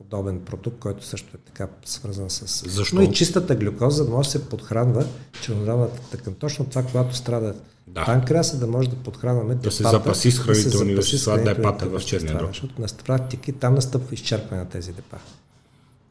подобен 0.00 0.40
продукт, 0.40 0.78
който 0.78 1.06
също 1.06 1.28
е 1.34 1.38
така 1.46 1.68
свързан 1.84 2.30
с... 2.30 2.68
Защо? 2.68 2.96
Но 2.96 3.02
и 3.02 3.12
чистата 3.12 3.54
глюкоза 3.54 4.04
да 4.04 4.10
може 4.10 4.26
да 4.26 4.32
се 4.32 4.48
подхранва 4.48 5.06
чернодробната 5.42 6.00
тъкан. 6.10 6.34
Точно 6.34 6.64
това, 6.64 6.82
когато 6.82 7.16
страда 7.16 7.54
Да. 7.88 8.04
панкреаса, 8.04 8.58
да 8.58 8.66
може 8.66 8.90
да 8.90 8.96
подхранваме 8.96 9.54
Да 9.54 9.70
се 9.70 9.82
депата, 9.82 9.96
запаси 9.98 10.30
с 10.30 10.38
хранителни 10.38 10.94
вещества, 10.94 11.34
да 11.34 11.40
е 11.40 11.44
хранителните 11.44 11.78
пата 11.78 11.98
в 11.98 12.04
черния 12.04 12.38
дроб. 12.38 12.48
Защото 12.48 12.80
на 12.80 12.86
практики 13.04 13.52
там 13.52 13.74
настъпва 13.74 14.14
изчерпване 14.14 14.62
на 14.62 14.68
тези 14.68 14.92
депа. 14.92 15.16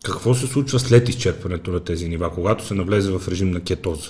Какво 0.04 0.36
се 0.36 0.48
случва 0.48 0.80
след 0.80 1.10
изчерпването 1.10 1.72
на 1.72 1.80
тези 1.80 2.10
нива, 2.10 2.34
когато 2.34 2.66
се 2.66 2.74
навлезе 2.74 3.12
в 3.12 3.28
режим 3.28 3.52
на 3.52 3.62
кетоза? 3.62 4.10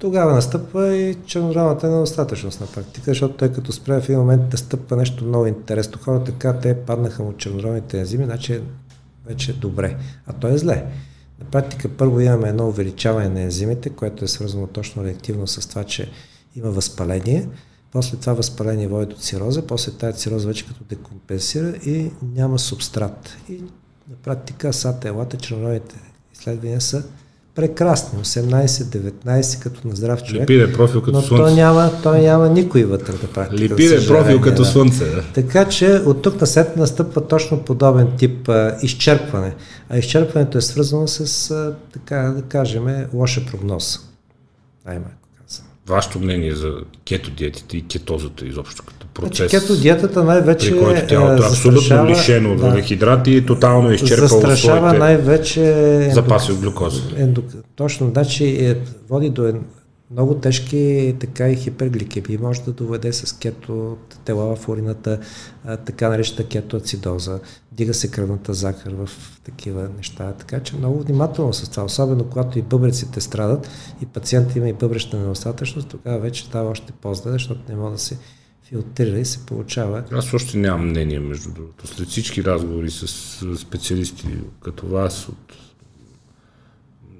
Тогава 0.00 0.32
настъпва 0.32 0.96
и 0.96 1.16
чернодробната 1.26 1.90
недостатъчност 1.90 2.60
на 2.60 2.66
практика, 2.66 3.10
защото 3.10 3.34
той 3.34 3.52
като 3.52 3.72
спре 3.72 4.00
в 4.00 4.04
един 4.04 4.18
момент 4.18 4.52
настъпва 4.52 4.96
нещо 4.96 5.24
много 5.24 5.46
интересно. 5.46 6.00
Хората 6.02 6.24
така, 6.24 6.58
те 6.58 6.76
паднаха 6.76 7.22
му 7.22 7.32
чернодробните 7.36 7.98
ензими, 7.98 8.24
значи 8.24 8.60
вече 9.26 9.50
е 9.50 9.54
добре. 9.54 9.96
А 10.26 10.32
то 10.32 10.48
е 10.48 10.58
зле. 10.58 10.86
На 11.40 11.44
практика 11.44 11.88
първо 11.88 12.20
имаме 12.20 12.48
едно 12.48 12.68
увеличаване 12.68 13.28
на 13.28 13.40
ензимите, 13.40 13.90
което 13.90 14.24
е 14.24 14.28
свързано 14.28 14.66
точно 14.66 15.04
реактивно 15.04 15.46
с 15.46 15.68
това, 15.68 15.84
че 15.84 16.10
има 16.56 16.70
възпаление. 16.70 17.48
После 17.92 18.16
това 18.16 18.32
възпаление 18.32 18.88
води 18.88 19.06
до 19.06 19.20
цироза, 19.20 19.66
после 19.66 19.92
тази 19.92 20.18
цироза 20.18 20.48
вече 20.48 20.66
като 20.66 20.84
декомпенсира 20.84 21.76
и 21.86 22.10
няма 22.22 22.58
субстрат. 22.58 23.36
И 23.48 23.52
на 24.10 24.16
практика 24.22 24.72
САТ, 24.72 25.04
елата, 25.04 25.36
чернодробните 25.36 25.96
изследвания 26.32 26.80
са 26.80 27.04
прекрасни. 27.54 28.18
18-19 28.18 29.62
като 29.62 29.88
на 29.88 29.96
здрав 29.96 30.22
човек. 30.22 30.42
Липиден 30.42 30.72
профил 30.72 31.00
като 31.00 31.16
но 31.16 31.22
слънце. 31.22 31.42
той 31.44 31.54
няма, 31.54 31.90
той 32.02 32.20
няма 32.20 32.48
никой 32.48 32.84
вътре 32.84 33.12
на 33.12 33.32
практика. 33.32 33.76
съжаление, 33.76 34.06
профил 34.08 34.40
като 34.40 34.62
да. 34.62 34.68
слънце. 34.68 35.04
Да. 35.04 35.22
Така 35.34 35.68
че 35.68 35.90
от 36.06 36.22
тук 36.22 36.40
на 36.40 36.46
след 36.46 36.76
настъпва 36.76 37.28
точно 37.28 37.64
подобен 37.64 38.08
тип 38.16 38.48
а, 38.48 38.76
изчерпване. 38.82 39.54
А 39.88 39.98
изчерпването 39.98 40.58
е 40.58 40.60
свързано 40.60 41.08
с, 41.08 41.50
а, 41.50 41.74
така 41.92 42.16
да 42.16 42.42
кажем, 42.42 43.06
лоша 43.14 43.46
прогноза. 43.46 43.98
Най-малко 44.86 45.28
казано. 45.46 45.68
Вашето 45.86 46.18
мнение 46.18 46.54
за 46.54 46.72
кето 47.04 47.30
диетите 47.30 47.76
и 47.76 47.86
кетозата 47.86 48.46
изобщо 48.46 48.82
като 48.82 49.03
процес, 49.14 49.50
кето 49.50 49.76
диетата 49.76 50.24
най-вече 50.24 50.70
при 50.70 50.78
който 50.78 51.06
тялото 51.06 51.42
е 51.42 51.46
абсолютно 51.46 52.06
лишено 52.06 52.52
от 52.52 52.56
да, 52.56 52.66
въглехидрати 52.66 53.30
и 53.30 53.46
тотално 53.46 53.90
е 53.90 53.94
изчерпало 53.94 54.28
застрашава 54.28 54.78
своите 54.78 54.98
най-вече 54.98 56.10
запаси 56.12 56.52
от 56.52 56.58
глюкоза. 56.58 57.02
Ендок... 57.16 57.44
Точно, 57.76 58.10
значи 58.10 58.44
е, 58.46 58.76
води 59.08 59.30
до 59.30 59.48
е, 59.48 59.54
много 60.10 60.34
тежки 60.34 61.14
така 61.20 61.48
и 61.48 61.56
хипергликемия. 61.56 62.38
Може 62.42 62.62
да 62.62 62.72
доведе 62.72 63.12
с 63.12 63.32
кето 63.32 63.96
тела 64.24 64.56
в 64.56 64.68
урината, 64.68 65.18
така 65.86 66.08
наречената 66.08 66.48
кетоацидоза. 66.48 67.40
Дига 67.72 67.94
се 67.94 68.10
кръвната 68.10 68.54
захар 68.54 68.92
в 68.92 69.10
такива 69.44 69.88
неща. 69.96 70.32
Така 70.38 70.60
че 70.60 70.76
много 70.76 71.00
внимателно 71.00 71.52
с 71.52 71.68
това. 71.68 71.84
Особено 71.84 72.24
когато 72.24 72.58
и 72.58 72.62
бъбреците 72.62 73.20
страдат 73.20 73.68
и 74.02 74.06
пациентът 74.06 74.56
има 74.56 74.68
и 74.68 74.72
бъбречна 74.72 75.18
недостатъчност, 75.18 75.88
тогава 75.88 76.18
вече 76.18 76.44
става 76.44 76.70
още 76.70 76.92
по-зле, 76.92 77.32
защото 77.32 77.60
не 77.68 77.76
може 77.76 77.92
да 77.92 78.00
се 78.00 78.18
филтрира 78.74 79.18
и 79.18 79.24
се 79.24 79.46
получава 79.46 80.04
Аз 80.12 80.34
още 80.34 80.58
нямам 80.58 80.88
мнение, 80.88 81.20
между 81.20 81.52
другото. 81.52 81.86
След 81.86 82.08
всички 82.08 82.44
разговори 82.44 82.90
с 82.90 83.06
специалисти 83.56 84.26
като 84.62 84.86
вас, 84.86 85.28
от... 85.28 85.56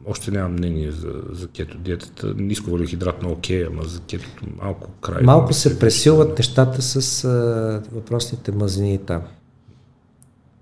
още 0.07 0.31
нямам 0.31 0.53
мнение 0.53 0.91
за, 0.91 1.13
за 1.33 1.49
кето 1.49 1.79
диетата. 1.79 2.35
Ниско 2.37 2.71
въглехидратно 2.71 3.33
окей, 3.33 3.67
ама 3.67 3.83
за 3.85 4.01
кетото 4.01 4.45
малко 4.63 4.91
край. 4.91 5.23
Малко 5.23 5.53
се 5.53 5.79
пресилват 5.79 6.39
нещата 6.39 6.83
с 6.83 7.25
а, 7.25 7.83
въпросните 7.93 8.53
мазнини 8.53 8.99
там. 8.99 9.23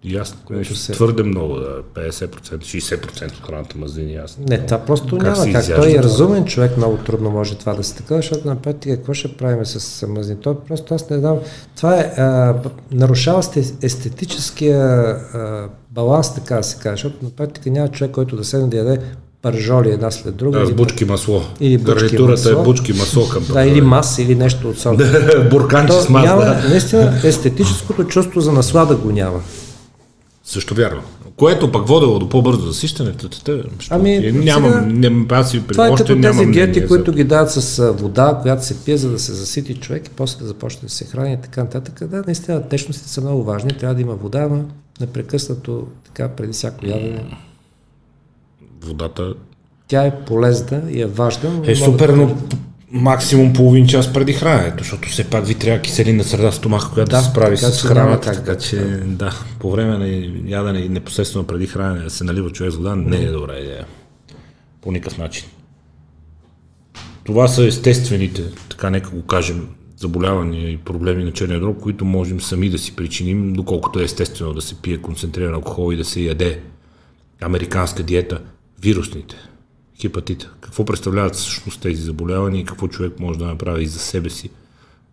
И 0.05 0.17
аз 0.17 0.37
нещо 0.51 0.77
се- 0.77 0.93
твърде 0.93 1.23
много, 1.23 1.55
да, 1.55 1.83
50%, 1.95 2.65
60% 2.65 3.27
от 3.29 3.47
храната 3.47 3.79
мазнини. 3.79 4.15
Аз 4.15 4.39
Не, 4.41 4.59
това 4.59 4.79
просто 4.79 5.19
Как 5.19 5.39
няма 5.39 5.53
как. 5.53 5.67
Той 5.67 5.89
е 5.89 5.93
това? 5.93 6.03
разумен 6.03 6.45
човек, 6.45 6.77
много 6.77 6.97
трудно 6.97 7.31
може 7.31 7.55
това 7.55 7.75
да 7.75 7.85
се 7.85 7.95
така, 7.95 8.17
защото 8.17 8.49
на 8.49 8.57
практика 8.57 8.97
какво 8.97 9.15
ще 9.15 9.29
правим 9.29 9.67
с 9.67 10.07
мазнини? 10.07 10.41
То 10.41 10.55
просто 10.59 10.95
аз 10.95 11.11
не 11.11 11.19
знам. 11.19 11.37
Това 11.77 11.95
е, 11.95 12.13
а, 12.17 12.55
нарушава 12.93 13.43
сте 13.43 13.65
естетическия 13.83 14.81
а, 14.81 15.69
баланс, 15.91 16.35
така 16.35 16.57
да 16.57 16.63
се 16.63 16.77
каже, 16.77 16.93
защото 16.93 17.25
на 17.25 17.31
практика 17.31 17.71
няма 17.71 17.89
човек, 17.89 18.11
който 18.11 18.37
да 18.37 18.45
седне 18.45 18.69
да 18.69 18.77
яде 18.77 18.99
пържоли 19.43 19.91
една 19.91 20.11
след 20.11 20.37
друга. 20.37 20.59
Да, 20.59 20.65
или- 20.65 20.75
бучки 20.75 21.05
масло. 21.05 21.43
Или 21.61 21.79
бучки 21.79 22.17
е 22.17 22.19
масло. 22.19 22.63
бучки 22.63 22.93
масло 22.93 23.29
към 23.29 23.45
Да, 23.53 23.65
или 23.65 23.81
мас, 23.81 24.19
или 24.19 24.35
нещо 24.35 24.69
от 24.69 24.79
сорта. 24.79 25.47
Бурканче 25.51 25.93
с 25.93 26.09
мас, 26.09 26.25
да. 26.25 26.65
наистина, 26.69 27.21
естетическото 27.25 28.05
чувство 28.05 28.41
за 28.41 28.53
наслада 28.53 28.97
го 28.97 29.11
няма. 29.13 29.41
Също 30.53 30.75
вярвам. 30.75 31.05
Което 31.37 31.73
пък 31.73 31.89
водело 31.89 32.19
до 32.19 32.29
по-бързо 32.29 32.67
засищане. 32.67 33.15
Ами, 33.91 34.33
нямам, 34.33 34.71
сега- 34.71 34.87
не, 34.87 35.27
аз 35.31 35.51
си 35.51 35.63
Това 35.67 35.89
е 35.89 35.95
като 35.95 36.17
нямам 36.17 36.39
тези 36.39 36.51
диети, 36.51 36.81
за- 36.81 36.87
които 36.87 37.13
ги 37.13 37.25
дават 37.25 37.51
с 37.51 37.93
вода, 37.93 38.39
която 38.43 38.65
се 38.65 38.85
пие, 38.85 38.97
за 38.97 39.11
да 39.11 39.19
се 39.19 39.33
засити 39.33 39.75
човек 39.75 40.07
и 40.07 40.11
после 40.11 40.39
да 40.41 40.47
започне 40.47 40.81
да 40.83 40.89
се 40.89 41.05
храни 41.05 41.33
и 41.33 41.37
така 41.37 41.63
нататък. 41.63 42.09
Да, 42.09 42.23
наистина 42.27 42.69
течностите 42.69 43.09
са 43.09 43.21
много 43.21 43.45
важни, 43.45 43.71
трябва 43.71 43.95
да 43.95 44.01
има 44.01 44.15
вода, 44.15 44.49
но 44.49 44.65
непрекъснато 45.01 45.87
така 46.05 46.29
преди 46.29 46.53
всяко 46.53 46.87
ядене. 46.87 47.37
Водата 48.83 49.35
Тя 49.89 50.05
е 50.05 50.25
полезна 50.25 50.83
и 50.91 51.01
е 51.01 51.07
важна. 51.07 51.63
е 51.67 51.77
супер, 51.77 52.11
да 52.11 52.17
но 52.17 52.37
максимум 52.93 53.53
половин 53.53 53.87
час 53.87 54.13
преди 54.13 54.33
храненето, 54.33 54.85
защото 54.85 55.09
все 55.09 55.31
пак 55.31 55.47
ви 55.47 55.55
трябва 55.55 55.83
киселина 55.83 56.25
среда 56.25 56.53
стомаха, 56.53 56.93
която 56.95 57.11
да, 57.11 57.17
Да, 57.17 57.23
се 57.23 57.31
справи 57.31 57.57
така 57.57 57.73
с 57.73 57.83
храната. 57.83 58.33
Така 58.33 58.53
да- 58.53 58.59
че, 58.59 58.77
да, 59.07 59.33
по 59.59 59.71
време 59.71 59.99
на 59.99 60.09
ядене 60.51 60.79
и 60.79 60.89
непосредствено 60.89 61.47
преди 61.47 61.67
хранене 61.67 62.05
да 62.05 62.11
се 62.11 62.25
налива 62.25 62.51
човек 62.51 62.73
с 62.73 62.77
вода 62.77 62.97
не 62.97 63.17
е 63.17 63.31
добра 63.31 63.59
идея. 63.59 63.87
По 64.81 64.93
никакъв 64.93 65.19
начин. 65.19 65.45
Това 67.25 67.49
са 67.49 67.67
естествените, 67.67 68.43
така 68.69 68.91
нека 68.91 69.11
го 69.11 69.23
кажем, 69.23 69.69
заболявания 69.97 70.71
и 70.71 70.77
проблеми 70.77 71.25
на 71.25 71.33
черния 71.33 71.61
дроб, 71.61 71.81
които 71.81 72.05
можем 72.05 72.41
сами 72.41 72.69
да 72.71 72.79
си 72.79 72.97
причиним, 72.97 73.53
доколкото 73.53 74.01
е 74.01 74.05
естествено 74.05 74.53
да 74.53 74.61
се 74.61 74.75
пие 74.75 74.99
концентриран 74.99 75.55
алкохол 75.55 75.93
и 75.93 75.97
да 75.97 76.05
се 76.05 76.21
яде 76.21 76.61
американска 77.41 78.03
диета, 78.03 78.41
вирусните, 78.83 79.37
хепатита. 80.03 80.51
Какво 80.61 80.85
представляват 80.85 81.35
всъщност 81.35 81.81
тези 81.81 82.03
заболявания 82.03 82.61
и 82.61 82.65
какво 82.65 82.89
човек 82.89 83.21
може 83.21 83.39
да 83.39 83.47
направи 83.47 83.87
за 83.87 83.99
себе 83.99 84.31
си 84.31 84.51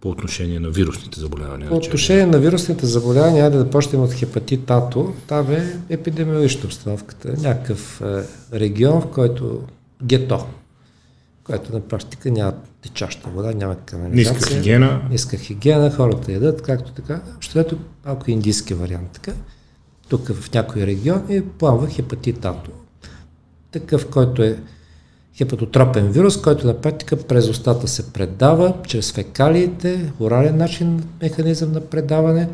по 0.02 0.10
отношение 0.10 0.60
на 0.60 0.70
вирусните 0.70 1.20
заболявания? 1.20 1.70
По 1.70 1.76
на 1.76 1.82
черния 1.82 1.88
отношение 1.88 2.26
на 2.26 2.40
вирусните 2.40 2.86
заболявания, 2.86 3.44
айде 3.44 3.58
да 3.58 3.70
почнем 3.70 4.02
от 4.02 4.14
хепатит 4.14 4.72
Ато. 4.72 5.14
Там 5.28 5.52
е 5.52 5.80
епидемиологична 5.90 6.66
обстановката. 6.66 7.34
Някакъв 7.42 8.02
е, 8.02 8.24
регион, 8.60 9.02
в 9.02 9.12
който 9.12 9.62
гето, 10.04 10.46
който 11.44 11.74
на 11.74 11.82
практика 11.82 12.32
няма 12.32 12.54
течаща 12.82 13.30
вода, 13.30 13.54
няма 13.54 13.76
канализация. 13.76 14.34
Ниска 14.34 14.56
хигиена. 14.56 15.02
Ниска 15.10 15.38
хигиена, 15.38 15.92
хората 15.92 16.32
ядат, 16.32 16.62
както 16.62 16.92
така. 16.92 17.22
Общо 17.36 17.60
ето 17.60 17.78
малко 18.06 18.32
индийски 18.32 18.74
вариант. 18.74 19.10
Така. 19.14 19.32
Тук 20.10 20.28
в 20.28 20.54
някой 20.54 20.82
регион 20.82 21.24
и 21.30 21.42
пламва 21.42 21.90
хепатит 21.90 22.46
Ато. 22.46 22.72
Такъв, 23.72 24.10
който 24.10 24.44
е 24.44 24.60
хепатотропен 25.40 26.12
вирус, 26.12 26.42
който 26.42 26.68
на 26.68 26.82
практика 26.82 27.18
през 27.18 27.50
устата 27.50 27.88
се 27.88 28.14
предава, 28.14 28.74
чрез 28.88 29.12
фекалиите, 29.12 30.12
орален 30.20 30.58
начин, 30.58 31.04
механизъм 31.22 31.72
на 31.72 31.82
предаване. 31.82 32.50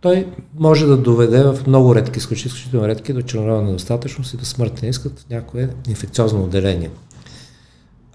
Той 0.00 0.26
може 0.58 0.86
да 0.86 0.96
доведе 0.96 1.42
в 1.42 1.58
много 1.66 1.94
редки, 1.94 2.18
изключително 2.18 2.88
редки, 2.88 3.12
до 3.12 3.22
чернородна 3.22 3.62
недостатъчност 3.62 4.34
и 4.34 4.36
до 4.36 4.44
смъртен 4.44 4.88
изход 4.88 5.20
в 5.20 5.30
някое 5.30 5.68
инфекциозно 5.88 6.44
отделение. 6.44 6.90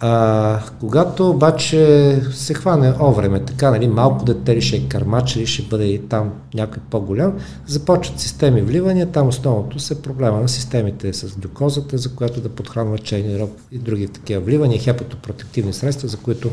А, 0.05 0.59
когато 0.79 1.29
обаче 1.29 2.21
се 2.31 2.53
хване 2.53 2.93
о 2.99 3.11
време, 3.11 3.45
така, 3.45 3.71
нали, 3.71 3.87
малко 3.87 4.25
дете 4.25 4.55
ли 4.55 4.61
ще 4.61 4.75
е 4.75 4.87
кърмач 4.87 5.35
или 5.35 5.45
ще 5.45 5.63
бъде 5.63 5.85
и 5.85 6.07
там 6.07 6.31
някой 6.53 6.83
по-голям, 6.89 7.33
започват 7.67 8.19
системи 8.19 8.61
вливания, 8.61 9.11
там 9.11 9.27
основното 9.27 9.79
са 9.79 10.01
проблема 10.01 10.41
на 10.41 10.49
системите 10.49 11.13
с 11.13 11.37
глюкозата, 11.37 11.97
за 11.97 12.15
която 12.15 12.41
да 12.41 12.49
подхранва 12.49 12.97
чайни 12.97 13.39
роб 13.39 13.49
и 13.71 13.77
други 13.77 14.07
такива 14.07 14.41
вливания, 14.41 14.79
хепатопротективни 14.79 15.73
средства, 15.73 16.07
за 16.07 16.17
които 16.17 16.51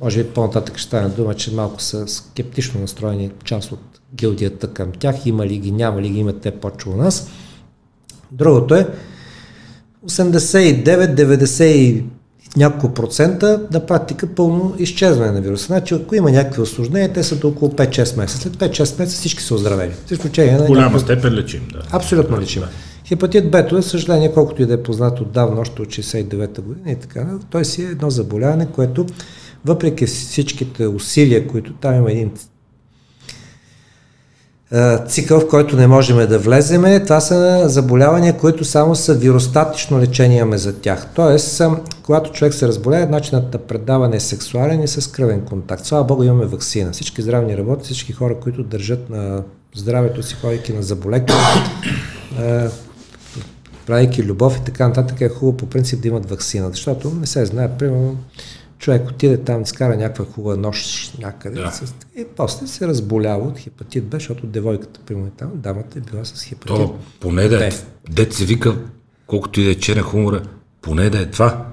може 0.00 0.24
би 0.24 0.30
по-нататък 0.30 0.78
ще 0.78 0.86
стане 0.86 1.08
дума, 1.08 1.34
че 1.34 1.54
малко 1.54 1.82
са 1.82 2.08
скептично 2.08 2.80
настроени 2.80 3.30
част 3.44 3.72
от 3.72 4.00
гилдията 4.14 4.68
към 4.68 4.92
тях, 4.92 5.26
има 5.26 5.46
ли 5.46 5.58
ги, 5.58 5.72
няма 5.72 6.02
ли 6.02 6.08
ги, 6.08 6.18
имат 6.18 6.40
те 6.40 6.50
почва 6.50 6.92
у 6.92 6.96
нас. 6.96 7.28
Другото 8.32 8.74
е 8.74 8.88
89-90 10.06 12.04
няколко 12.56 12.94
процента 12.94 13.60
на 13.72 13.86
практика 13.86 14.26
пълно 14.26 14.74
изчезване 14.78 15.32
на 15.32 15.40
вируса. 15.40 15.66
Значи, 15.66 15.94
ако 15.94 16.14
има 16.14 16.30
някакви 16.30 16.62
осложнения, 16.62 17.12
те 17.12 17.22
са 17.22 17.36
до 17.36 17.48
около 17.48 17.70
5-6 17.70 18.16
месеца. 18.16 18.42
След 18.42 18.56
5-6 18.56 18.98
месеца 18.98 19.18
всички 19.18 19.42
са 19.42 19.54
оздравени. 19.54 19.92
Изключение 20.10 20.56
на. 20.56 20.66
Голяма 20.66 20.86
някакви... 20.86 21.04
степен 21.04 21.34
лечим, 21.34 21.68
да. 21.72 21.82
Абсолютно 21.90 22.40
лечим. 22.40 22.62
Да. 22.62 22.68
Хепатит 23.08 23.50
Б, 23.50 23.66
за 23.70 23.82
съжаление, 23.82 24.32
колкото 24.32 24.62
и 24.62 24.66
да 24.66 24.74
е 24.74 24.82
познат 24.82 25.20
отдавна, 25.20 25.60
още 25.60 25.82
от 25.82 25.88
69-та 25.88 26.62
година 26.62 26.90
и 26.90 26.96
така, 26.96 27.26
той 27.50 27.64
си 27.64 27.82
е 27.82 27.86
едно 27.86 28.10
заболяване, 28.10 28.66
което 28.66 29.06
въпреки 29.64 30.06
всичките 30.06 30.86
усилия, 30.86 31.48
които 31.48 31.72
там 31.72 31.94
има 31.94 32.12
един 32.12 32.30
цикъл, 35.08 35.40
в 35.40 35.48
който 35.48 35.76
не 35.76 35.86
можем 35.86 36.28
да 36.28 36.38
влеземе. 36.38 37.04
Това 37.04 37.20
са 37.20 37.68
заболявания, 37.68 38.36
които 38.36 38.64
само 38.64 38.94
са 38.94 39.14
виростатично 39.14 39.98
лечение 39.98 40.38
имаме 40.38 40.58
за 40.58 40.80
тях. 40.80 41.06
Тоест, 41.14 41.62
когато 42.02 42.32
човек 42.32 42.54
се 42.54 42.68
разболее, 42.68 43.06
начинът 43.06 43.52
на 43.52 43.58
предаване 43.58 44.16
е 44.16 44.20
сексуален 44.20 44.82
и 44.82 44.88
с 44.88 45.10
кръвен 45.10 45.40
контакт. 45.40 45.86
Слава 45.86 46.04
Богу, 46.04 46.22
имаме 46.22 46.46
вакцина. 46.46 46.92
Всички 46.92 47.22
здравни 47.22 47.56
работи, 47.56 47.84
всички 47.84 48.12
хора, 48.12 48.36
които 48.42 48.62
държат 48.62 49.10
на 49.10 49.42
здравето 49.76 50.22
си, 50.22 50.36
ходейки 50.40 50.72
на 50.72 50.82
заболеки, 50.82 51.34
правейки 53.86 54.22
любов 54.22 54.56
и 54.56 54.64
така 54.64 54.88
нататък, 54.88 55.20
е 55.20 55.28
хубаво 55.28 55.56
по 55.56 55.66
принцип 55.66 56.02
да 56.02 56.08
имат 56.08 56.30
вакцина, 56.30 56.68
защото 56.70 57.12
не 57.20 57.26
се 57.26 57.46
знае, 57.46 57.68
примерно, 57.78 58.16
човек 58.84 59.08
отиде 59.08 59.36
там, 59.36 59.62
изкара 59.62 59.96
някаква 59.96 60.24
хубава 60.24 60.56
нощ 60.56 61.18
някъде 61.18 61.60
да. 61.60 61.72
и 62.16 62.24
после 62.36 62.66
се 62.66 62.88
разболява 62.88 63.48
от 63.48 63.58
хепатит 63.58 64.04
Б, 64.04 64.16
защото 64.16 64.46
девойката, 64.46 65.00
примерно 65.06 65.30
там, 65.30 65.50
дамата 65.54 65.98
е 65.98 66.00
била 66.00 66.24
с 66.24 66.44
хепатит 66.44 66.76
То, 66.76 66.94
поне 67.20 67.48
да 67.48 67.66
е, 67.66 67.70
дет 68.10 68.32
се 68.32 68.44
вика, 68.44 68.76
колкото 69.26 69.60
и 69.60 69.64
да 69.64 69.70
е 69.70 69.74
черен 69.74 70.02
хумора, 70.02 70.42
поне 70.82 71.10
да 71.10 71.18
е 71.18 71.26
това. 71.26 71.66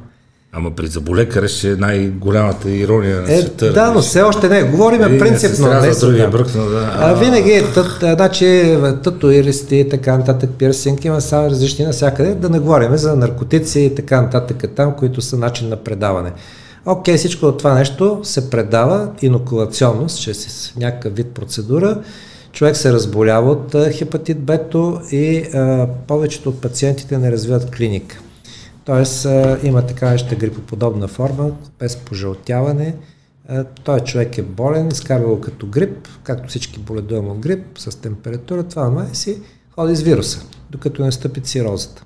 Ама 0.53 0.71
при 0.71 0.87
заболекара 0.87 1.47
ще 1.47 1.71
е 1.71 1.75
най-голямата 1.75 2.71
ирония 2.71 3.21
на 3.21 3.33
е, 3.33 3.41
света. 3.41 3.73
Да, 3.73 3.91
но 3.91 4.01
все 4.01 4.21
още 4.21 4.49
не. 4.49 4.63
Говориме 4.63 5.15
е, 5.15 5.19
принципно. 5.19 5.67
Не 5.67 5.91
другия 5.91 6.29
бръкна, 6.29 6.65
да. 6.65 6.95
А, 6.99 7.13
винаги 7.13 7.51
е 7.51 7.73
тът, 7.73 7.97
значи, 8.01 8.77
татуиристи 9.03 9.75
и 9.75 9.89
така 9.89 10.17
нататък, 10.17 10.49
пирсинг, 10.57 11.05
има 11.05 11.21
само 11.21 11.49
различни 11.49 11.85
навсякъде. 11.85 12.35
Да 12.35 12.49
не 12.49 12.59
говорим 12.59 12.97
за 12.97 13.15
наркотици 13.15 13.79
и 13.79 13.95
така 13.95 14.21
нататък 14.21 14.63
там, 14.75 14.95
които 14.95 15.21
са 15.21 15.37
начин 15.37 15.69
на 15.69 15.75
предаване. 15.75 16.31
Окей, 16.85 17.17
всичко 17.17 17.45
от 17.45 17.57
това 17.57 17.73
нещо 17.73 18.19
се 18.23 18.49
предава 18.49 19.11
инокулационно, 19.21 20.07
чрез 20.07 20.73
някакъв 20.75 21.15
вид 21.15 21.27
процедура. 21.27 22.03
Човек 22.51 22.77
се 22.77 22.93
разболява 22.93 23.51
от 23.51 23.75
хепатит 23.91 24.39
Б 24.39 24.59
и 25.11 25.37
а, 25.37 25.87
повечето 26.07 26.49
от 26.49 26.61
пациентите 26.61 27.17
не 27.17 27.31
развиват 27.31 27.75
клиника. 27.75 28.19
Тоест 28.85 29.25
а, 29.25 29.59
има 29.63 29.85
така 29.85 30.09
нещо 30.09 30.37
грипоподобна 30.37 31.07
форма, 31.07 31.51
без 31.79 31.95
пожълтяване. 31.95 32.95
Той 33.83 33.99
човек 33.99 34.37
е 34.37 34.41
болен, 34.41 34.87
изкарва 34.87 35.27
го 35.27 35.41
като 35.41 35.67
грип, 35.67 36.07
както 36.23 36.49
всички 36.49 36.79
боледуваме 36.79 37.29
от 37.29 37.39
грип, 37.39 37.65
с 37.77 38.01
температура, 38.01 38.63
това 38.63 38.89
май 38.89 39.07
си 39.13 39.41
ходи 39.75 39.95
с 39.95 40.01
вируса, 40.01 40.45
докато 40.69 41.03
не 41.03 41.11
стъпи 41.11 41.41
цирозата. 41.41 42.05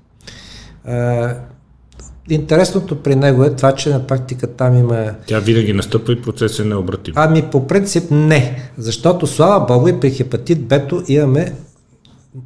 Интересното 2.30 3.04
при 3.04 3.16
него 3.16 3.44
е 3.44 3.56
това, 3.56 3.76
че 3.76 3.90
на 3.90 4.08
практика 4.08 4.48
там 4.48 4.78
има... 4.78 5.12
Тя 5.28 5.40
винаги 5.40 5.74
настъпва 5.74 6.14
и 6.14 6.22
процесът 6.22 6.66
е 6.66 6.70
необратим. 6.70 7.14
Ами 7.18 7.44
по 7.52 7.68
принцип 7.68 8.04
не, 8.12 8.72
защото 8.78 9.28
слава 9.28 9.66
Богу 9.66 9.88
и 9.88 10.00
при 10.00 10.12
хепатит 10.12 10.68
Бето 10.68 11.04
имаме 11.08 11.54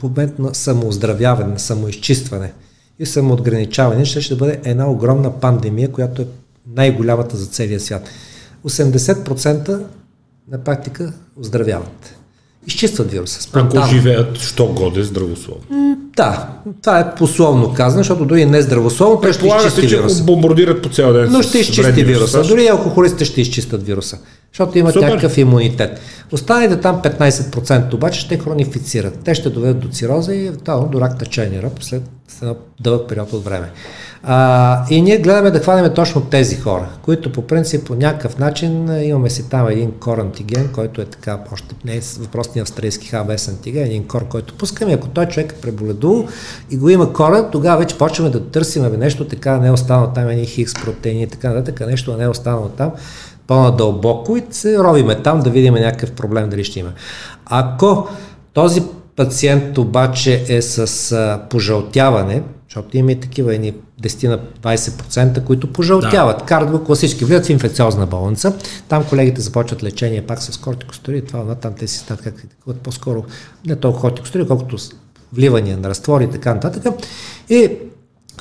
момент 0.03 0.39
на 0.39 0.55
самооздравяване, 0.55 1.53
на 1.53 1.59
самоизчистване 1.59 2.53
и 2.99 3.05
самоотграничаване. 3.05 4.05
Ще, 4.05 4.21
ще 4.21 4.35
бъде 4.35 4.59
една 4.63 4.89
огромна 4.89 5.39
пандемия, 5.39 5.91
която 5.91 6.21
е 6.21 6.27
най-голямата 6.75 7.37
за 7.37 7.45
целия 7.45 7.79
свят. 7.79 8.09
80% 8.65 9.81
на 10.51 10.63
практика 10.63 11.13
оздравяват 11.37 12.18
изчистват 12.67 13.11
вируса. 13.11 13.41
Спонтанно. 13.41 13.81
Ако 13.83 13.89
живеят, 13.89 14.39
що 14.39 14.65
годе 14.65 15.03
здравословно. 15.03 15.95
Да, 16.15 16.47
това 16.81 16.99
е 16.99 17.15
пословно 17.15 17.73
казано, 17.73 17.99
защото 18.03 18.25
дори 18.25 18.45
не 18.45 18.61
здравословно, 18.61 19.21
той 19.21 19.33
ще 19.33 19.47
изчисти 19.47 19.81
се, 19.81 19.87
вируса. 19.87 20.17
че 20.17 20.23
бомбардират 20.23 20.81
по 20.81 20.89
цял 20.89 21.13
ден. 21.13 21.27
Но 21.31 21.41
ще 21.41 21.59
изчисти 21.59 22.03
вируса. 22.03 22.43
Дори 22.43 22.67
алкохолистите 22.67 23.25
ще 23.25 23.41
изчистят 23.41 23.85
вируса, 23.85 24.17
защото 24.53 24.77
имат 24.77 24.93
Супер. 24.93 25.07
някакъв 25.07 25.37
имунитет. 25.37 25.99
Останалите 26.31 26.75
там 26.79 27.01
15% 27.01 27.93
обаче 27.93 28.19
ще 28.19 28.37
хронифицират. 28.37 29.19
Те 29.25 29.35
ще 29.35 29.49
доведат 29.49 29.79
до 29.79 29.87
цироза 29.87 30.35
и 30.35 30.51
до 30.91 31.01
рак 31.01 31.19
течения 31.19 31.71
след 31.79 32.03
дълъг 32.79 33.09
период 33.09 33.33
от 33.33 33.43
време. 33.43 33.71
А, 34.23 34.85
и 34.89 35.01
ние 35.01 35.17
гледаме 35.17 35.51
да 35.51 35.59
хванем 35.59 35.93
точно 35.93 36.21
тези 36.21 36.55
хора, 36.55 36.89
които 37.01 37.31
по 37.31 37.47
принцип 37.47 37.85
по 37.85 37.95
някакъв 37.95 38.37
начин 38.37 39.01
имаме 39.03 39.29
си 39.29 39.49
там 39.49 39.67
един 39.67 39.91
кор 39.91 40.17
антиген, 40.17 40.69
който 40.73 41.01
е 41.01 41.05
така, 41.05 41.39
още 41.51 41.75
не 41.85 41.95
е 41.95 42.01
въпросния 42.19 42.61
австралийски 42.61 43.07
ХБС 43.07 43.47
антиген, 43.47 43.83
един 43.83 44.07
кор, 44.07 44.27
който 44.27 44.53
пускаме. 44.53 44.93
Ако 44.93 45.07
той 45.07 45.25
човек 45.25 45.51
е 45.51 45.61
преболедувал 45.61 46.27
и 46.71 46.77
го 46.77 46.89
има 46.89 47.13
кора, 47.13 47.49
тогава 47.49 47.77
вече 47.77 47.97
почваме 47.97 48.29
да 48.29 48.45
търсим 48.45 48.83
нещо 48.99 49.27
така, 49.27 49.57
не 49.57 49.67
е 49.67 49.71
останало 49.71 50.07
там 50.07 50.29
едни 50.29 50.45
хикс 50.45 50.73
протеини 50.73 51.23
и 51.23 51.27
така 51.27 51.49
нататък, 51.49 51.87
нещо 51.87 52.17
не 52.17 52.23
е 52.23 52.27
останало 52.27 52.69
там 52.69 52.91
по-надълбоко 53.47 54.37
и 54.37 54.43
се 54.51 54.79
ровиме 54.79 55.21
там 55.21 55.39
да 55.39 55.49
видим 55.49 55.73
някакъв 55.73 56.11
проблем 56.11 56.49
дали 56.49 56.63
ще 56.63 56.79
има. 56.79 56.91
Ако 57.45 58.07
този 58.53 58.83
пациент 59.19 59.77
обаче 59.77 60.45
е 60.47 60.61
с 60.61 61.11
а, 61.11 61.41
пожълтяване, 61.49 62.43
защото 62.67 62.97
има 62.97 63.11
и 63.11 63.19
такива 63.19 63.55
едни 63.55 63.73
10 64.01 64.27
на 64.27 64.39
20%, 64.77 65.43
които 65.43 65.73
пожълтяват. 65.73 66.37
Да. 66.37 66.45
Карат 66.45 66.71
го 66.71 66.83
класически, 66.83 67.25
влизат 67.25 67.45
в 67.45 67.49
инфекциозна 67.49 68.05
болница. 68.05 68.53
Там 68.89 69.03
колегите 69.03 69.41
започват 69.41 69.83
лечение 69.83 70.21
пак 70.21 70.41
с 70.41 70.57
кортикостори. 70.57 71.25
Това 71.25 71.55
там 71.55 71.73
те 71.73 71.87
си 71.87 71.97
стават 71.97 72.23
как 72.23 72.45
по-скоро 72.83 73.25
не 73.65 73.75
толкова 73.75 74.01
кортикостори, 74.01 74.47
колкото 74.47 74.77
вливания 75.33 75.77
на 75.77 75.89
разтвори 75.89 76.23
и 76.23 76.29
така 76.29 76.53
нататък. 76.53 76.93
И 77.49 77.71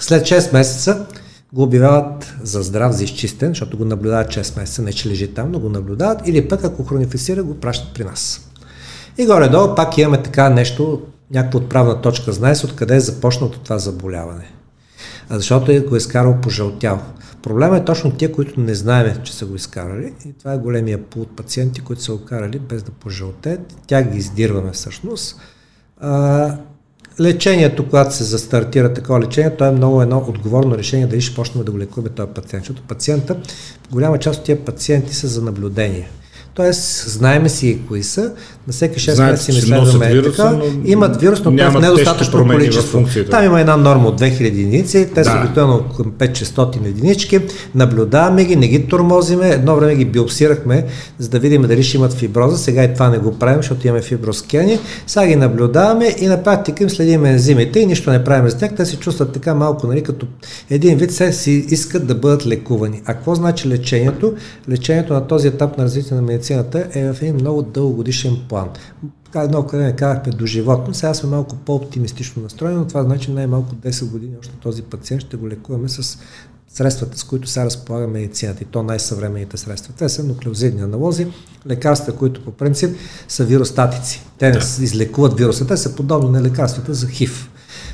след 0.01 0.22
6 0.22 0.53
месеца 0.53 1.07
го 1.53 1.62
обявяват 1.62 2.35
за 2.43 2.62
здрав, 2.62 2.93
за 2.93 3.05
изчистен, 3.05 3.49
защото 3.49 3.76
го 3.76 3.85
наблюдават 3.85 4.29
6 4.29 4.61
месеца, 4.61 4.83
не 4.83 4.93
че 4.93 5.09
лежи 5.09 5.35
там, 5.35 5.53
но 5.53 5.59
го 5.59 5.68
наблюдават, 5.68 6.29
или 6.29 6.49
пък 6.49 6.64
ако 6.64 6.85
хронифицира, 6.85 7.43
го 7.43 7.61
пращат 7.61 7.95
при 7.95 8.05
нас. 8.05 8.47
И 9.19 9.27
горе-долу 9.27 9.75
пак 9.75 9.99
имаме 9.99 10.23
така 10.23 10.49
нещо, 10.49 11.03
някаква 11.31 11.61
отправна 11.61 12.01
точка, 12.01 12.33
знае 12.33 12.55
се 12.55 12.66
откъде 12.66 12.97
е 12.97 13.01
започнато 13.01 13.59
това 13.59 13.79
заболяване. 13.79 14.53
А 15.29 15.37
защото 15.37 15.73
е 15.73 15.81
го 15.81 15.95
е 15.95 15.99
изкарал 15.99 16.41
пожълтял. 16.43 17.01
Проблема 17.43 17.77
е 17.77 17.85
точно 17.85 18.11
тия, 18.11 18.33
които 18.33 18.61
не 18.61 18.75
знаем, 18.75 19.16
че 19.25 19.35
са 19.35 19.47
го 19.47 19.55
изкарали. 19.55 20.12
И 20.27 20.33
това 20.33 20.53
е 20.53 20.59
големия 20.59 20.99
пул 20.99 21.23
от 21.23 21.37
пациенти, 21.37 21.81
които 21.81 22.03
са 22.03 22.12
го 22.12 22.25
карали 22.25 22.59
без 22.59 22.83
да 22.83 22.91
пожълтеят. 22.91 23.75
Тя 23.87 24.03
ги 24.03 24.19
издирваме 24.19 24.71
всъщност. 24.73 25.41
А, 26.01 26.55
лечението, 27.21 27.85
когато 27.85 28.14
се 28.14 28.25
застартира 28.25 28.95
такова 28.95 29.21
лечение, 29.21 29.57
то 29.57 29.64
е 29.64 29.71
много 29.71 30.03
едно 30.03 30.25
отговорно 30.29 30.79
решение 30.79 31.07
дали 31.07 31.21
ще 31.21 31.37
почнем 31.37 31.64
да 31.64 31.73
го 31.73 31.79
лекуваме 31.79 32.09
този 32.09 32.31
пациент. 32.35 32.64
Защото 32.64 32.83
пациента, 32.89 33.37
голяма 33.91 34.19
част 34.19 34.39
от 34.39 34.45
тия 34.45 34.64
пациенти 34.64 35.14
са 35.14 35.29
за 35.29 35.43
наблюдение. 35.43 36.09
Тоест, 36.59 37.09
знаеме 37.09 37.49
си 37.49 37.79
кои 37.89 38.03
са, 38.03 38.23
на 38.67 38.73
всеки 38.73 39.01
6 39.01 39.31
месеца 39.31 39.53
им 39.53 39.59
изследваме 39.59 40.09
вируса, 40.09 40.37
така, 40.37 40.61
имат 40.85 41.21
вирус, 41.21 41.45
но 41.45 41.63
е 41.63 41.71
в 41.71 41.81
недостатъчно 41.81 42.47
количество. 42.47 43.05
Там 43.31 43.45
има 43.45 43.61
една 43.61 43.77
норма 43.77 44.09
от 44.09 44.21
2000 44.21 44.41
единици, 44.41 45.09
те 45.15 45.21
да. 45.21 45.25
са 45.25 45.39
обикновено 45.39 45.85
към 45.97 46.13
5-600 46.13 46.87
единички, 46.87 47.41
наблюдаваме 47.75 48.45
ги, 48.45 48.57
не 48.57 48.69
ги 48.69 48.87
тормозиме, 48.87 49.49
едно 49.49 49.77
време 49.77 49.95
ги 49.95 50.05
биопсирахме, 50.05 50.85
за 51.19 51.29
да 51.29 51.39
видим 51.39 51.63
дали 51.63 51.83
ще 51.83 51.97
имат 51.97 52.13
фиброза, 52.13 52.59
сега 52.59 52.85
и 52.85 52.95
това 52.95 53.09
не 53.09 53.19
го 53.19 53.39
правим, 53.39 53.57
защото 53.57 53.87
имаме 53.87 54.03
фиброскени, 54.03 54.79
сега 55.07 55.27
ги 55.27 55.37
наблюдаваме 55.37 56.15
и 56.19 56.27
на 56.27 56.43
практика 56.43 56.83
им 56.83 56.91
следим 56.91 57.25
ензимите 57.25 57.81
и 57.81 57.87
нищо 57.87 58.11
не 58.11 58.25
правим 58.25 58.51
за 58.51 58.59
тях, 58.59 58.71
те 58.77 58.87
се 58.87 58.97
чувстват 58.97 59.33
така 59.33 59.55
малко, 59.55 59.87
нали, 59.87 60.03
като 60.03 60.27
един 60.71 60.99
вид 60.99 61.13
се 61.13 61.33
си 61.33 61.51
искат 61.69 62.07
да 62.07 62.15
бъдат 62.15 62.47
лекувани. 62.47 63.03
А 63.05 63.15
какво 63.15 63.35
значи 63.35 63.69
лечението? 63.69 64.35
Лечението 64.71 65.13
на 65.13 65.27
този 65.27 65.49
етап 65.49 65.79
на 65.79 65.85
развитие 65.85 66.17
на 66.17 66.23
медицина 66.23 66.47
медицината 66.55 66.99
е 66.99 67.12
в 67.12 67.22
един 67.22 67.34
много 67.34 67.62
дългогодишен 67.62 68.36
план. 68.49 68.68
Така 69.24 69.42
едно 69.42 69.66
къде 69.66 69.84
не 69.84 69.96
казахме 69.96 70.32
до 70.32 70.46
животно, 70.46 70.94
сега 70.94 71.14
сме 71.14 71.30
малко 71.30 71.57
по-оптимистично 71.57 72.42
настроени, 72.42 72.76
но 72.76 72.86
това 72.86 73.03
значи 73.03 73.32
най-малко 73.32 73.74
10 73.74 74.11
години 74.11 74.36
още 74.40 74.55
този 74.61 74.82
пациент 74.82 75.22
ще 75.22 75.36
го 75.36 75.49
лекуваме 75.49 75.88
с 75.88 76.18
средствата, 76.68 77.18
с 77.18 77.24
които 77.24 77.49
сега 77.49 77.66
разполага 77.66 78.09
медицината 78.09 78.62
и 78.62 78.66
то 78.66 78.82
най-съвременните 78.82 79.57
средства. 79.57 79.94
Те 79.99 80.09
са 80.09 80.24
нуклеозидни 80.24 80.82
аналози, 80.82 81.26
лекарства, 81.66 82.12
които 82.12 82.44
по 82.44 82.51
принцип 82.51 82.96
са 83.28 83.44
виростатици. 83.44 84.22
Те 84.38 84.46
не 84.46 84.53
да. 84.53 84.84
излекуват 84.84 85.38
вируса, 85.38 85.66
те 85.66 85.76
са 85.76 85.94
подобни 85.94 86.30
на 86.30 86.42
лекарствата 86.42 86.94
за 86.94 87.07
ХИВ. 87.07 87.51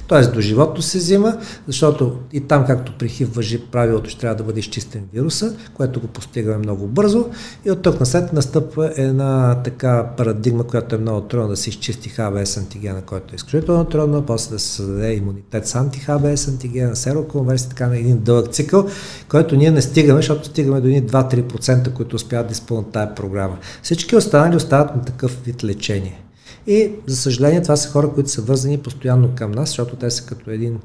Тоест 0.06 0.34
до 0.34 0.40
живото 0.40 0.82
се 0.82 0.98
взима, 0.98 1.38
защото 1.66 2.18
и 2.32 2.40
там, 2.40 2.66
както 2.66 2.92
при 2.98 3.08
хив 3.08 3.34
въжи 3.34 3.60
правилото, 3.60 4.10
ще 4.10 4.20
трябва 4.20 4.36
да 4.36 4.44
бъде 4.44 4.60
изчистен 4.60 5.02
вируса, 5.12 5.56
което 5.74 6.00
го 6.00 6.06
постигаме 6.06 6.58
много 6.58 6.86
бързо. 6.86 7.26
И 7.64 7.70
от 7.70 7.82
тук 7.82 8.00
на 8.00 8.06
след 8.06 8.32
настъпва 8.32 8.92
една 8.96 9.60
така 9.64 10.06
парадигма, 10.16 10.64
която 10.64 10.94
е 10.94 10.98
много 10.98 11.20
трудно 11.20 11.48
да 11.48 11.56
се 11.56 11.70
изчисти 11.70 12.08
ХБС 12.08 12.56
антигена, 12.56 13.02
който 13.02 13.34
е 13.34 13.36
изключително 13.36 13.84
трудно, 13.84 14.22
после 14.26 14.50
да 14.50 14.58
се 14.58 14.68
създаде 14.68 15.14
имунитет 15.14 15.66
с 15.66 15.74
анти-ХБС 15.74 16.48
антигена, 16.48 16.96
сероконверсия, 16.96 17.68
така 17.68 17.86
на 17.86 17.98
един 17.98 18.18
дълъг 18.18 18.52
цикъл, 18.52 18.88
който 19.28 19.56
ние 19.56 19.70
не 19.70 19.82
стигаме, 19.82 20.18
защото 20.18 20.46
стигаме 20.46 20.80
до 20.80 20.88
2-3%, 20.88 21.92
които 21.92 22.16
успяват 22.16 22.46
да 22.46 22.52
изпълнят 22.52 22.90
тази 22.90 23.10
програма. 23.16 23.58
Всички 23.82 24.16
останали 24.16 24.56
остават 24.56 24.96
на 24.96 25.02
такъв 25.02 25.44
вид 25.44 25.64
лечение. 25.64 26.23
И, 26.66 26.92
за 27.06 27.16
съжаление, 27.16 27.62
това 27.62 27.76
са 27.76 27.88
хора, 27.88 28.10
които 28.14 28.30
са 28.30 28.42
вързани 28.42 28.78
постоянно 28.78 29.30
към 29.34 29.52
нас, 29.52 29.68
защото 29.68 29.96
те 29.96 30.10
са 30.10 30.26
като 30.26 30.50
един 30.50 30.78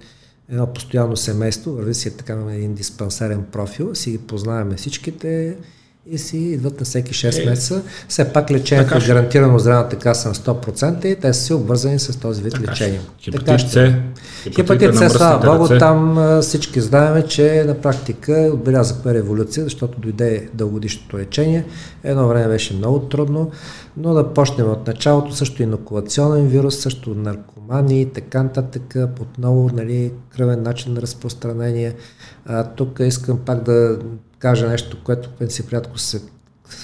едно 0.52 0.68
постоянно 0.68 1.18
семейство, 1.18 1.72
върви 1.72 1.94
си 1.94 2.18
така 2.18 2.36
на 2.36 2.56
един 2.56 2.74
диспансерен 2.74 3.44
профил, 3.52 3.96
си 3.96 4.12
ги 4.12 4.18
познаваме 4.18 4.76
всичките 4.76 5.56
и 6.12 6.18
си 6.18 6.38
идват 6.38 6.80
на 6.80 6.86
всеки 6.86 7.14
6 7.14 7.44
е, 7.44 7.50
месеца. 7.50 7.82
Все 8.08 8.34
пак 8.34 8.52
лечението 8.52 8.98
е 8.98 9.00
гарантирано 9.00 9.60
здравната 9.60 9.96
каса 9.96 10.30
на 10.30 10.36
100% 10.36 11.06
и 11.06 11.16
те 11.16 11.34
са 11.34 11.44
си 11.44 11.54
обвързани 11.54 12.00
с 12.00 12.20
този 12.20 12.44
вид 12.44 12.54
така 12.54 12.72
лечение. 12.72 13.02
Хепатит 13.24 13.70
С. 13.70 13.94
Хепатит 14.56 14.96
С, 14.96 15.10
слава 15.10 15.58
Богу, 15.58 15.78
там 15.80 16.20
всички 16.42 16.82
знаем, 16.82 17.24
че 17.28 17.64
на 17.68 17.82
практика 17.82 18.52
отбелязахме 18.54 19.14
революция, 19.14 19.64
защото 19.64 20.00
дойде 20.00 20.50
дългодишното 20.54 21.18
лечение. 21.18 21.66
Едно 22.04 22.28
време 22.28 22.48
беше 22.48 22.74
много 22.74 23.00
трудно, 23.00 23.52
но 24.00 24.14
да 24.14 24.34
почнем 24.34 24.72
от 24.72 24.88
началото, 24.88 25.36
също 25.36 25.64
инокулационен 25.64 26.48
вирус, 26.48 26.80
също 26.80 27.16
наркомани 27.16 28.02
и 28.02 28.06
така 28.06 28.44
нататък, 28.44 28.96
отново 29.22 29.70
нали, 29.74 30.14
кръвен 30.30 30.64
начин 30.64 30.94
на 30.94 31.02
разпространение. 31.02 31.96
А, 32.46 32.64
тук 32.64 33.00
искам 33.00 33.38
пак 33.46 33.64
да 33.64 34.00
кажа 34.40 34.70
нещо, 34.70 34.98
което 35.04 35.30
в 35.30 35.32
принцип 35.32 35.74
рядко 35.74 35.98
се 35.98 36.22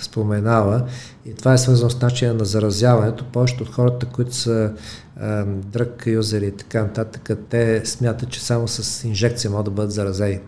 споменава 0.01 0.83
и 1.25 1.33
това 1.33 1.53
е 1.53 1.57
свързано 1.57 1.89
с 1.89 2.01
начина 2.01 2.33
на 2.33 2.45
заразяването. 2.45 3.25
Повечето 3.25 3.63
от 3.63 3.69
хората, 3.69 4.05
които 4.05 4.35
са 4.35 4.71
а, 5.19 5.45
дръг 5.45 6.03
юзери 6.07 6.45
и 6.45 6.51
така 6.51 6.81
нататък, 6.81 7.39
те 7.49 7.85
смятат, 7.85 8.29
че 8.29 8.43
само 8.43 8.67
с 8.67 9.03
инжекция 9.07 9.51
могат 9.51 9.65
да 9.65 9.71
бъдат 9.71 9.91
заразени. 9.91 10.39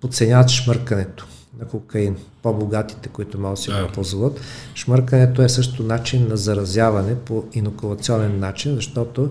Подценяват 0.00 0.48
шмъркането 0.48 1.26
на 1.60 1.68
кокаин, 1.68 2.16
по-богатите, 2.42 3.08
които 3.08 3.40
могат 3.40 3.56
да 3.56 3.62
си 3.62 3.70
го 3.70 3.92
позволят. 3.94 4.40
Шмъркането 4.74 5.42
е 5.42 5.48
също 5.48 5.82
начин 5.82 6.28
на 6.28 6.36
заразяване 6.36 7.14
по 7.14 7.44
инокулационен 7.52 8.38
начин, 8.38 8.74
защото 8.74 9.30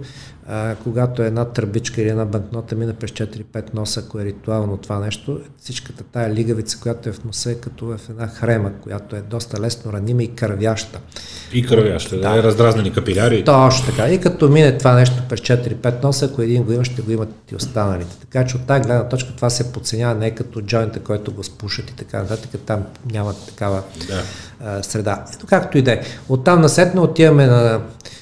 а, 0.54 0.76
когато 0.84 1.24
една 1.24 1.45
тръбичка 1.45 2.02
или 2.02 2.10
една 2.10 2.26
банкнота 2.26 2.76
мина 2.76 2.93
през 2.93 3.12
4-5 3.12 3.74
носа, 3.74 3.99
ако 3.99 4.20
е 4.20 4.26
ритуално 4.26 4.78
това 4.78 4.99
нещо, 4.99 5.39
всичката 5.58 6.04
тая 6.04 6.34
лигавица, 6.34 6.78
която 6.82 7.10
е 7.10 7.12
в 7.12 7.24
носа, 7.24 7.52
е 7.52 7.56
като 7.56 7.86
в 7.86 7.99
една 8.10 8.28
хрема, 8.28 8.72
която 8.84 9.16
е 9.16 9.22
доста 9.22 9.62
лесно 9.62 9.93
ранима 9.93 10.24
и 10.24 10.28
кървяща. 10.28 10.99
И 11.54 11.66
кървяща, 11.66 12.16
да, 12.16 12.36
да 12.36 12.43
раздразнени 12.43 12.93
капиляри. 12.93 13.43
Точно 13.43 13.86
така. 13.86 14.10
И 14.10 14.20
като 14.20 14.49
мине 14.49 14.78
това 14.78 14.93
нещо 14.93 15.24
през 15.30 15.39
4-5 15.39 16.04
носа, 16.04 16.26
ако 16.26 16.41
един 16.41 16.64
го 16.64 16.72
има, 16.72 16.86
ще 16.86 17.02
го 17.02 17.12
имат 17.12 17.30
и 17.52 17.56
останалите. 17.56 18.16
Така 18.22 18.45
че 18.45 18.56
от 18.56 18.68
тази 18.68 18.82
гледна 18.82 19.10
точка 19.10 19.36
това 19.36 19.49
се 19.49 19.74
подценява 19.74 20.16
не 20.16 20.36
като 20.36 20.62
джойнта, 20.62 20.99
който 20.99 21.34
го 21.34 21.43
спушат 21.43 21.89
и 21.89 21.95
така 21.95 22.22
нататък, 22.22 22.62
там 22.66 22.84
няма 23.12 23.34
такава 23.34 23.84
да. 24.08 24.24
а, 24.60 24.84
среда. 24.84 25.26
Ето 25.36 25.45
както 25.45 25.78
и 25.78 25.82
да 25.82 25.91
е. 25.91 26.02
Оттам 26.30 26.62
насетне 26.62 27.02
отиваме 27.02 27.45
на 27.45 27.82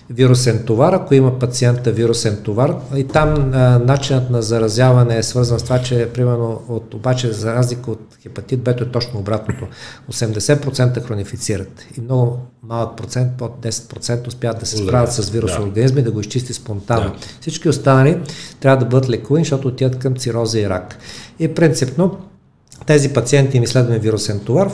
вирусен 0.09 0.63
товар, 0.65 0.93
ако 0.93 1.13
има 1.13 1.39
пациента 1.39 1.91
вирусен 1.91 2.37
товар. 2.43 2.75
И 2.95 3.07
там 3.07 3.51
а, 3.53 3.79
начинът 3.79 4.29
на 4.29 4.41
заразяване 4.41 5.17
е 5.17 5.23
свързан 5.23 5.59
с 5.59 5.63
това, 5.63 5.81
че 5.81 6.09
примерно 6.13 6.61
от, 6.67 6.93
обаче 6.93 7.31
за 7.31 7.53
разлика 7.53 7.91
от 7.91 8.17
хепатит 8.23 8.63
Б, 8.63 8.71
е 8.71 8.75
точно 8.75 9.19
обратното. 9.19 9.67
80% 10.11 11.03
хронифицират 11.03 11.85
и 11.97 12.01
много 12.01 12.39
малък 12.63 12.97
процент, 12.97 13.37
под 13.37 13.65
10% 13.65 14.27
успяват 14.27 14.59
да 14.59 14.65
се 14.65 14.77
справят 14.77 15.13
с 15.13 15.29
вируса 15.29 15.57
да. 15.57 15.63
организма 15.63 15.99
и 15.99 16.03
да 16.03 16.11
го 16.11 16.19
изчисти 16.19 16.53
спонтанно. 16.53 17.09
Да. 17.09 17.17
Всички 17.41 17.69
останали 17.69 18.21
трябва 18.59 18.77
да 18.77 18.85
бъдат 18.85 19.09
лекувани, 19.09 19.45
защото 19.45 19.67
отиват 19.67 19.99
към 19.99 20.15
цироза 20.15 20.59
и 20.59 20.69
рак. 20.69 20.97
И 21.39 21.47
принципно 21.47 22.17
тези 22.85 23.13
пациенти 23.13 23.57
им 23.57 23.63
изследваме 23.63 23.99
вирусен 23.99 24.39
товар, 24.39 24.71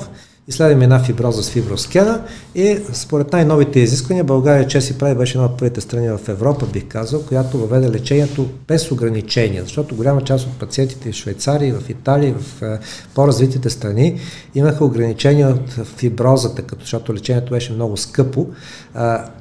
изследваме 0.47 0.83
една 0.83 0.99
фиброза 0.99 1.43
с 1.43 1.49
фиброскена 1.49 2.21
и 2.55 2.79
според 2.93 3.33
най-новите 3.33 3.79
изисквания 3.79 4.23
България, 4.23 4.67
че 4.67 4.81
си 4.81 4.97
прави, 4.97 5.15
беше 5.15 5.37
една 5.37 5.45
от 5.45 5.57
първите 5.57 5.81
страни 5.81 6.09
в 6.09 6.19
Европа, 6.27 6.65
бих 6.73 6.85
казал, 6.87 7.21
която 7.21 7.57
въведе 7.57 7.91
лечението 7.91 8.45
без 8.67 8.91
ограничения, 8.91 9.63
защото 9.63 9.95
голяма 9.95 10.21
част 10.21 10.47
от 10.47 10.59
пациентите 10.59 11.11
в 11.11 11.15
Швейцария, 11.15 11.75
в 11.75 11.89
Италия, 11.89 12.35
в 12.39 12.61
е, 12.61 12.79
по-развитите 13.15 13.69
страни 13.69 14.19
имаха 14.55 14.85
ограничения 14.85 15.49
от 15.49 15.87
фиброзата, 15.97 16.61
като 16.61 16.81
защото 16.81 17.13
лечението 17.13 17.53
беше 17.53 17.73
много 17.73 17.97
скъпо. 17.97 18.47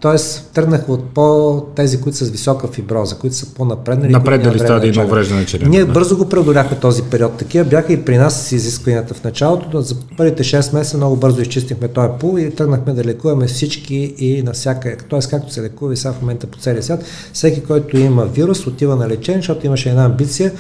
Тоест, 0.01 0.51
тръгнаха 0.55 0.93
от 0.93 1.15
по 1.15 1.61
тези, 1.77 2.01
които 2.01 2.19
са 2.19 2.25
с 2.25 2.31
висока 2.31 2.69
фиброза, 2.69 3.19
които 3.19 3.37
са 3.37 3.55
по-напреднали. 3.55 4.13
Напреднали 4.13 4.59
стадии 4.59 4.91
на 4.91 5.05
увреждане 5.05 5.47
черен. 5.47 5.71
Ние 5.71 5.85
бързо 5.85 6.17
го 6.17 6.29
преодоляхме 6.29 6.79
този 6.79 7.03
период. 7.03 7.37
Такива 7.37 7.65
бяха 7.65 7.93
и 7.93 8.05
при 8.05 8.19
нас 8.19 8.47
с 8.47 8.53
изискванията 8.53 9.15
в 9.15 9.25
началото, 9.25 9.81
за 9.81 9.95
първите 10.17 10.45
6 10.45 10.75
месеца 10.75 10.94
много 10.97 11.17
бързо 11.17 11.41
изчистихме 11.41 11.89
този 11.89 12.09
пул 12.21 12.39
и 12.39 12.55
тръгнахме 12.55 12.93
да 12.93 13.05
лекуваме 13.05 13.47
всички 13.47 14.15
и 14.19 14.43
на 14.43 14.53
всяка, 14.53 14.97
т.е. 15.11 15.21
както 15.31 15.53
се 15.53 15.63
лекува 15.63 15.93
и 15.93 15.97
сега 15.97 16.13
в 16.13 16.21
момента 16.21 16.47
по 16.47 16.59
целия 16.59 16.83
свят, 16.83 17.05
всеки, 17.33 17.63
който 17.63 17.99
има 17.99 18.25
вирус, 18.27 18.67
отива 18.67 18.97
на 18.97 19.09
лечение, 19.09 19.41
защото 19.41 19.67
имаше 19.67 19.89
една 19.89 20.05
амбиция 20.05 20.53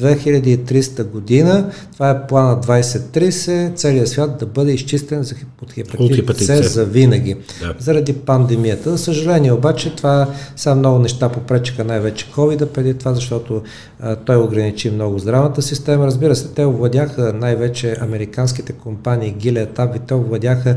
2300 0.00 1.04
година, 1.04 1.70
това 1.92 2.10
е 2.10 2.26
плана 2.26 2.60
2030, 2.60 3.76
целият 3.76 4.08
свят 4.08 4.38
да 4.38 4.46
бъде 4.46 4.72
изчистен 4.72 5.22
за 5.22 5.34
от 5.62 5.72
хепатит 5.72 6.36
С 6.38 6.62
за 6.62 6.84
винаги, 6.84 7.36
да. 7.60 7.74
заради 7.78 8.12
пандемията. 8.12 8.90
За 8.90 8.98
съжаление 8.98 9.52
обаче 9.52 9.96
това 9.96 10.28
са 10.56 10.74
много 10.74 10.98
неща 10.98 11.28
попречиха 11.28 11.84
най-вече 11.84 12.32
COVID 12.32 12.66
преди 12.66 12.94
това, 12.94 13.14
защото 13.14 13.62
а, 14.00 14.16
той 14.16 14.36
ограничи 14.36 14.90
много 14.90 15.18
здравната 15.18 15.62
система. 15.62 16.06
Разбира 16.06 16.36
се, 16.36 16.48
те 16.48 16.64
овладяха 16.64 17.32
най-вече 17.32 17.96
американските 18.00 18.72
компании 18.72 19.34
Gilead 19.34 19.72
Abbott, 19.72 20.06
те 20.06 20.14
овладяха 20.14 20.76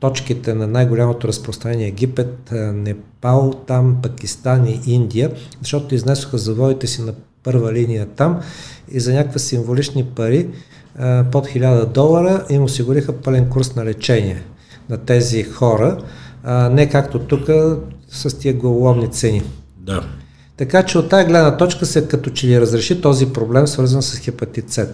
точките 0.00 0.54
на 0.54 0.66
най-голямото 0.66 1.28
разпространение 1.28 1.86
Египет, 1.86 2.52
Непал, 2.72 3.52
там, 3.66 3.96
Пакистан 4.02 4.66
и 4.66 4.80
Индия, 4.86 5.30
защото 5.60 5.94
изнесоха 5.94 6.38
заводите 6.38 6.86
си 6.86 7.02
на 7.02 7.12
първа 7.42 7.72
линия 7.72 8.06
там 8.06 8.40
и 8.92 9.00
за 9.00 9.12
някакви 9.12 9.38
символични 9.38 10.04
пари 10.04 10.48
под 11.32 11.46
1000 11.46 11.86
долара 11.86 12.44
им 12.50 12.62
осигуриха 12.62 13.12
пълен 13.12 13.48
курс 13.48 13.74
на 13.74 13.84
лечение 13.84 14.42
на 14.90 14.98
тези 14.98 15.42
хора, 15.42 15.98
не 16.70 16.88
както 16.88 17.18
тук 17.18 17.50
с 18.08 18.38
тия 18.38 18.54
голомни 18.54 19.10
цени. 19.10 19.42
Да. 19.76 20.02
Така 20.56 20.82
че 20.82 20.98
от 20.98 21.08
тази 21.08 21.26
гледна 21.26 21.56
точка 21.56 21.86
се 21.86 22.08
като 22.08 22.30
че 22.30 22.46
ли 22.46 22.60
разреши 22.60 23.00
този 23.00 23.32
проблем, 23.32 23.66
свързан 23.66 24.02
с 24.02 24.18
хепатит 24.18 24.70
С, 24.70 24.86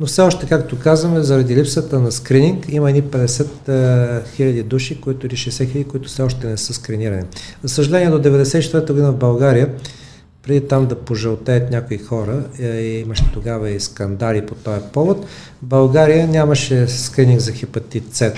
но 0.00 0.06
все 0.06 0.22
още, 0.22 0.46
както 0.46 0.78
казваме, 0.78 1.22
заради 1.22 1.56
липсата 1.56 2.00
на 2.00 2.12
скрининг, 2.12 2.66
има 2.68 2.90
едни 2.90 3.02
50 3.02 4.26
хиляди 4.34 4.62
души, 4.62 5.00
които, 5.00 5.26
или 5.26 5.34
60 5.34 5.70
хиляди, 5.70 5.84
които 5.84 6.08
все 6.08 6.22
още 6.22 6.46
не 6.46 6.56
са 6.56 6.74
скринирани. 6.74 7.22
За 7.62 7.68
съжаление, 7.68 8.10
до 8.10 8.18
94 8.18 8.86
година 8.86 9.12
в 9.12 9.16
България 9.16 9.68
преди 10.46 10.68
там 10.68 10.86
да 10.86 10.94
пожълтеят 10.94 11.70
някои 11.70 11.98
хора, 11.98 12.42
е, 12.58 12.80
имаше 12.82 13.30
тогава 13.34 13.70
и 13.70 13.80
скандали 13.80 14.46
по 14.46 14.54
този 14.54 14.80
повод, 14.92 15.26
България 15.62 16.28
нямаше 16.28 16.88
скрининг 16.88 17.40
за 17.40 17.52
хепатит 17.52 18.14
С. 18.14 18.32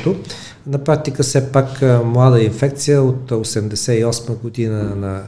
На 0.66 0.78
практика 0.78 1.22
все 1.22 1.52
пак 1.52 1.82
е, 1.82 1.98
млада 1.98 2.42
инфекция 2.42 3.02
от 3.02 3.30
88 3.30 4.40
година 4.40 4.94
на 4.96 5.22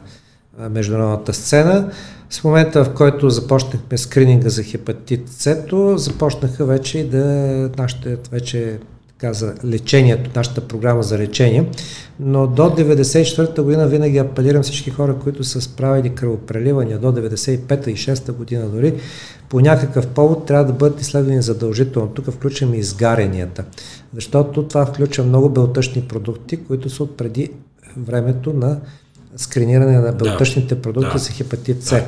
е, 0.65 0.69
международната 0.69 1.35
сцена. 1.35 1.91
С 2.31 2.45
момента, 2.45 2.85
в 2.85 2.95
който 2.95 3.31
започнахме 3.31 3.99
скрининга 3.99 4.49
за 4.49 4.63
хепатит 4.63 5.29
С, 5.29 5.65
започнаха 5.97 6.65
вече 6.65 7.05
да 7.05 7.25
нашите 7.79 8.17
вече 8.33 8.79
така, 9.21 9.33
за 9.33 9.55
лечението, 9.65 10.31
нашата 10.37 10.61
програма 10.61 11.03
за 11.03 11.19
лечение. 11.19 11.69
Но 12.21 12.47
до 12.47 12.63
94-та 12.63 13.63
година 13.63 13.87
винаги 13.87 14.19
апелирам 14.19 14.63
всички 14.63 14.91
хора, 14.91 15.17
които 15.23 15.45
са 15.45 15.61
справили 15.61 16.15
кръвопреливания 16.15 16.99
до 16.99 17.13
95-та 17.13 17.91
и 17.91 17.97
6-та 17.97 18.33
година 18.33 18.69
дори, 18.69 18.95
по 19.49 19.61
някакъв 19.61 20.07
повод 20.07 20.47
трябва 20.47 20.65
да 20.65 20.73
бъдат 20.73 21.01
изследвани 21.01 21.43
задължително. 21.43 22.09
Тук 22.09 22.31
включваме 22.31 22.77
изгаренията, 22.77 23.65
защото 24.15 24.69
това 24.69 24.87
включва 24.87 25.25
много 25.25 25.49
белтъчни 25.49 26.03
продукти, 26.03 26.57
които 26.57 26.91
са 26.91 27.03
от 27.03 27.17
преди 27.17 27.51
времето 27.97 28.53
на 28.53 28.81
скриниране 29.37 29.99
на 29.99 30.13
белтъчните 30.13 30.83
продукти 30.83 31.13
да. 31.13 31.19
за 31.19 31.33
хепатит 31.33 31.83
С. 31.83 31.91
Да. 31.91 32.05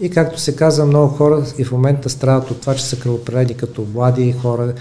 И 0.00 0.10
както 0.10 0.40
се 0.40 0.56
казва, 0.56 0.86
много 0.86 1.08
хора 1.08 1.44
и 1.58 1.64
в 1.64 1.72
момента 1.72 2.10
страдат 2.10 2.50
от 2.50 2.60
това, 2.60 2.74
че 2.74 2.84
са 2.84 2.96
кръвопрелени 2.96 3.54
като 3.54 3.86
млади 3.94 4.32
хора. 4.32 4.72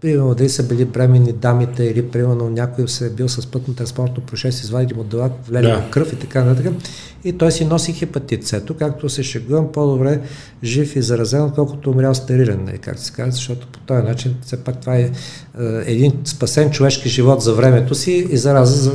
Примерно 0.00 0.34
дали 0.34 0.48
са 0.48 0.62
били 0.62 0.84
бремени 0.84 1.32
дамите 1.32 1.84
или 1.84 2.08
примерно 2.08 2.50
някой 2.50 2.88
се 2.88 3.06
е 3.06 3.10
бил 3.10 3.28
с 3.28 3.46
пътно 3.46 3.74
транспортно 3.74 4.22
происшествие, 4.22 4.64
извадили 4.64 4.94
му 4.94 5.04
дълъг, 5.04 5.32
влели 5.46 5.66
да. 5.66 5.90
кръв 5.90 6.12
и 6.12 6.16
така 6.16 6.44
нататък. 6.44 6.72
И 7.24 7.32
той 7.32 7.52
си 7.52 7.64
носи 7.64 7.92
хепатит 7.92 8.46
С. 8.46 8.60
Както 8.78 9.08
се 9.08 9.22
шегувам, 9.22 9.72
по-добре 9.72 10.20
жив 10.64 10.96
и 10.96 11.02
заразен, 11.02 11.42
отколкото 11.42 11.90
умрял 11.90 12.14
стерилен, 12.14 12.64
нали, 12.64 12.78
как 12.78 12.98
се 12.98 13.12
казва, 13.12 13.32
защото 13.32 13.66
по 13.66 13.78
този 13.78 14.02
начин 14.02 14.34
все 14.42 14.56
пак 14.56 14.80
това 14.80 14.96
е, 14.96 15.00
е 15.00 15.10
един 15.86 16.12
спасен 16.24 16.70
човешки 16.70 17.08
живот 17.08 17.42
за 17.42 17.54
времето 17.54 17.94
си 17.94 18.26
и 18.30 18.36
зараза 18.36 18.76
за 18.76 18.92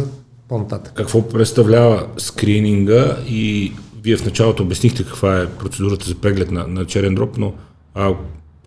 по-нататък. 0.49 0.93
Какво 0.95 1.27
представлява 1.29 2.07
скрининга 2.17 3.17
и 3.27 3.73
вие 4.03 4.17
в 4.17 4.25
началото 4.25 4.63
обяснихте 4.63 5.03
каква 5.03 5.41
е 5.41 5.49
процедурата 5.49 6.05
за 6.05 6.15
преглед 6.15 6.51
на, 6.51 6.67
на 6.67 6.85
черен 6.85 7.15
дроб, 7.15 7.37
но 7.37 7.53
а, 7.95 8.13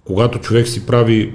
когато 0.04 0.38
човек 0.38 0.68
си 0.68 0.86
прави, 0.86 1.32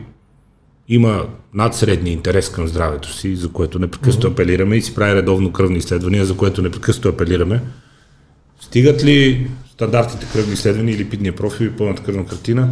има 0.87 1.27
надсредния 1.53 2.13
интерес 2.13 2.49
към 2.49 2.67
здравето 2.67 3.13
си, 3.13 3.35
за 3.35 3.49
което 3.49 3.79
непрекъснато 3.79 4.27
mm-hmm. 4.27 4.31
апелираме 4.31 4.75
и 4.75 4.81
си 4.81 4.95
прави 4.95 5.15
редовно 5.15 5.51
кръвни 5.51 5.77
изследвания, 5.77 6.25
за 6.25 6.37
което 6.37 6.61
непрекъснато 6.61 7.09
апелираме, 7.09 7.61
стигат 8.59 9.03
ли 9.03 9.47
стандартните 9.71 10.27
кръвни 10.33 10.53
изследвания 10.53 10.95
или 10.95 11.03
липидния 11.03 11.35
профил 11.35 11.65
и 11.65 11.71
пълната 11.71 12.03
кръвна 12.03 12.25
картина, 12.25 12.69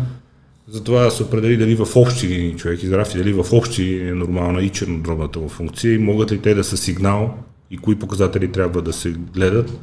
за 0.68 0.84
това 0.84 1.02
да 1.04 1.12
се 1.12 1.24
определи 1.24 1.58
дали 1.58 1.76
в 1.76 1.88
общи 1.96 2.28
линии 2.28 2.56
човек 2.56 2.84
издрав 2.84 3.16
и 3.16 3.18
дали 3.18 3.34
в 3.34 3.46
общи 3.52 4.00
е 4.00 4.14
нормална 4.14 4.62
и 4.62 4.70
чернодробната 4.70 5.40
му 5.40 5.50
функция 5.50 5.94
и 5.94 5.98
могат 5.98 6.32
ли 6.32 6.40
те 6.40 6.54
да 6.54 6.64
са 6.64 6.78
сигнал 6.78 7.38
и 7.72 7.78
кои 7.78 8.00
показатели 8.00 8.52
трябва 8.52 8.82
да 8.82 8.94
се 8.94 9.10
гледат 9.10 9.80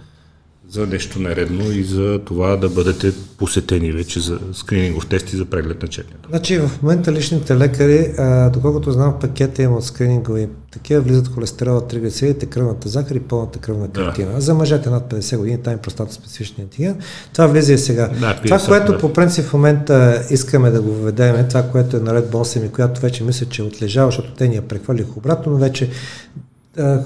за 0.70 0.86
нещо 0.86 1.18
нередно 1.18 1.70
и 1.72 1.84
за 1.84 2.20
това 2.24 2.56
да 2.56 2.68
бъдете 2.68 3.12
посетени 3.38 3.92
вече 3.92 4.20
за 4.20 4.38
скринингов 4.52 5.06
тести 5.06 5.36
за 5.36 5.44
преглед 5.44 5.82
на 5.82 5.88
черния. 5.88 6.16
Значи 6.28 6.58
в 6.58 6.70
момента 6.82 7.12
личните 7.12 7.56
лекари, 7.56 8.12
а, 8.18 8.50
доколкото 8.50 8.92
знам 8.92 9.14
пакета 9.20 9.62
им 9.62 9.72
от 9.72 9.84
скринингови 9.84 10.48
такива, 10.72 11.00
влизат 11.00 11.28
холестерола, 11.28 11.88
триглицеридите, 11.88 12.46
кръвната 12.46 12.88
захар 12.88 13.14
и 13.14 13.20
пълната 13.20 13.58
кръвна 13.58 13.88
картина. 13.88 14.32
Да. 14.32 14.40
За 14.40 14.54
мъжете 14.54 14.90
над 14.90 15.12
50 15.12 15.36
години 15.36 15.62
там 15.62 15.74
е 15.74 15.76
простата 15.76 16.12
специфичния 16.12 16.64
антиген. 16.64 16.96
Това 17.32 17.46
влиза 17.46 17.72
и 17.72 17.78
сега. 17.78 18.10
Да, 18.20 18.40
това, 18.44 18.58
което 18.58 18.92
да. 18.92 18.98
по 18.98 19.12
принцип 19.12 19.44
в 19.44 19.52
момента 19.52 20.22
искаме 20.30 20.70
да 20.70 20.82
го 20.82 20.92
введем, 20.94 21.48
това, 21.48 21.62
което 21.62 21.96
е 21.96 22.00
наред 22.00 22.30
8 22.30 22.66
и 22.66 22.68
която 22.68 23.00
вече 23.00 23.24
мисля, 23.24 23.46
че 23.46 23.62
е 23.62 23.64
отлежава, 23.64 24.08
защото 24.08 24.34
те 24.34 24.48
ни 24.48 24.56
я 24.56 24.62
прехвърлих 24.62 25.16
обратно, 25.16 25.52
но 25.52 25.58
вече 25.58 25.84
е, 25.84 25.88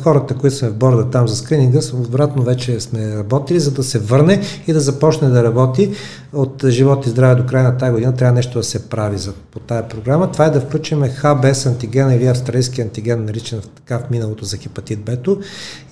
хората, 0.02 0.34
които 0.34 0.56
сме 0.56 0.68
в 0.68 0.74
борда 0.74 1.10
там 1.10 1.28
за 1.28 1.36
скрининга, 1.36 1.78
обратно 1.94 2.42
вече 2.42 2.80
сме 2.80 3.16
работили, 3.16 3.60
за 3.60 3.70
да 3.70 3.82
се 3.82 3.98
върне 3.98 4.42
и 4.66 4.72
да 4.72 4.80
започне 4.80 5.28
да 5.28 5.44
работи 5.44 5.90
от 6.32 6.64
живот 6.68 7.06
и 7.06 7.10
здраве 7.10 7.34
до 7.34 7.46
края 7.46 7.64
на 7.64 7.76
тази 7.76 7.92
година. 7.92 8.14
Трябва 8.14 8.34
нещо 8.34 8.58
да 8.58 8.64
се 8.64 8.88
прави 8.88 9.18
за, 9.18 9.32
по 9.32 9.60
тази 9.60 9.88
програма. 9.88 10.32
Това 10.32 10.46
е 10.46 10.50
да 10.50 10.60
включим 10.60 11.02
ХБС 11.02 11.66
антиген 11.66 12.12
или 12.12 12.26
австралийски 12.26 12.80
антиген, 12.80 13.24
наричан 13.24 13.60
така 13.76 13.98
в 13.98 14.10
миналото 14.10 14.44
за 14.44 14.56
хепатит 14.56 15.00
Б 15.04 15.16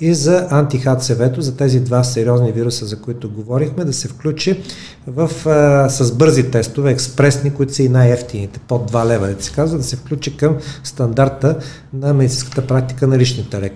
и 0.00 0.14
за 0.14 0.46
антихацв 0.50 1.30
за 1.38 1.56
тези 1.56 1.80
два 1.80 2.04
сериозни 2.04 2.52
вируса, 2.52 2.86
за 2.86 3.00
които 3.00 3.30
говорихме, 3.30 3.84
да 3.84 3.92
се 3.92 4.08
включи 4.08 4.62
в, 5.06 5.30
а, 5.46 5.88
с 5.88 6.12
бързи 6.12 6.50
тестове, 6.50 6.90
експресни, 6.90 7.54
които 7.54 7.74
са 7.74 7.82
и 7.82 7.88
най-ефтините, 7.88 8.60
под 8.68 8.92
2 8.92 9.06
лева, 9.06 9.28
да 9.28 9.42
се 9.42 9.52
казва, 9.52 9.78
да 9.78 9.84
се 9.84 9.96
включи 9.96 10.36
към 10.36 10.56
стандарта 10.84 11.56
на 11.92 12.14
медицинската 12.14 12.66
практика 12.66 13.06
на 13.06 13.18
личните 13.18 13.60
лекари. 13.60 13.67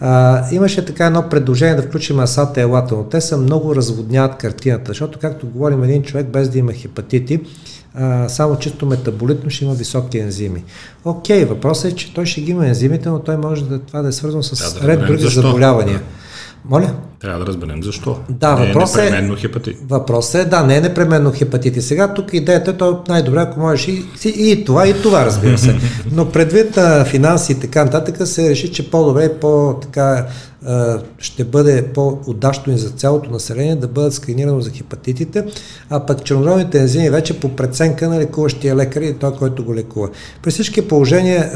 А, 0.00 0.44
имаше 0.52 0.84
така 0.84 1.06
едно 1.06 1.28
предложение 1.28 1.74
да 1.74 1.82
включим 1.82 2.18
асата 2.18 2.60
и 2.60 2.62
елата, 2.62 2.94
но 2.94 3.04
те 3.04 3.20
са 3.20 3.36
много 3.36 3.74
разводняват 3.74 4.36
картината, 4.36 4.84
защото 4.88 5.18
както 5.18 5.46
говорим 5.46 5.82
един 5.82 6.02
човек 6.02 6.26
без 6.26 6.48
да 6.48 6.58
има 6.58 6.72
хепатити, 6.72 7.40
а, 7.94 8.28
само 8.28 8.56
чисто 8.56 8.86
метаболитно 8.86 9.50
ще 9.50 9.64
има 9.64 9.74
високи 9.74 10.18
ензими. 10.18 10.64
Окей, 11.04 11.44
въпросът 11.44 11.92
е, 11.92 11.96
че 11.96 12.14
той 12.14 12.26
ще 12.26 12.40
ги 12.40 12.50
има 12.50 12.66
ензимите, 12.66 13.08
но 13.08 13.18
той 13.18 13.36
може 13.36 13.64
да 13.64 13.78
това 13.78 14.02
да 14.02 14.08
е 14.08 14.12
свързано 14.12 14.42
с 14.42 14.80
да, 14.80 14.88
ред 14.88 15.00
други 15.00 15.22
защо? 15.22 15.42
заболявания. 15.42 16.02
Моля? 16.64 16.94
Трябва 17.20 17.38
да 17.38 17.46
разберем 17.46 17.82
защо. 17.82 18.18
Да, 18.28 18.54
не 18.54 18.66
въпрос 18.66 18.96
е 18.96 19.02
непременно 19.02 19.36
хепатит. 19.36 19.78
Въпросът 19.88 20.34
е, 20.34 20.44
да, 20.44 20.62
не 20.62 20.76
е 20.76 20.80
непременно 20.80 21.32
хепатит. 21.32 21.76
И 21.76 21.82
сега 21.82 22.14
тук 22.14 22.34
идеята 22.34 22.70
е, 22.70 22.74
то 22.74 23.02
най-добре, 23.08 23.40
ако 23.40 23.60
можеш 23.60 23.88
и, 23.88 24.04
и 24.24 24.64
това, 24.64 24.88
и 24.88 25.02
това, 25.02 25.24
разбира 25.24 25.58
се. 25.58 25.76
Но 26.12 26.28
предвид 26.28 26.76
на 26.76 27.04
финанси 27.04 27.52
и 27.52 27.54
така 27.54 27.84
нататък 27.84 28.26
се 28.26 28.50
реши, 28.50 28.72
че 28.72 28.90
по-добре 28.90 29.24
и 29.24 29.40
по-така 29.40 30.26
ще 31.18 31.44
бъде 31.44 31.86
по-удачно 31.94 32.72
и 32.72 32.78
за 32.78 32.90
цялото 32.90 33.30
население 33.30 33.76
да 33.76 33.88
бъдат 33.88 34.14
скринирано 34.14 34.60
за 34.60 34.70
хепатитите, 34.70 35.44
а 35.90 36.06
пък 36.06 36.24
чернодробните 36.24 36.78
ензими 36.78 37.10
вече 37.10 37.40
по 37.40 37.48
преценка 37.56 38.08
на 38.08 38.18
лекуващия 38.18 38.76
лекар 38.76 39.02
и 39.02 39.14
той, 39.14 39.32
който 39.32 39.64
го 39.64 39.74
лекува. 39.74 40.08
При 40.42 40.50
всички 40.50 40.88
положения 40.88 41.50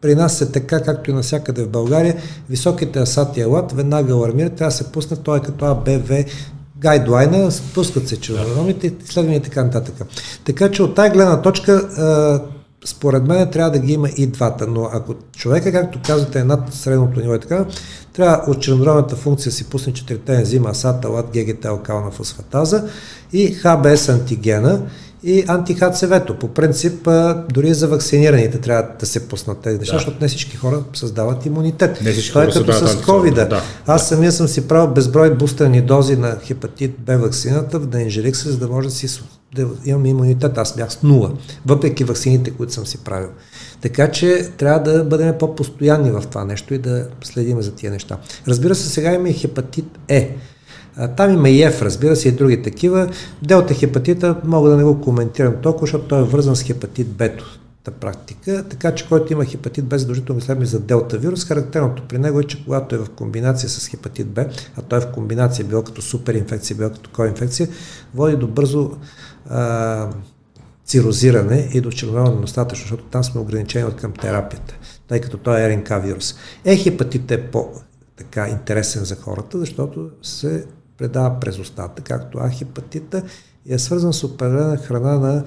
при 0.00 0.14
нас 0.14 0.40
е 0.40 0.52
така, 0.52 0.82
както 0.82 1.10
и 1.10 1.14
навсякъде 1.14 1.62
в 1.62 1.68
България, 1.68 2.16
високите 2.50 2.98
асати 2.98 3.40
елат 3.40 3.72
веднага 3.72 4.12
алармират, 4.12 4.54
трябва 4.54 4.70
да 4.70 4.76
се 4.76 4.92
пуснат, 4.92 5.22
той 5.22 5.38
е 5.38 5.42
като 5.42 5.64
АБВ 5.64 6.24
гайдлайна, 6.78 7.50
спускат 7.50 8.08
се 8.08 8.20
чернодромите, 8.20 8.94
изследвания 9.04 9.38
и 9.38 9.42
така 9.42 9.64
нататък. 9.64 9.94
Така 10.44 10.70
че 10.70 10.82
от 10.82 10.94
тази 10.94 11.10
гледна 11.10 11.42
точка 11.42 11.88
според 12.84 13.26
мен 13.26 13.50
трябва 13.50 13.70
да 13.70 13.78
ги 13.78 13.92
има 13.92 14.08
и 14.16 14.26
двата, 14.26 14.66
но 14.66 14.90
ако 14.92 15.14
човека, 15.36 15.72
както 15.72 16.00
казвате, 16.06 16.38
е 16.38 16.44
над 16.44 16.74
средното 16.74 17.20
ниво 17.20 17.34
и 17.34 17.40
така, 17.40 17.64
трябва 18.12 18.50
от 18.50 18.62
чернодробната 18.62 19.16
функция 19.16 19.52
си 19.52 19.64
пусне 19.64 19.92
четирите 19.92 20.34
ензима 20.34 20.70
АСАТ, 20.70 21.04
АЛАТ, 21.04 21.26
ГГТ, 21.34 21.64
алкална 21.64 22.10
фосфатаза 22.10 22.88
и 23.32 23.54
ХБС 23.54 24.08
антигена 24.08 24.82
и 25.22 25.44
антихацевето. 25.48 26.38
По 26.38 26.48
принцип, 26.48 27.08
дори 27.52 27.74
за 27.74 27.88
вакцинираните 27.88 28.58
трябва 28.58 28.88
да 29.00 29.06
се 29.06 29.28
пуснат 29.28 29.58
тези 29.58 29.78
неща, 29.78 29.92
да. 29.92 29.98
защото 29.98 30.18
не 30.20 30.28
всички 30.28 30.56
хора 30.56 30.82
създават 30.94 31.46
имунитет. 31.46 32.00
Не 32.02 32.12
всички 32.12 32.28
Това 32.28 32.44
е 32.44 32.50
като 32.50 32.72
с 32.72 33.02
COVID. 33.02 33.48
Да. 33.48 33.62
Аз 33.86 34.08
самия 34.08 34.32
съм 34.32 34.48
си 34.48 34.68
правил 34.68 34.94
безброй 34.94 35.34
бустерни 35.34 35.82
дози 35.82 36.16
на 36.16 36.36
хепатит 36.42 36.94
Б 36.98 37.18
вакцината 37.18 37.78
в 37.78 37.86
Денжерикс, 37.86 38.48
за 38.48 38.58
да 38.58 38.68
може 38.68 38.88
да, 38.88 38.94
си, 38.94 39.22
да 39.54 39.66
имам 39.84 40.06
имунитет. 40.06 40.58
Аз 40.58 40.76
бях 40.76 40.92
с 40.92 41.02
нула, 41.02 41.32
въпреки 41.66 42.04
вакцините, 42.04 42.50
които 42.50 42.72
съм 42.72 42.86
си 42.86 42.98
правил. 42.98 43.28
Така 43.80 44.10
че 44.10 44.48
трябва 44.56 44.92
да 44.92 45.04
бъдем 45.04 45.34
по-постоянни 45.38 46.10
в 46.10 46.22
това 46.30 46.44
нещо 46.44 46.74
и 46.74 46.78
да 46.78 47.06
следим 47.24 47.62
за 47.62 47.74
тия 47.74 47.92
неща. 47.92 48.18
Разбира 48.48 48.74
се, 48.74 48.88
сега 48.88 49.14
има 49.14 49.28
и 49.28 49.32
хепатит 49.32 49.98
Е. 50.08 50.36
Там 51.16 51.34
има 51.34 51.48
и 51.50 51.62
ЕФ, 51.62 51.82
разбира 51.82 52.16
се, 52.16 52.28
и 52.28 52.32
други 52.32 52.62
такива. 52.62 53.08
Делта 53.42 53.74
хепатита 53.74 54.36
мога 54.44 54.70
да 54.70 54.76
не 54.76 54.84
го 54.84 55.00
коментирам 55.00 55.54
толкова, 55.62 55.86
защото 55.86 56.08
той 56.08 56.20
е 56.20 56.24
вързан 56.24 56.56
с 56.56 56.62
хепатит 56.62 57.08
Бето 57.08 57.60
практика, 57.90 58.64
така 58.70 58.94
че 58.94 59.08
който 59.08 59.32
има 59.32 59.44
хепатит 59.44 59.84
Б, 59.84 59.98
задължително 59.98 60.36
мислим 60.36 60.64
за 60.64 60.80
делта 60.80 61.18
вирус. 61.18 61.44
Характерното 61.44 62.02
при 62.08 62.18
него 62.18 62.40
е, 62.40 62.44
че 62.44 62.64
когато 62.64 62.94
е 62.94 62.98
в 62.98 63.10
комбинация 63.10 63.68
с 63.68 63.88
хепатит 63.88 64.26
Б, 64.26 64.46
а 64.76 64.82
той 64.82 64.98
е 64.98 65.02
в 65.02 65.12
комбинация, 65.12 65.64
било 65.64 65.82
като 65.82 66.02
суперинфекция, 66.02 66.76
било 66.76 66.90
като 66.90 67.10
коинфекция, 67.10 67.68
води 68.14 68.36
до 68.36 68.46
бързо 68.46 68.90
а, 69.48 70.08
цирозиране 70.84 71.70
и 71.72 71.80
до 71.80 71.90
червено 71.90 72.40
достатъчно, 72.40 72.82
защото 72.82 73.04
там 73.04 73.24
сме 73.24 73.40
ограничени 73.40 73.84
от 73.84 73.96
към 73.96 74.12
терапията, 74.12 74.74
тъй 75.08 75.20
като 75.20 75.38
той 75.38 75.60
е 75.60 75.68
РНК 75.68 76.02
вирус. 76.02 76.34
Е, 76.64 76.76
хепатит 76.76 77.30
е 77.30 77.42
по 77.42 77.68
така 78.16 78.48
интересен 78.48 79.04
за 79.04 79.16
хората, 79.16 79.58
защото 79.58 80.10
се 80.22 80.64
предава 81.00 81.40
през 81.40 81.58
устата, 81.58 82.02
както 82.02 82.38
А 82.38 82.50
хепатита 82.50 83.22
и 83.66 83.74
е 83.74 83.78
свързан 83.78 84.12
с 84.12 84.24
определена 84.24 84.76
храна 84.76 85.18
на 85.18 85.44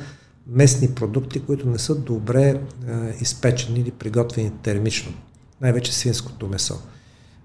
местни 0.47 0.88
продукти, 0.88 1.39
които 1.39 1.70
не 1.70 1.80
са 1.80 1.95
добре 1.95 2.41
е, 2.49 2.60
изпечени 3.22 3.80
или 3.80 3.91
приготвени 3.91 4.51
термично. 4.64 5.14
Най-вече 5.62 5.95
свинското 5.95 6.47
месо. 6.47 6.82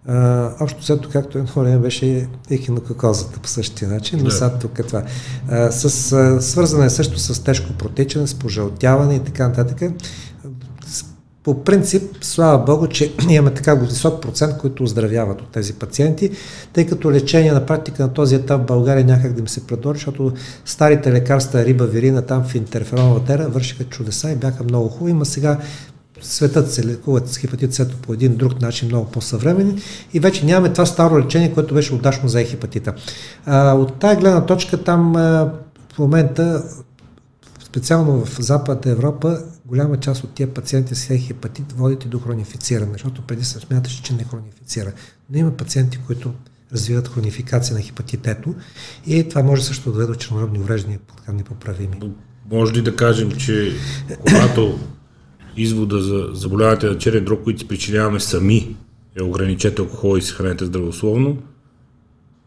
А, 0.07 0.51
общо 0.61 0.85
след 0.85 1.09
както 1.09 1.39
едно 1.39 1.53
време 1.53 1.79
беше 1.79 2.29
ехинококозата 2.51 3.41
по 3.41 3.49
същия 3.49 3.89
начин, 3.89 4.21
но 4.23 4.31
сега 4.31 4.59
тук 4.59 4.79
е 4.79 4.83
това. 4.83 5.03
А, 5.49 5.71
с, 5.71 6.13
а, 6.13 6.43
свързана 6.43 6.85
е 6.85 6.91
също 6.91 7.19
с 7.19 7.45
тежко 7.45 7.73
протичане, 7.73 8.27
с 8.27 8.35
пожълтяване 8.35 9.15
и 9.15 9.25
така 9.25 9.49
нататък. 9.49 9.93
По 11.49 11.65
принцип, 11.65 12.03
слава 12.21 12.65
Богу, 12.65 12.87
че 12.87 13.15
имаме 13.31 13.55
така 13.55 13.75
висок 13.75 14.23
процент, 14.23 14.59
които 14.59 14.83
оздравяват 14.83 15.41
от 15.41 15.49
тези 15.49 15.73
пациенти, 15.73 16.31
тъй 16.73 16.87
като 16.87 17.13
лечение 17.13 17.53
на 17.53 17.67
практика 17.67 18.03
на 18.03 18.13
този 18.13 18.35
етап 18.35 18.63
в 18.63 18.67
България 18.67 19.05
някак 19.05 19.33
да 19.33 19.43
ми 19.43 19.49
се 19.49 19.67
предложи, 19.67 19.99
защото 19.99 20.33
старите 20.65 21.13
лекарства, 21.13 21.65
риба, 21.65 21.87
вирина, 21.87 22.23
там 22.23 22.45
в 22.45 22.55
интерфероновата 22.55 23.33
ера 23.33 23.49
вършиха 23.49 23.85
чудеса 23.85 24.31
и 24.31 24.37
бяха 24.37 24.65
много 24.65 24.89
хубави, 24.89 25.11
има 25.11 25.25
сега 25.25 25.59
светът 26.21 26.73
се 26.73 26.87
лекуват 26.87 27.29
с 27.29 27.39
хепатит 27.39 27.75
С 27.75 27.89
по 28.03 28.13
един 28.13 28.37
друг 28.37 28.61
начин, 28.61 28.89
много 28.89 29.11
по-съвременни 29.11 29.83
и 30.15 30.21
вече 30.21 30.47
нямаме 30.47 30.73
това 30.73 30.87
старо 30.87 31.19
лечение, 31.19 31.53
което 31.53 31.75
беше 31.75 31.95
удачно 31.95 32.29
за 32.29 32.45
хепатита. 32.45 32.95
А, 33.47 33.73
от 33.73 33.95
тази 33.95 34.21
гледна 34.21 34.47
точка 34.47 34.85
там 34.85 35.17
а, 35.17 35.53
в 35.95 35.99
момента 35.99 36.63
специално 37.65 38.25
в 38.25 38.41
Западна 38.41 38.93
Европа, 38.93 39.39
голяма 39.69 39.97
част 39.97 40.25
от 40.25 40.35
тия 40.35 40.55
пациенти 40.55 40.95
с 40.95 41.19
хепатит 41.19 41.73
водят 41.73 42.05
и 42.05 42.09
до 42.09 42.19
хронифициране, 42.19 42.93
защото 42.93 43.23
преди 43.23 43.45
се 43.45 43.61
смяташе, 43.61 44.03
че 44.03 44.15
не 44.15 44.25
хронифицира. 44.25 44.93
Но 45.31 45.39
има 45.39 45.51
пациенти, 45.51 45.99
които 46.07 46.35
развиват 46.73 47.09
хронификация 47.09 47.77
на 47.77 47.83
хепатитето 47.83 48.55
и 49.07 49.29
това 49.29 49.43
може 49.43 49.65
също 49.65 49.85
да 49.85 49.93
доведе 49.93 50.13
до 50.13 50.19
чернородни 50.19 50.59
увреждания, 50.59 50.99
така 51.17 51.33
непоправими. 51.33 52.01
Може 52.51 52.73
ли 52.75 52.83
да 52.83 52.97
кажем, 52.97 53.33
че 53.33 53.73
когато 54.21 54.79
извода 55.57 56.03
за 56.03 56.29
заболяването 56.33 56.87
на 56.87 56.99
черен 56.99 57.25
дроб, 57.25 57.45
които 57.45 57.61
си 57.61 57.69
причиняваме 57.69 58.21
сами, 58.21 58.77
е 59.21 59.23
ограничете 59.23 59.83
алкохол 59.83 60.19
и 60.19 60.23
се 60.23 60.35
храните 60.35 60.65
здравословно, 60.65 61.39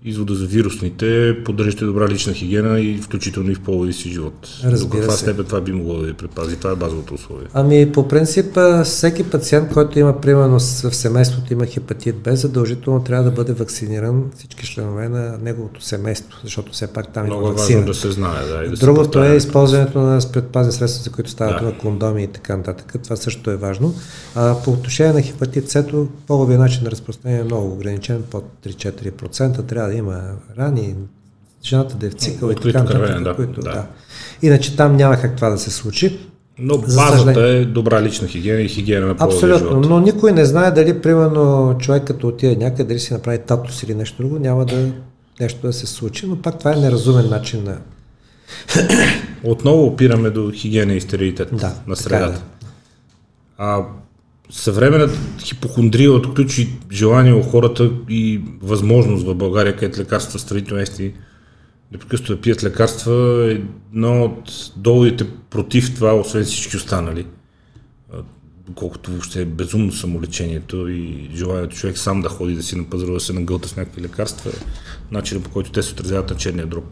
извода 0.03 0.35
за 0.35 0.45
вирусните, 0.45 1.37
поддържате 1.45 1.85
добра 1.85 2.07
лична 2.07 2.33
хигиена 2.33 2.79
и 2.79 2.97
включително 2.97 3.51
и 3.51 3.55
в 3.55 3.61
половия 3.61 3.93
си 3.93 4.09
живот. 4.09 4.47
Разбира 4.63 4.89
До 4.89 4.97
каква 4.97 5.13
се. 5.13 5.19
степен 5.19 5.45
това 5.45 5.61
би 5.61 5.71
могло 5.71 5.93
да 5.93 6.05
ви 6.05 6.13
предпази? 6.13 6.55
Това 6.55 6.71
е 6.71 6.75
базовото 6.75 7.13
условие. 7.13 7.47
Ами 7.53 7.91
по 7.91 8.07
принцип 8.07 8.45
всеки 8.83 9.23
пациент, 9.23 9.69
който 9.69 9.99
има 9.99 10.21
примерно 10.21 10.59
в 10.59 10.63
семейството 10.91 11.53
има 11.53 11.65
хепатит 11.65 12.15
Б, 12.15 12.35
задължително 12.35 13.03
трябва 13.03 13.23
да 13.23 13.31
бъде 13.31 13.53
вакциниран 13.53 14.23
всички 14.37 14.65
членове 14.65 15.09
на 15.09 15.37
неговото 15.37 15.83
семейство, 15.83 16.37
защото 16.43 16.71
все 16.71 16.87
пак 16.87 17.13
там 17.13 17.25
Много 17.25 17.41
има 17.41 17.49
е 17.49 17.53
вакцина. 17.53 17.79
важно 17.79 17.93
да 17.93 17.99
се 17.99 18.11
знае. 18.11 18.45
Да, 18.47 18.63
и 18.65 18.69
да 18.69 18.75
Другото 18.75 19.23
е 19.23 19.35
използването 19.35 19.99
на 19.99 20.19
предпазни 20.33 20.71
средства, 20.73 21.03
за 21.03 21.09
които 21.09 21.29
става 21.29 21.53
Да. 21.53 21.59
дума, 21.59 21.77
кондоми 21.77 22.23
и 22.23 22.27
така 22.27 22.57
нататък. 22.57 22.95
Това 23.03 23.15
също 23.15 23.51
е 23.51 23.55
важно. 23.55 23.93
А, 24.35 24.55
по 24.55 24.71
отношение 24.71 25.13
на 25.13 25.21
хепатит 25.21 25.69
С, 25.69 25.85
половия 26.27 26.59
начин 26.59 26.83
на 26.83 26.91
разпространение 26.91 27.41
е 27.41 27.45
много 27.45 27.67
ограничен, 27.67 28.23
под 28.31 28.43
3-4%. 28.65 29.21
Трябва 29.61 29.90
да 29.91 29.97
има 29.97 30.21
рани, 30.57 30.95
жената 31.63 31.95
да 31.95 32.07
е 32.07 32.09
в 32.09 32.13
цикъл 32.13 32.49
и 32.51 32.55
така 32.55 32.83
нататък. 32.83 33.23
да, 33.23 33.35
които, 33.35 33.61
да. 33.61 33.71
да. 33.71 33.85
Иначе 34.41 34.75
там 34.75 34.95
няма 34.95 35.17
как 35.17 35.35
това 35.35 35.49
да 35.49 35.57
се 35.57 35.71
случи. 35.71 36.19
Но 36.59 36.73
За 36.73 36.95
базата 36.95 37.41
е 37.41 37.65
добра 37.65 38.01
лична 38.01 38.27
хигиена 38.27 38.61
и 38.61 38.67
хигиена 38.67 39.07
на 39.07 39.15
Абсолютно, 39.19 39.67
живот. 39.69 39.89
но 39.89 39.99
никой 39.99 40.31
не 40.31 40.45
знае 40.45 40.71
дали, 40.71 41.01
примерно, 41.01 41.75
човек 41.79 42.03
като 42.03 42.27
отиде 42.27 42.55
някъде, 42.55 42.83
дали 42.83 42.99
си 42.99 43.13
направи 43.13 43.39
татус 43.39 43.83
или 43.83 43.95
нещо 43.95 44.17
друго, 44.23 44.39
няма 44.39 44.65
да 44.65 44.91
нещо 45.39 45.67
да 45.67 45.73
се 45.73 45.87
случи, 45.87 46.27
но 46.27 46.41
пак 46.41 46.59
това 46.59 46.73
е 46.73 46.75
неразумен 46.75 47.29
начин 47.29 47.63
на... 47.63 47.77
Отново 49.43 49.85
опираме 49.85 50.29
до 50.29 50.51
хигиена 50.51 50.93
и 50.93 51.01
стерилитет 51.01 51.49
Да, 51.51 51.73
на 51.87 51.93
е, 51.93 51.95
средата. 51.95 52.31
да. 52.33 52.41
А 53.57 53.81
съвременната 54.51 55.19
хипохондрия 55.39 56.11
отключи 56.11 56.69
желание 56.91 57.33
у 57.33 57.41
хората 57.41 57.91
и 58.09 58.41
възможност 58.61 59.25
в 59.25 59.35
България, 59.35 59.75
където 59.75 59.99
лекарства 59.99 60.39
страните 60.39 60.81
ести 60.81 61.13
непрекъснато 61.91 62.35
да 62.35 62.41
пият 62.41 62.63
лекарства, 62.63 63.47
е 63.51 63.61
едно 63.93 64.23
от 64.23 64.71
доводите 64.75 65.27
против 65.49 65.95
това, 65.95 66.13
освен 66.13 66.43
всички 66.43 66.77
останали. 66.77 67.25
А, 68.13 68.17
Доколкото 68.67 69.11
въобще 69.11 69.41
е 69.41 69.45
безумно 69.45 69.91
самолечението 69.91 70.87
и 70.87 71.29
желанието 71.35 71.75
човек 71.75 71.97
сам 71.97 72.21
да 72.21 72.29
ходи 72.29 72.55
да 72.55 72.63
си 72.63 72.75
на 72.75 72.83
пазара, 72.83 73.11
да 73.11 73.19
се 73.19 73.33
нагълта 73.33 73.69
с 73.69 73.75
някакви 73.75 74.01
лекарства, 74.01 74.49
е 74.49 74.65
начинът 75.11 75.43
по 75.43 75.49
който 75.49 75.71
те 75.71 75.83
се 75.83 75.93
отразяват 75.93 76.29
на 76.29 76.35
черния 76.35 76.67
дроб. 76.67 76.85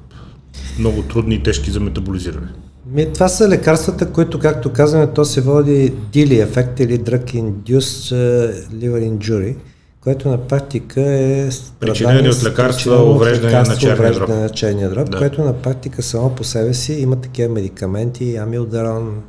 Много 0.80 1.02
трудни 1.02 1.36
и 1.36 1.43
тежки 1.43 1.72
за 1.72 1.80
метаболизиране. 1.80 2.47
Ми, 2.88 3.14
това 3.14 3.28
са 3.28 3.50
лекарствата, 3.50 4.12
които, 4.12 4.39
както 4.39 4.70
казваме, 4.70 5.08
то 5.08 5.26
се 5.26 5.41
води 5.41 5.93
DILI 6.14 6.43
ефект 6.43 6.80
или 6.80 7.00
Drug 7.00 7.24
Induced 7.26 8.10
Liver 8.70 9.12
Injury, 9.12 9.56
което 10.02 10.30
на 10.30 10.38
практика 10.38 11.02
е 11.02 11.50
Причинени 11.80 12.30
от 12.30 12.43
лекарства, 12.43 12.95
увреждане 13.06 13.54
на 13.54 13.60
лекарства, 13.60 13.78
черния 13.78 13.95
увреждане 13.95 14.28
дроб. 14.28 14.41
на 14.41 14.50
черния 14.50 14.89
дроб, 14.89 15.12
Да. 15.12 15.18
което 15.18 15.43
на 15.43 15.54
практика 15.54 16.02
само 16.04 16.36
по 16.36 16.43
себе 16.43 16.74
си 16.74 16.93
има 16.93 17.16
такива 17.16 17.54
медикаменти, 17.54 18.36
амилдарон, 18.36 19.22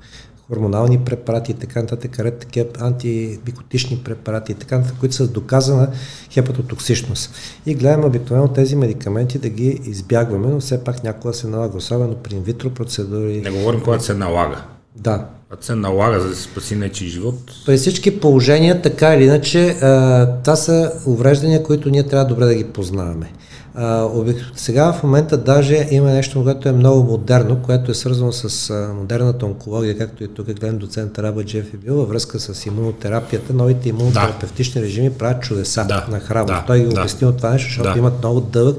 хормонални 0.50 0.98
препарати 0.98 1.52
и 1.52 1.54
така 1.54 1.80
нататък, 1.80 2.18
ред 2.18 2.38
такива 2.38 2.66
антибикотични 2.80 4.00
препарати 4.04 4.52
и 4.52 4.54
така 4.54 4.78
нататък, 4.78 4.96
които 5.00 5.14
са 5.14 5.24
с 5.24 5.28
доказана 5.28 5.88
хепатотоксичност. 6.30 7.34
И 7.66 7.74
гледаме 7.74 8.06
обикновено 8.06 8.48
тези 8.48 8.76
медикаменти 8.76 9.38
да 9.38 9.48
ги 9.48 9.80
избягваме, 9.84 10.46
но 10.46 10.60
все 10.60 10.84
пак 10.84 11.04
някога 11.04 11.34
се 11.34 11.46
налага, 11.46 11.76
особено 11.76 12.14
при 12.14 12.34
инвитро 12.34 12.70
процедури. 12.70 13.40
Не 13.40 13.50
говорим 13.50 13.80
когато 13.80 14.04
се 14.04 14.14
налага. 14.14 14.64
Да, 14.96 15.26
Когато 15.48 15.66
се 15.66 15.74
налага 15.74 16.20
за 16.20 16.28
да 16.28 16.34
се 16.34 16.42
спаси 16.42 16.76
нечи 16.76 17.08
живот, 17.08 17.38
при 17.66 17.76
всички 17.76 18.20
положения, 18.20 18.82
така 18.82 19.14
или 19.14 19.24
иначе, 19.24 19.68
а, 19.68 20.26
това 20.42 20.56
са 20.56 20.92
увреждания, 21.06 21.62
които 21.62 21.90
ние 21.90 22.02
трябва 22.02 22.26
добре 22.26 22.44
да 22.44 22.54
ги 22.54 22.64
познаваме. 22.64 23.32
А, 23.74 24.02
обик- 24.02 24.52
сега 24.56 24.92
в 24.92 25.02
момента 25.02 25.36
даже 25.36 25.88
има 25.90 26.10
нещо, 26.10 26.44
което 26.44 26.68
е 26.68 26.72
много 26.72 27.04
модерно, 27.04 27.56
което 27.56 27.90
е 27.90 27.94
свързано 27.94 28.32
с 28.32 28.70
а, 28.70 28.94
модерната 28.94 29.46
онкология, 29.46 29.98
както 29.98 30.24
и 30.24 30.28
тук 30.28 30.46
гледам 30.46 30.78
доцент 30.78 31.18
Рабаджев 31.18 31.74
е 31.74 31.76
бил, 31.76 31.94
във 31.94 32.08
връзка 32.08 32.40
с 32.40 32.66
имунотерапията. 32.66 33.52
Новите 33.54 33.88
имунотерапевтични 33.88 34.82
режими 34.82 35.10
правят 35.10 35.42
чудеса 35.42 35.84
Да, 35.84 36.06
на 36.10 36.20
храброст. 36.20 36.60
да, 36.60 36.66
Той 36.66 36.78
ги 36.78 36.84
да. 36.84 37.00
обяснил 37.00 37.32
това 37.32 37.50
нещо, 37.50 37.68
защото 37.68 37.92
Да. 37.92 37.98
имат 37.98 38.18
много 38.18 38.40
дълъг 38.40 38.76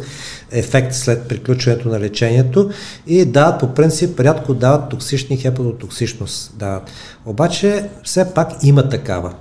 ефект 0.51 0.95
след 0.95 1.27
приключването 1.27 1.89
на 1.89 1.99
лечението 1.99 2.69
и 3.07 3.25
да, 3.25 3.57
по 3.57 3.73
принцип 3.73 4.19
рядко 4.19 4.53
дават 4.53 4.89
токсични 4.89 5.37
хепатотоксичност. 5.37 6.53
Да. 6.55 6.81
Обаче 7.25 7.89
все 8.03 8.33
пак 8.33 8.51
има 8.63 8.89
такава. 8.89 9.33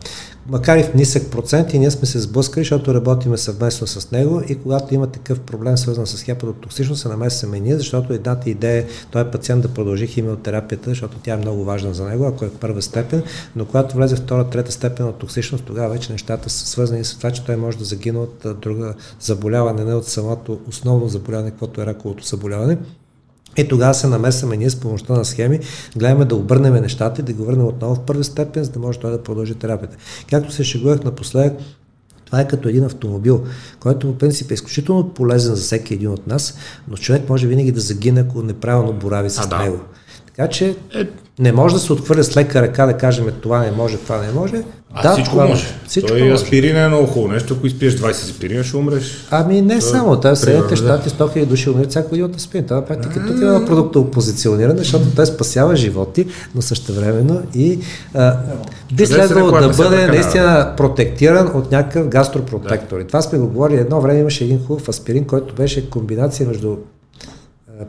Макар 0.51 0.79
и 0.79 0.83
в 0.83 0.95
нисък 0.95 1.31
процент 1.31 1.75
и 1.75 1.79
ние 1.79 1.91
сме 1.91 2.07
се 2.07 2.21
сблъскали, 2.21 2.65
защото 2.65 2.95
работиме 2.95 3.37
съвместно 3.37 3.87
с 3.87 4.11
него 4.11 4.43
и 4.49 4.55
когато 4.55 4.95
има 4.95 5.07
такъв 5.07 5.41
проблем 5.41 5.77
свързан 5.77 6.07
с 6.07 6.23
хепатотоксичност, 6.23 7.03
се 7.03 7.09
намесваме 7.09 7.61
ние, 7.61 7.77
защото 7.77 8.13
едната 8.13 8.51
идея 8.51 8.83
е 8.83 8.87
този 9.11 9.31
пациент 9.31 9.63
да 9.63 9.69
продължи 9.69 10.07
химиотерапията, 10.07 10.91
защото 10.91 11.19
тя 11.23 11.35
е 11.35 11.37
много 11.37 11.65
важна 11.65 11.95
за 11.95 12.05
него, 12.05 12.25
ако 12.25 12.45
е 12.45 12.51
първа 12.51 12.83
степен, 12.83 13.23
но 13.57 13.65
когато 13.65 13.97
влезе 13.97 14.17
втора, 14.17 14.51
трета 14.51 14.73
степен 14.73 15.07
от 15.07 15.19
токсичност, 15.19 15.65
тогава 15.65 15.89
вече 15.89 16.13
нещата 16.13 16.51
са 16.51 16.67
свързани 16.67 17.05
с 17.05 17.17
това, 17.17 17.31
че 17.31 17.45
той 17.45 17.57
може 17.57 17.79
да 17.79 17.85
загине 17.85 18.19
от 18.19 18.47
друга 18.63 18.95
заболяване, 19.21 19.85
не 19.85 19.95
от 19.95 20.07
самото 20.07 20.61
основно 20.69 21.09
заболяване, 21.09 21.51
каквото 21.51 21.81
е 21.81 21.87
раковото 21.87 22.27
заболяване. 22.27 22.79
И 23.57 23.69
тогава 23.69 23.95
се 23.95 24.07
намесваме 24.07 24.57
ние 24.57 24.71
с 24.71 24.77
помощта 24.77 25.13
на 25.13 25.25
схеми, 25.25 25.61
гледаме 25.97 26.25
да 26.25 26.37
обърнем 26.37 26.75
нещата 26.75 27.21
и 27.21 27.25
да 27.25 27.33
го 27.33 27.45
върнем 27.45 27.67
отново 27.67 27.95
в 27.95 28.01
първи 28.01 28.25
степен, 28.25 28.65
за 28.65 28.71
да 28.71 28.79
може 28.79 28.99
той 28.99 29.11
да 29.11 29.23
продължи 29.23 29.55
терапията. 29.55 29.97
Както 30.31 30.53
се 30.53 30.65
шегувах 30.65 31.05
напоследък, 31.05 31.59
това 32.27 32.41
е 32.41 32.49
като 32.49 32.69
един 32.69 32.85
автомобил, 32.85 33.45
който 33.81 34.13
по 34.13 34.19
принцип 34.19 34.51
е 34.51 34.55
изключително 34.55 35.09
полезен 35.09 35.55
за 35.55 35.63
всеки 35.63 35.95
един 35.95 36.11
от 36.11 36.27
нас, 36.27 36.55
но 36.89 36.97
човек 36.97 37.29
може 37.29 37.47
винаги 37.47 37.73
да 37.73 37.81
загине, 37.81 38.21
ако 38.21 38.43
неправилно 38.43 38.93
борави 38.93 39.31
с 39.31 39.39
А, 39.39 39.47
да. 39.47 39.59
него. 39.59 39.81
Така 40.41 40.53
че 40.53 40.77
Е. 40.95 41.07
не 41.39 41.53
може 41.53 41.75
да 41.75 41.81
се 41.81 41.93
отхвърля 41.93 42.25
с 42.25 42.37
лека 42.37 42.63
ръка 42.63 42.87
да 42.87 42.93
кажем 42.93 43.27
това 43.41 43.59
не 43.59 43.71
може, 43.71 43.97
това 43.97 44.19
не 44.19 44.33
може. 44.33 44.63
а 44.95 45.03
да, 45.03 45.13
всичко 45.13 45.31
това 45.31 45.47
може. 45.47 45.65
Всичко 45.87 46.09
Той 46.09 46.23
може. 46.23 46.33
аспирин 46.33 46.77
е 46.77 46.89
много 46.89 47.07
хубаво 47.07 47.33
нещо. 47.33 47.55
Ако 47.59 47.67
изпиеш 47.67 47.95
20 47.95 48.11
аспирина, 48.11 48.65
ще 48.65 48.77
умреш. 48.77 49.27
Ами 49.31 49.63
не 49.63 49.81
само, 49.81 50.21
това 50.21 50.35
в 50.35 50.39
Съединените 50.39 50.75
примерно, 50.75 50.97
да. 50.97 51.09
щати 51.09 51.39
100 51.39 51.43
000 51.43 51.47
души 51.47 51.71
умират 51.71 51.91
всяко 51.91 52.09
година 52.09 52.27
от 52.27 52.37
аспирин. 52.37 52.65
Това 52.65 52.77
на 52.77 52.85
практика 52.85 53.27
тук 53.27 53.41
е 53.43 53.45
едно 53.45 53.65
продуктово 53.65 54.11
позициониране, 54.11 54.79
защото 54.79 55.05
той 55.17 55.27
спасява 55.27 55.77
животи, 55.77 56.27
но 56.55 56.63
същевременно 56.63 57.43
и 57.55 57.79
а, 58.15 58.37
би 58.93 59.07
следвало 59.07 59.51
да 59.51 59.69
бъде 59.69 60.07
наистина 60.07 60.75
протектиран 60.77 61.51
от 61.55 61.73
някакъв 61.73 62.09
гастропротектор. 62.09 63.01
И 63.01 63.07
това 63.07 63.23
сме 63.23 63.39
го 63.39 63.47
говорили 63.47 63.81
едно 63.81 64.01
време, 64.01 64.21
имаше 64.21 64.45
един 64.45 64.67
хубав 64.67 64.89
аспирин, 64.89 65.25
който 65.25 65.55
беше 65.55 65.91
комбинация 65.91 66.49
между 66.49 66.77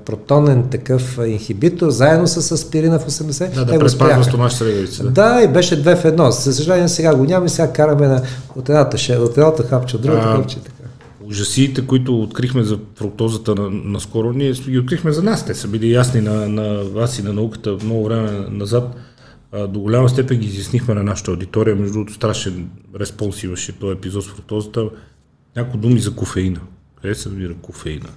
протонен 0.06 0.64
такъв 0.70 1.20
инхибитор, 1.28 1.90
заедно 1.90 2.28
с 2.28 2.52
аспирина 2.52 3.00
в 3.00 3.06
80. 3.08 3.54
Да, 3.54 3.66
да 3.66 3.80
преспазва 3.80 4.24
стомашната 4.24 4.66
регулица. 4.66 5.04
Да. 5.04 5.10
Да, 5.12 5.42
и 5.44 5.48
беше 5.48 5.82
две 5.82 5.96
в 5.96 6.06
едно. 6.06 6.32
За 6.32 6.54
съжаление 6.54 6.90
сега 6.90 7.16
го 7.16 7.24
няма 7.24 7.46
и 7.46 7.50
сега 7.50 7.74
караме 7.74 8.08
на, 8.08 8.22
от 8.56 8.70
едната, 8.70 8.98
ше- 8.98 9.18
от 9.18 9.38
едната 9.38 9.64
хапче, 9.64 9.96
от 9.96 10.02
другата 10.02 10.28
А, 10.28 10.36
хапче. 10.36 10.56
Така. 10.60 10.76
Ужасиите, 11.24 11.88
които 11.88 12.22
открихме 12.22 12.64
за 12.64 12.80
фруктозата 12.96 13.56
на, 13.56 13.70
наскоро, 13.70 14.34
ние 14.34 14.52
ги 14.52 14.80
открихме 14.80 15.12
за 15.12 15.24
нас. 15.24 15.46
Те 15.46 15.54
са 15.54 15.68
били 15.68 15.92
ясни 15.92 16.22
на, 16.22 16.50
на 16.50 16.84
вас 16.84 17.20
и 17.20 17.24
на 17.24 17.34
науката 17.34 17.78
много 17.84 18.04
време 18.06 18.46
назад. 18.50 18.96
А, 19.52 19.68
до 19.68 19.80
голяма 19.80 20.10
степен 20.10 20.38
ги 20.38 20.48
изяснихме 20.48 20.94
на 20.94 21.04
нашата 21.04 21.32
аудитория. 21.32 21.76
Между 21.76 21.94
другото, 21.94 22.14
страшен 22.14 22.70
респонс 23.00 23.44
имаше 23.44 23.80
този 23.80 23.94
епизод 23.94 24.24
с 24.24 24.28
фруктозата. 24.28 24.84
Няколко 25.56 25.78
думи 25.78 26.00
за 26.00 26.16
кофеина. 26.16 26.60
Къде 27.02 27.16
се 27.16 27.30
намира 27.30 27.54
кофеина? 27.62 28.10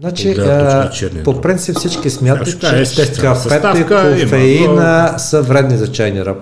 Значи, 0.00 0.30
а, 0.30 0.90
по 1.24 1.40
принцип 1.40 1.76
всички 1.76 2.10
смятат, 2.10 2.60
че 2.94 3.12
кафето 3.20 3.78
и 3.78 3.86
кофеина 4.22 5.14
са 5.18 5.42
вредни 5.42 5.76
за 5.76 5.92
чайния 5.92 6.24
ръб. 6.24 6.38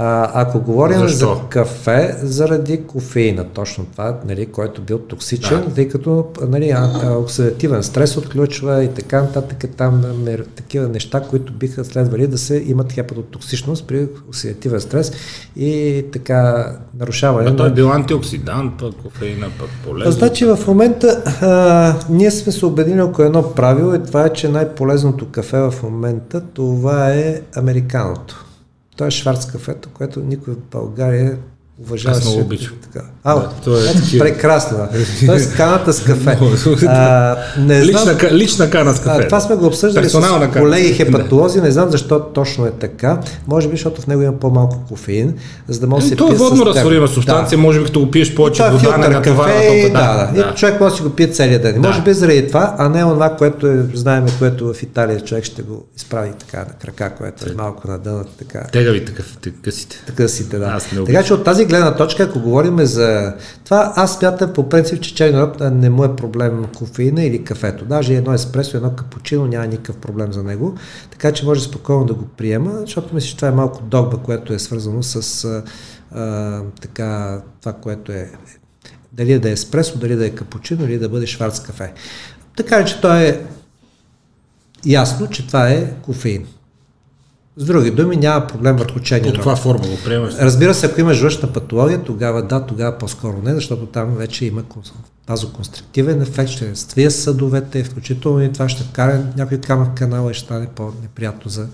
А, 0.00 0.30
ако 0.42 0.60
говорим 0.60 0.98
Защо? 0.98 1.34
за 1.34 1.40
кафе, 1.48 2.16
заради 2.22 2.82
кофеина, 2.86 3.44
точно 3.44 3.84
това, 3.92 4.16
нали, 4.26 4.46
който 4.46 4.82
бил 4.82 4.98
токсичен, 4.98 5.64
Да. 5.68 5.74
тъй 5.74 5.88
като 5.88 6.26
нали, 6.48 6.74
оксидативен 7.18 7.82
стрес 7.82 8.16
отключва 8.16 8.84
и 8.84 8.88
така 8.88 9.22
нататък, 9.22 9.64
там 9.76 10.02
мер, 10.24 10.44
такива 10.56 10.88
неща, 10.88 11.20
които 11.20 11.52
биха 11.52 11.84
следвали 11.84 12.26
да 12.26 12.38
се 12.38 12.64
имат 12.66 12.92
хепатотоксичност 12.92 13.86
при 13.86 14.08
оксидативен 14.28 14.80
стрес 14.80 15.12
и 15.56 16.04
така 16.12 16.66
нарушаване 16.98 17.50
А 17.50 17.56
той 17.56 17.68
е 17.68 17.72
бил 17.72 17.92
антиоксидант, 17.92 18.72
пък 18.78 18.94
кофеина, 19.02 19.46
пък 19.58 19.68
полезен. 19.84 20.12
Значи 20.12 20.44
в 20.44 20.58
момента 20.66 21.22
а, 21.42 21.94
ние 22.10 22.30
сме 22.30 22.52
се 22.52 22.66
убедили 22.66 23.00
около 23.00 23.26
едно 23.26 23.54
правило 23.54 23.94
и 23.94 24.02
това 24.02 24.24
е, 24.24 24.32
че 24.32 24.48
най-полезното 24.48 25.26
кафе 25.30 25.58
в 25.58 25.74
момента 25.82 26.40
това 26.40 27.10
е 27.10 27.40
американото. 27.56 28.44
То 28.98 29.06
е 29.06 29.10
шварц 29.10 29.46
кафето, 29.46 29.90
което 29.94 30.20
никой 30.20 30.54
в 30.54 30.58
България 30.70 31.38
уважаваш. 31.82 32.18
Аз 32.18 32.24
много 32.24 32.40
обичам. 32.40 32.72
Така. 32.82 33.06
А, 33.24 33.34
Да, 33.34 33.50
то 33.64 33.76
е 33.78 33.80
ето, 33.80 34.00
такива. 34.00 34.24
прекрасно. 34.24 34.78
Тоест 35.26 35.56
каната 35.56 35.92
с 35.92 36.04
кафе. 36.04 36.38
А, 36.86 37.36
не 37.58 37.84
знам, 37.84 38.16
Лична, 38.16 38.30
лична 38.32 38.70
кана 38.70 38.94
с 38.94 39.00
а, 39.00 39.04
кафе. 39.04 39.26
това 39.26 39.40
сме 39.40 39.56
го 39.56 39.66
обсъждали 39.66 40.04
Персонална 40.04 40.50
с 40.52 40.58
колеги 40.58 40.92
хепатолози, 40.94 41.60
не 41.60 41.70
знам 41.70 41.90
защо 41.90 42.20
точно 42.20 42.66
е 42.66 42.70
така. 42.70 43.20
Може 43.46 43.68
би, 43.68 43.72
защото 43.76 44.00
в 44.00 44.06
него 44.06 44.22
има 44.22 44.32
по-малко 44.32 44.76
кофеин, 44.88 45.34
за 45.68 45.80
да 45.80 45.86
може 45.86 46.04
да 46.04 46.08
се 46.08 46.16
То 46.16 46.26
е 46.26 46.28
пие 46.28 46.36
с 46.36 46.40
водно 46.40 46.66
разтворима 46.66 47.08
субстанция, 47.08 47.58
може 47.58 47.78
би 47.80 47.84
като 47.84 48.00
го 48.00 48.10
пиеш 48.10 48.34
повече 48.34 48.56
това 48.56 48.68
е 48.68 48.70
вода, 48.70 48.80
филтър 48.80 49.10
натоварва 49.10 49.44
кафе 49.54 49.66
и, 49.66 49.82
толкова. 49.82 50.00
да, 50.00 50.42
да. 50.42 50.50
И 50.52 50.56
човек 50.56 50.80
може 50.80 50.90
да 50.90 50.96
си 50.96 51.02
го 51.02 51.10
пие 51.10 51.30
целият 51.30 51.62
ден. 51.62 51.80
Да. 51.80 51.88
Може 51.88 52.02
би 52.02 52.12
заради 52.12 52.48
това, 52.48 52.74
а 52.78 52.88
не 52.88 53.00
това, 53.00 53.36
което 53.36 53.66
е, 53.66 53.82
знаем, 53.94 54.26
което 54.38 54.72
в 54.72 54.82
Италия 54.82 55.20
човек 55.20 55.44
ще 55.44 55.62
го 55.62 55.84
изправи 55.96 56.30
така 56.38 56.58
на 56.58 56.72
крака, 56.72 57.16
което 57.18 57.50
е 57.50 57.54
малко 57.54 57.88
на 57.88 57.98
дъната, 57.98 58.30
така. 58.38 58.66
Тегави 58.72 59.04
такъв, 59.04 59.38
късите. 59.64 59.96
Така 60.06 60.28
си 60.28 60.50
те, 60.50 60.58
да. 60.58 60.78
Така 61.06 61.22
че 61.22 61.34
от 61.34 61.44
тази 61.44 61.67
гледна 61.68 61.96
точка, 61.96 62.22
ако 62.22 62.40
говорим 62.40 62.78
за 62.78 63.34
това, 63.64 63.92
аз 63.96 64.18
смятам 64.18 64.52
по 64.52 64.68
принцип, 64.68 65.00
че 65.00 65.14
черен 65.14 65.40
роб 65.40 65.60
не 65.60 65.90
му 65.90 66.04
е 66.04 66.16
проблем 66.16 66.64
кофеина 66.76 67.24
или 67.24 67.44
кафето. 67.44 67.84
Даже 67.84 68.14
едно 68.14 68.32
еспресо, 68.32 68.76
едно 68.76 68.90
капучино 68.90 69.46
няма 69.46 69.66
никакъв 69.66 69.96
проблем 69.96 70.32
за 70.32 70.42
него. 70.42 70.74
Така 71.10 71.32
че 71.32 71.44
може 71.44 71.62
спокойно 71.62 72.04
да 72.04 72.14
го 72.14 72.24
приема, 72.24 72.72
защото 72.80 73.14
мисля, 73.14 73.28
че 73.28 73.36
това 73.36 73.48
е 73.48 73.52
малко 73.52 73.82
догба, 73.82 74.16
което 74.16 74.52
е 74.52 74.58
свързано 74.58 75.02
с 75.02 75.44
а, 76.14 76.62
така, 76.80 77.40
това, 77.60 77.72
което 77.72 78.12
е 78.12 78.30
дали 79.12 79.38
да 79.38 79.48
е 79.48 79.52
еспресо, 79.52 79.98
дали 79.98 80.16
да 80.16 80.26
е 80.26 80.30
капучино 80.30 80.84
или 80.84 80.98
да 80.98 81.08
бъде 81.08 81.26
шварц 81.26 81.60
кафе. 81.60 81.92
Така 82.56 82.84
че 82.84 83.00
то 83.00 83.14
е 83.14 83.46
ясно, 84.86 85.26
че 85.26 85.46
това 85.46 85.68
е 85.68 85.92
кофеин. 86.02 86.46
С 87.58 87.64
други 87.64 87.90
думи, 87.90 88.16
няма 88.16 88.46
проблем 88.46 88.76
върху 88.76 89.00
черния 89.00 89.32
Под 89.32 89.36
каква 89.36 89.56
форма 89.56 89.88
го 89.88 89.98
приемаш? 90.04 90.34
Разбира 90.34 90.74
се, 90.74 90.86
ако 90.86 91.00
има 91.00 91.14
жлъчна 91.14 91.52
патология, 91.52 92.04
тогава 92.04 92.42
да, 92.42 92.66
тогава 92.66 92.98
по-скоро 92.98 93.42
не, 93.44 93.54
защото 93.54 93.86
там 93.86 94.14
вече 94.14 94.44
има 94.44 94.62
кон- 94.62 94.92
тазоконстриктивен 95.26 96.22
ефект, 96.22 96.50
ще 96.50 96.76
свия 96.76 97.10
съдовете, 97.10 97.84
включително 97.84 98.42
и 98.42 98.52
това 98.52 98.68
ще 98.68 98.82
вкара 98.82 99.26
някой 99.36 99.60
камък 99.60 99.88
в 99.88 99.94
канала 99.94 100.30
и 100.30 100.34
ще 100.34 100.44
стане 100.44 100.68
по-неприятно 100.76 101.50
за 101.50 101.68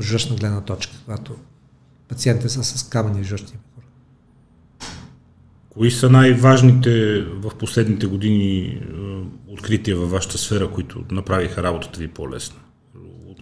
жлъчна 0.00 0.36
гледна 0.36 0.60
точка, 0.60 0.92
когато 1.04 1.32
пациентите 2.08 2.48
са 2.48 2.64
с 2.64 2.82
камъни 2.82 3.24
в 3.24 3.26
жлъчни 3.26 3.46
мехури. 3.46 3.86
Кои 5.70 5.90
са 5.90 6.10
най-важните 6.10 7.22
в 7.22 7.50
последните 7.58 8.06
години 8.06 8.58
е, 8.58 8.78
открития 9.52 9.96
във 9.96 10.10
вашата 10.10 10.38
сфера, 10.38 10.70
които 10.70 11.04
направиха 11.10 11.62
работата 11.62 12.00
ви 12.00 12.08
по-лесна? 12.08 12.58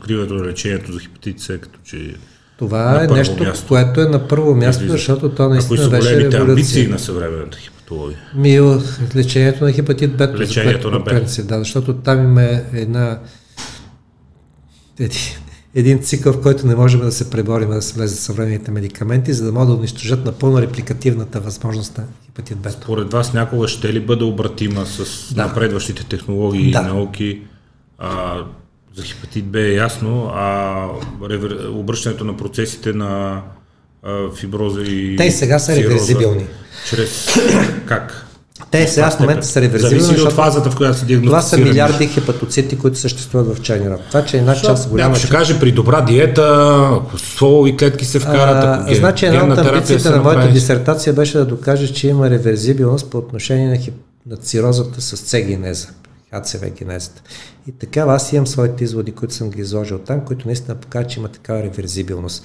Откриването 0.01 0.35
на 0.35 0.45
лечението 0.45 0.93
за 0.93 0.99
хепатит 1.01 1.41
С, 1.41 1.47
като 1.49 1.79
че 1.85 2.15
Това 2.59 3.05
е 3.05 3.07
нещо, 3.07 3.43
място. 3.43 3.69
което 3.69 4.01
е 4.01 4.07
на 4.07 4.29
първо 4.29 4.55
място, 4.55 4.83
излиза. 4.83 4.93
защото 4.93 5.29
то 5.29 5.43
А 5.43 5.49
наистина 5.49 5.79
са 5.79 5.91
беше 5.91 6.09
големите 6.09 6.37
амбиции 6.37 6.47
революция. 6.77 6.89
на 6.91 6.99
съвременната 6.99 7.59
хепатология? 7.59 8.19
Ми, 8.35 8.61
лечението 9.17 9.65
на 9.65 9.73
хепатит 9.73 10.17
Б. 10.17 10.27
за 10.27 10.33
Лечението 10.35 10.91
на 10.91 10.99
Б. 10.99 11.21
Да, 11.39 11.59
защото 11.59 11.95
там 11.95 12.19
има 12.21 12.43
една 12.73 13.19
един, 14.99 15.19
един 15.75 15.99
цикъл, 15.99 16.33
в 16.33 16.41
който 16.41 16.67
не 16.67 16.75
можем 16.75 17.01
да 17.01 17.13
се 17.13 17.31
преборим 17.31 17.71
да 17.71 17.83
се 17.83 17.95
влезе 17.95 18.17
съвременните 18.17 18.71
медикаменти, 18.71 19.33
за 19.33 19.45
да 19.45 19.53
могат 19.53 19.69
да 19.69 19.75
унищожат 19.75 20.25
напълно 20.25 20.61
репликативната 20.61 21.41
възможност 21.41 21.99
на 21.99 22.05
хепатит 22.27 22.59
Б. 22.59 22.71
Според 22.71 23.13
вас 23.13 23.33
някога 23.33 23.69
ще 23.69 23.93
ли 23.93 24.01
бъде 24.01 24.25
обратима 24.25 24.87
с 24.87 25.35
Да. 25.35 25.47
напредващите 25.47 26.05
технологии 26.05 26.71
Да. 26.71 26.81
и 26.81 26.85
науки? 26.85 27.41
А, 27.99 28.35
за 29.01 29.07
хепатит 29.07 29.45
Б 29.45 29.61
е 29.61 29.73
ясно, 29.73 30.31
а 30.35 30.85
ревер... 31.31 31.69
обръщането 31.73 32.25
на 32.25 32.37
процесите 32.37 32.93
на 32.93 33.43
фиброза 34.37 34.83
и 34.83 35.17
Те 35.17 35.31
сега 35.31 35.59
са 35.59 35.77
реверзибилни. 35.77 36.47
Чрез 36.89 37.29
как? 37.87 38.27
Те 38.71 38.89
сега 38.89 39.11
в 39.11 39.21
момента 39.21 39.47
са 39.47 39.61
реверзибилни. 39.61 40.01
Зависи 40.01 40.23
от 40.23 40.33
фазата, 40.33 40.71
в 40.71 40.77
която 40.77 40.99
се 40.99 41.05
диагностицира. 41.05 41.41
Това 41.41 41.49
са 41.49 41.59
милиарди 41.59 42.07
хепатоцити, 42.07 42.79
които 42.79 42.99
съществуват 42.99 43.57
в 43.57 43.63
черния 43.63 43.91
рак. 43.91 44.01
Това, 44.09 44.25
че 44.25 44.37
една 44.37 44.53
Защо? 44.53 44.69
част 44.69 44.89
голяма... 44.89 45.09
Някой 45.09 45.21
ще 45.21 45.31
каже 45.31 45.61
при 45.61 45.73
добра 45.73 46.01
диета, 46.01 46.89
ако 47.37 47.67
и 47.67 47.77
клетки 47.77 48.05
се 48.05 48.19
вкарат, 48.19 48.65
ако 48.65 48.89
ген, 48.89 48.95
Значи 48.95 49.27
една 49.27 49.45
от 49.45 49.59
амбициите 49.59 50.11
на 50.11 50.23
моята 50.23 50.53
дисертация 50.53 51.13
беше 51.13 51.39
да 51.39 51.45
докаже, 51.45 51.93
че 51.93 52.09
има 52.09 52.31
реверзибилност 52.31 53.11
по 53.11 53.19
отношение 53.19 53.69
на, 53.69 53.77
хип... 53.77 53.95
на 54.27 54.37
цирозата 54.37 55.01
с 55.01 55.17
цегенеза. 55.17 55.89
HCV-11. 56.35 57.11
И 57.69 57.73
така 57.73 58.01
аз 58.01 58.33
имам 58.33 58.47
своите 58.47 58.85
изводи, 58.85 59.13
които 59.13 59.35
съм 59.35 59.51
ги 59.51 59.61
изложил 59.61 59.99
там, 59.99 60.25
които 60.25 60.47
наистина 60.47 60.75
показват, 60.75 61.11
че 61.11 61.21
има 61.21 61.29
такава 61.29 61.63
реверзибилност. 61.63 62.45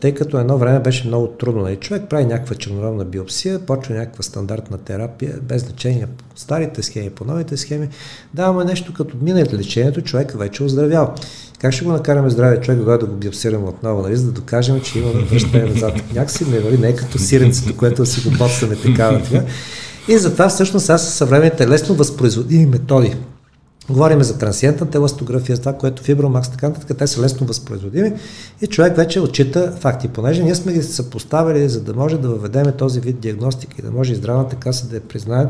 Тъй 0.00 0.14
като 0.14 0.38
едно 0.38 0.58
време 0.58 0.80
беше 0.80 1.06
много 1.06 1.26
трудно. 1.26 1.62
Нали? 1.62 1.76
Човек 1.76 2.02
прави 2.10 2.24
някаква 2.24 2.54
чернородна 2.54 3.04
биопсия, 3.04 3.58
почва 3.58 3.94
някаква 3.94 4.22
стандартна 4.22 4.78
терапия, 4.78 5.38
без 5.42 5.62
значение 5.62 6.06
по 6.06 6.24
старите 6.34 6.82
схеми, 6.82 7.10
по 7.10 7.24
новите 7.24 7.56
схеми. 7.56 7.88
даваме 8.34 8.64
нещо 8.64 8.94
като 8.94 9.16
мине 9.22 9.44
лечението, 9.52 10.02
човек 10.02 10.32
вече 10.38 10.62
е 10.62 10.66
оздравял. 10.66 11.14
Как 11.58 11.72
ще 11.72 11.84
го 11.84 11.92
накараме 11.92 12.30
здраве 12.30 12.60
човек, 12.60 12.80
когато 12.80 13.06
да 13.06 13.12
го 13.12 13.18
биопсираме 13.18 13.68
отново, 13.68 14.02
нали? 14.02 14.16
за 14.16 14.26
да 14.26 14.32
докажем, 14.32 14.80
че 14.80 14.98
има 14.98 15.10
връщане 15.10 15.64
назад? 15.64 15.94
Някакси 16.14 16.44
не 16.44 16.60
вали, 16.60 16.78
не 16.78 16.88
е 16.88 16.96
като 16.96 17.18
сиренцето, 17.18 17.76
което 17.76 18.06
си 18.06 18.28
го 18.28 18.36
боцаме 18.36 18.76
така. 18.76 19.22
така. 19.22 19.44
И 20.08 20.18
затова 20.18 20.48
всъщност 20.48 20.90
аз 20.90 21.04
със 21.04 21.14
съвременните 21.14 21.68
лесно 21.68 21.94
възпроизводими 21.94 22.66
методи. 22.66 23.16
Говорим 23.90 24.22
за 24.22 24.38
трансиентната 24.38 24.98
еластография, 24.98 25.58
това, 25.58 25.72
което 25.72 26.02
фибромакс, 26.02 26.50
така 26.50 26.68
нататък, 26.68 26.98
те 26.98 27.06
са 27.06 27.22
лесно 27.22 27.46
възпроизводими 27.46 28.12
и 28.62 28.66
човек 28.66 28.96
вече 28.96 29.20
отчита 29.20 29.72
факти. 29.80 30.08
Понеже 30.08 30.42
ние 30.42 30.54
сме 30.54 30.72
ги 30.72 30.82
съпоставили, 30.82 31.68
за 31.68 31.80
да 31.80 31.94
може 31.94 32.18
да 32.18 32.28
въведеме 32.28 32.72
този 32.72 33.00
вид 33.00 33.20
диагностика 33.20 33.76
и 33.78 33.82
да 33.82 33.90
може 33.90 34.12
и 34.12 34.16
здравната 34.16 34.56
каса 34.56 34.86
да 34.86 34.96
я 34.96 35.00
признае, 35.00 35.46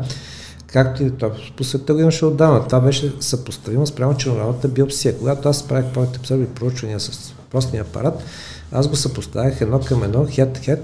както 0.67 1.03
и 1.03 1.11
то 1.11 1.31
по 1.57 1.63
света 1.63 1.93
го 1.93 1.99
имаше 1.99 2.25
отдавна. 2.25 2.67
Това 2.67 2.79
беше 2.79 3.13
съпоставимо 3.19 3.87
спрямо 3.87 4.17
чернородната 4.17 4.67
биопсия. 4.67 5.17
Когато 5.17 5.49
аз 5.49 5.67
правих 5.67 5.93
първите 5.93 6.19
първи 6.29 6.45
проучвания 6.45 6.99
с 6.99 7.33
простия 7.51 7.81
апарат, 7.81 8.23
аз 8.73 8.87
го 8.87 8.95
съпоставях 8.95 9.61
едно 9.61 9.79
към 9.79 10.03
едно, 10.03 10.25
хед-хед 10.25 10.79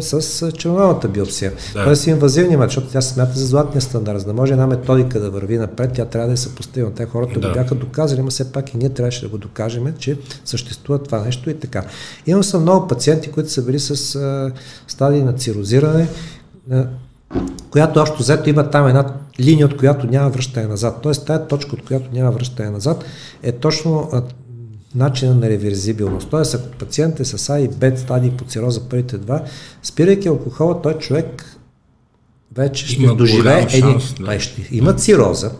с 0.00 0.52
чернородната 0.52 1.08
биопсия. 1.08 1.52
Да. 1.74 1.84
Тоест 1.84 2.06
инвазивния 2.06 2.58
метод, 2.58 2.68
защото 2.68 2.92
тя 2.92 3.00
се 3.00 3.12
смята 3.14 3.38
за 3.38 3.46
златния 3.46 3.80
стандарт. 3.80 4.20
За 4.20 4.26
да 4.26 4.32
може 4.32 4.52
една 4.52 4.66
методика 4.66 5.20
да 5.20 5.30
върви 5.30 5.58
напред, 5.58 5.90
тя 5.94 6.04
трябва 6.04 6.28
да 6.28 6.34
е 6.34 6.36
съпоставима. 6.36 6.90
Те 6.94 7.06
хората 7.06 7.40
Да. 7.40 7.48
го 7.48 7.54
бяха 7.54 7.74
доказали, 7.74 8.22
но 8.22 8.30
все 8.30 8.52
пак 8.52 8.74
и 8.74 8.76
ние 8.76 8.88
трябваше 8.88 9.22
да 9.22 9.28
го 9.28 9.38
докажем, 9.38 9.94
че 9.98 10.18
съществува 10.44 11.02
това 11.02 11.20
нещо 11.20 11.50
и 11.50 11.54
така. 11.60 11.84
Имам 12.26 12.44
съм 12.44 12.62
много 12.62 12.88
пациенти, 12.88 13.30
които 13.30 13.50
са 13.50 13.62
били 13.62 13.78
с 13.78 14.14
а, 14.16 14.52
стадии 14.86 15.22
на 15.22 15.32
цирозиране, 15.32 16.08
а, 16.70 16.86
която 17.70 18.00
общо 18.00 18.18
взето 18.18 18.50
има 18.50 18.70
там 18.70 18.86
една 18.86 19.14
линия, 19.40 19.66
от 19.66 19.76
която 19.76 20.06
няма 20.06 20.30
връщане 20.30 20.66
назад. 20.66 20.98
Тоест 21.02 21.26
тая 21.26 21.46
точка, 21.46 21.74
от 21.74 21.84
която 21.86 22.08
няма 22.12 22.30
връщане 22.30 22.70
назад, 22.70 23.04
е 23.42 23.52
точно 23.52 24.10
начина 24.94 25.34
на 25.34 25.48
реверзибилност. 25.48 26.28
Тоест, 26.30 26.54
ако 26.54 26.68
пациент 26.68 27.20
е 27.20 27.24
с 27.24 27.50
А 27.50 27.60
и 27.60 27.68
Б 27.68 27.96
стадии 27.96 28.30
по 28.30 28.44
цироза 28.44 28.88
първите 28.88 29.18
два, 29.18 29.44
спирайки 29.82 30.28
алкохола, 30.28 30.82
той 30.82 30.94
човек 30.94 31.58
вече 32.56 32.86
ще 32.86 33.02
Има 33.02 33.14
доживее 33.14 33.68
шанс, 33.68 34.14
да. 34.14 34.24
Той 34.24 34.38
ще 34.40 34.68
има 34.70 34.94
цироза, 34.94 35.50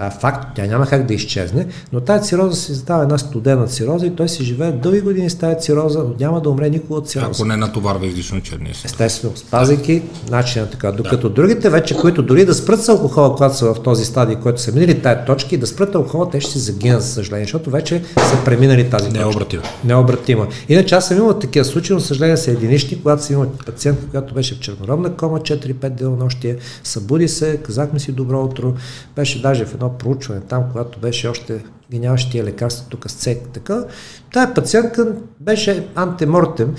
Е 0.00 0.10
факт, 0.20 0.48
тя 0.56 0.66
няма 0.66 0.86
как 0.86 1.06
да 1.06 1.14
изчезне, 1.14 1.66
но 1.92 2.00
тази 2.00 2.28
цироза 2.28 2.56
си 2.56 2.74
става 2.74 3.02
една 3.02 3.18
студена 3.18 3.66
цироза 3.66 4.06
и 4.06 4.16
той 4.16 4.28
си 4.28 4.44
живее 4.44 4.72
дълги 4.72 5.00
години 5.00 5.30
с 5.30 5.34
тази 5.34 5.56
цироза, 5.60 5.98
но 5.98 6.14
няма 6.20 6.40
да 6.40 6.50
умре 6.50 6.70
никога 6.70 6.98
от 6.98 7.08
цироза. 7.08 7.30
Ако 7.34 7.44
не 7.44 7.56
натоварва 7.56 8.06
излишно 8.06 8.40
черния 8.40 8.74
си. 8.74 8.82
Естествено, 8.84 9.36
спазвайки 9.36 10.02
начина 10.30 10.66
така. 10.66 10.92
Докато 10.92 11.28
да. 11.28 11.34
другите 11.34 11.70
вече, 11.70 11.96
които 11.96 12.22
дори 12.22 12.44
да 12.44 12.54
спрат 12.54 12.84
с 12.84 12.88
алкохола, 12.88 13.34
когато 13.34 13.56
са 13.56 13.74
в 13.74 13.82
този 13.82 14.04
стадий, 14.04 14.36
който 14.36 14.60
са 14.60 14.72
минали 14.72 15.02
тая 15.02 15.24
точки, 15.24 15.56
да 15.56 15.66
спрат 15.66 15.94
алкохола, 15.94 16.30
те 16.30 16.40
ще 16.40 16.52
си 16.52 16.58
загинат, 16.58 17.02
за 17.02 17.08
съжаление, 17.08 17.44
защото 17.44 17.70
вече 17.70 18.02
са 18.30 18.44
преминали 18.44 18.90
тази 18.90 19.04
точка. 19.04 19.18
Необратимо. 19.18 19.62
Необратима. 19.84 20.46
Иначе 20.68 20.94
аз 20.94 21.08
съм 21.08 21.16
имал 21.16 21.38
такива 21.38 21.64
случаи, 21.64 21.94
но 21.94 22.00
съжаление 22.00 22.36
са 22.36 22.50
единични, 22.50 23.02
когато 23.02 23.22
съм 23.22 23.36
имал 23.36 23.50
пациент, 23.66 23.98
която 24.10 24.34
беше 24.34 24.54
в 24.54 24.60
чернородна 24.60 25.12
кома, 25.16 25.38
4-5 25.38 25.88
денонощия, 25.88 26.56
събуди 26.84 27.28
се, 27.28 27.56
казахме 27.56 27.98
си 27.98 28.12
добро 28.12 28.44
утро, 28.44 28.74
беше 29.16 29.42
даже 29.42 29.64
в 29.64 29.74
едно 29.82 29.91
проучване 29.98 30.40
там, 30.40 30.64
когато 30.72 30.98
беше 30.98 31.28
още 31.28 31.64
ги 31.90 31.98
нямаше 31.98 32.30
тия 32.30 32.56
тук 32.90 33.10
с 33.10 33.14
цек. 33.14 33.48
Така, 33.52 33.84
тая 34.32 34.54
пациентка 34.54 35.14
беше 35.40 35.86
антимортем 35.94 36.74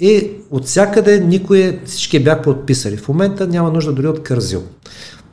и 0.00 0.30
от 0.50 0.64
всякъде 0.64 1.20
никой, 1.20 1.80
всички 1.84 2.24
бяха 2.24 2.42
подписали. 2.42 2.96
В 2.96 3.08
момента 3.08 3.46
няма 3.46 3.70
нужда 3.70 3.92
дори 3.92 4.06
от 4.06 4.22
кързил. 4.22 4.62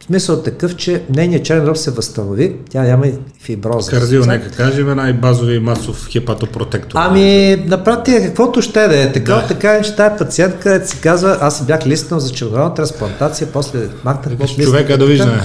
Смисъл 0.05 0.43
такъв, 0.43 0.75
че 0.75 1.03
нейният 1.09 1.45
черен 1.45 1.65
дроб 1.65 1.77
се 1.77 1.91
възстанови, 1.91 2.55
тя 2.69 2.83
няма 2.83 3.07
и 3.07 3.13
фиброза. 3.41 3.91
Кардио, 3.91 4.25
нека 4.25 4.49
кажем, 4.49 4.95
най-базови 4.95 5.59
масов 5.59 6.07
хепатопротектор. 6.11 6.97
Ами, 7.01 7.55
на 7.67 7.83
практика, 7.83 8.21
каквото 8.21 8.61
ще 8.61 8.87
да 8.87 9.03
е. 9.03 9.11
Така, 9.11 9.33
Да. 9.35 9.47
така 9.47 9.71
е, 9.73 9.81
че 9.81 9.95
тази 9.95 10.17
пациентка 10.17 10.81
се 10.85 10.97
казва, 10.97 11.37
аз 11.41 11.57
си 11.57 11.63
бях 11.65 11.85
лиснал 11.85 12.19
за 12.19 12.31
чернородна 12.31 12.73
трансплантация, 12.73 13.47
после 13.53 13.79
махнах 14.03 14.35
го 14.35 14.47
Човека 14.47 14.97
да 14.97 15.05
вижда. 15.05 15.41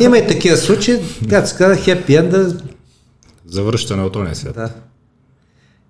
Има 0.00 0.18
и 0.18 0.26
такива 0.26 0.56
случаи, 0.56 1.00
както 1.30 1.50
се 1.50 1.56
казва, 1.56 1.76
хепи 1.76 2.14
енда, 2.14 2.54
Завръщане 3.48 4.02
от 4.02 4.16
ония 4.16 4.34
свят. 4.34 4.54
да. 4.54 4.68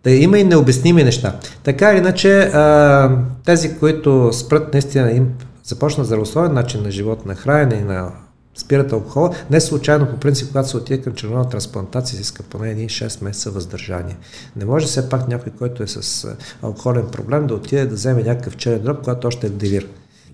Да 0.05 0.11
има 0.11 0.39
и 0.39 0.45
необясними 0.45 1.05
неща. 1.05 1.37
Така 1.62 1.91
или 1.91 1.99
иначе, 1.99 2.39
а, 2.41 3.11
тези, 3.45 3.75
които 3.77 4.31
спрат 4.33 4.72
наистина 4.72 5.11
им 5.12 5.27
започнат 5.65 6.07
здравословен 6.07 6.53
начин 6.53 6.83
на 6.83 6.91
живот, 6.91 7.27
на 7.27 7.35
хранене 7.35 7.75
и 7.75 7.85
на 7.85 8.12
спират 8.55 8.93
алкохола. 8.93 9.31
Не 9.51 9.61
случайно, 9.61 10.11
по 10.11 10.17
принцип, 10.17 10.49
когато 10.49 10.69
се 10.69 10.77
отиде 10.77 11.03
към 11.03 11.15
червена 11.15 11.49
трансплантация, 11.49 12.17
се 12.17 12.23
иска 12.23 12.43
поне 12.43 12.75
6 12.75 13.25
месеца 13.25 13.51
въздържание. 13.51 14.17
Не 14.57 14.65
може 14.65 14.86
все 14.86 15.09
пак 15.09 15.28
някой, 15.28 15.53
който 15.53 15.82
е 15.82 15.86
с 15.86 16.28
алкохолен 16.62 17.07
проблем, 17.12 17.47
да 17.47 17.55
отиде 17.55 17.86
да 17.86 17.95
вземе 17.95 18.23
някакъв 18.23 18.57
черен 18.57 18.82
дроб, 18.82 18.99
когато 18.99 19.27
още 19.27 19.47
е 19.47 19.51
девир. 19.51 19.89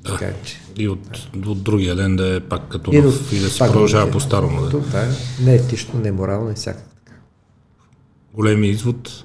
Да. 0.05 0.12
Така, 0.12 0.32
че, 0.44 0.61
и 0.77 0.89
от, 0.89 1.28
да. 1.35 1.51
от 1.51 1.62
другия 1.62 1.97
ден 1.97 2.16
да 2.16 2.36
е 2.36 2.40
пак 2.40 2.69
като 2.69 2.93
и, 2.94 3.02
нов, 3.02 3.32
и 3.32 3.39
да 3.39 3.51
се 3.51 3.59
продължава 3.59 4.11
по-старому. 4.11 4.62
Да. 4.62 4.70
Това 4.70 5.01
е 5.01 5.09
не 5.40 5.55
етично, 5.55 6.01
не 6.01 6.12
морално 6.12 6.51
и 6.51 6.55
всякак 6.55 6.89
така. 7.05 7.16
Големи 8.35 8.69
извод, 8.69 9.24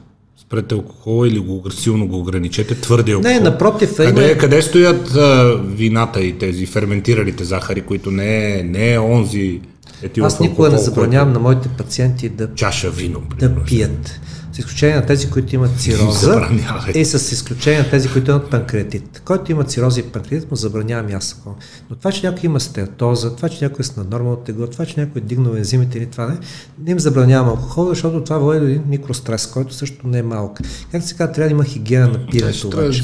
спрете 0.55 0.75
алкохола 0.75 1.27
или 1.27 1.39
го 1.39 1.71
силно 1.71 2.07
го 2.07 2.19
ограничете, 2.19 2.75
твърде 2.75 3.11
алкохол. 3.11 3.33
Не, 3.33 3.39
напротив. 3.39 3.95
Къде, 3.97 4.29
има... 4.29 4.37
къде 4.37 4.61
стоят 4.61 5.15
а, 5.15 5.59
вината 5.65 6.21
и 6.21 6.37
тези 6.37 6.65
ферментиралите 6.65 7.43
захари, 7.43 7.81
които 7.81 8.11
не 8.11 8.59
е, 8.59 8.63
не 8.63 8.93
е 8.93 8.99
онзи 8.99 9.61
етилов 10.03 10.27
Аз 10.27 10.39
никога 10.39 10.69
не 10.69 10.77
забранявам 10.77 11.27
който... 11.27 11.39
на 11.39 11.43
моите 11.43 11.69
пациенти 11.77 12.29
да, 12.29 12.55
чаша 12.55 12.89
вино, 12.89 13.21
да 13.39 13.55
пият 13.55 14.19
с 14.55 14.59
изключение 14.59 14.95
на 14.95 15.05
тези, 15.05 15.29
които 15.29 15.55
имат 15.55 15.79
цироза 15.79 16.49
и 16.95 17.05
с 17.05 17.31
изключение 17.31 17.79
на 17.79 17.89
тези, 17.89 18.09
които 18.09 18.31
имат 18.31 18.49
панкреатит. 18.49 19.21
Който 19.25 19.51
има 19.51 19.63
цироза 19.63 19.99
и 19.99 20.03
панкреатит, 20.03 20.51
му 20.51 20.57
забранявам 20.57 21.15
аз 21.15 21.41
Но 21.89 21.95
това, 21.95 22.11
че 22.11 22.25
някой 22.27 22.41
има 22.45 22.59
стеатоза, 22.59 23.35
това, 23.35 23.49
че 23.49 23.65
някой 23.65 23.77
е 23.79 23.83
с 23.83 23.95
наднормално 23.95 24.37
тегло, 24.37 24.67
това, 24.67 24.85
че 24.85 24.99
някой 24.99 25.21
е 25.21 25.25
дигнал 25.25 25.55
ензимите 25.55 25.97
или 25.97 26.05
това 26.05 26.27
не, 26.27 26.37
не 26.85 26.91
им 26.91 26.99
забранявам 26.99 27.49
алкохол, 27.49 27.89
защото 27.89 28.23
това 28.23 28.37
води 28.37 28.59
до 28.59 28.65
един 28.65 28.83
микрострес, 28.87 29.47
който 29.47 29.73
също 29.73 30.07
не 30.07 30.19
е 30.19 30.23
малък. 30.23 30.59
Как 30.91 31.03
се 31.03 31.15
казва, 31.15 31.33
трябва 31.33 31.49
да 31.49 31.51
има 31.51 31.63
хигиена 31.63 32.07
на 32.07 32.27
пирането. 32.31 32.67
Обаче. 32.67 33.03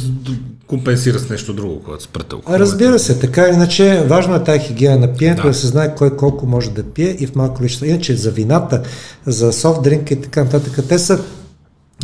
компенсира 0.68 1.20
с 1.20 1.30
нещо 1.30 1.54
друго, 1.54 1.82
когато 1.84 2.04
спрете 2.04 2.36
алкохол. 2.36 2.60
Разбира 2.60 3.00
се, 3.00 3.20
така 3.20 3.48
иначе, 3.48 4.04
важно 4.08 4.36
е 4.36 4.44
тази 4.44 4.60
хигиена 4.60 4.98
на 4.98 5.14
пиенето, 5.14 5.42
да. 5.42 5.48
да 5.48 5.54
се 5.54 5.68
знае 5.68 5.96
кой 5.96 6.18
колко 6.18 6.46
може 6.46 6.70
да 6.70 6.84
пие 6.84 7.16
и 7.20 7.28
в 7.28 7.36
малко 7.36 7.56
количество. 7.56 7.86
Иначе 7.86 8.16
за 8.16 8.32
вината, 8.32 8.84
за 9.26 9.54
софт 9.54 9.84
дринк 9.84 10.12
и 10.12 10.22
така 10.22 10.44
нататък, 10.44 10.88
те 10.88 11.00
са 11.00 11.20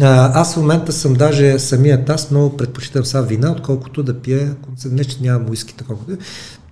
а, 0.02 0.32
аз 0.41 0.53
в 0.53 0.57
момента 0.57 0.91
съм 0.91 1.14
даже 1.14 1.60
самият 1.60 2.10
аз 2.10 2.32
много 2.32 2.57
предпочитам 2.57 3.06
сега 3.06 3.22
вина, 3.22 3.52
отколкото 3.52 4.03
да 4.03 4.14
пия, 4.14 4.56
не 4.86 5.03
че 5.03 5.18
нямам 5.22 5.49
уиски, 5.49 5.74
такова. 5.76 5.99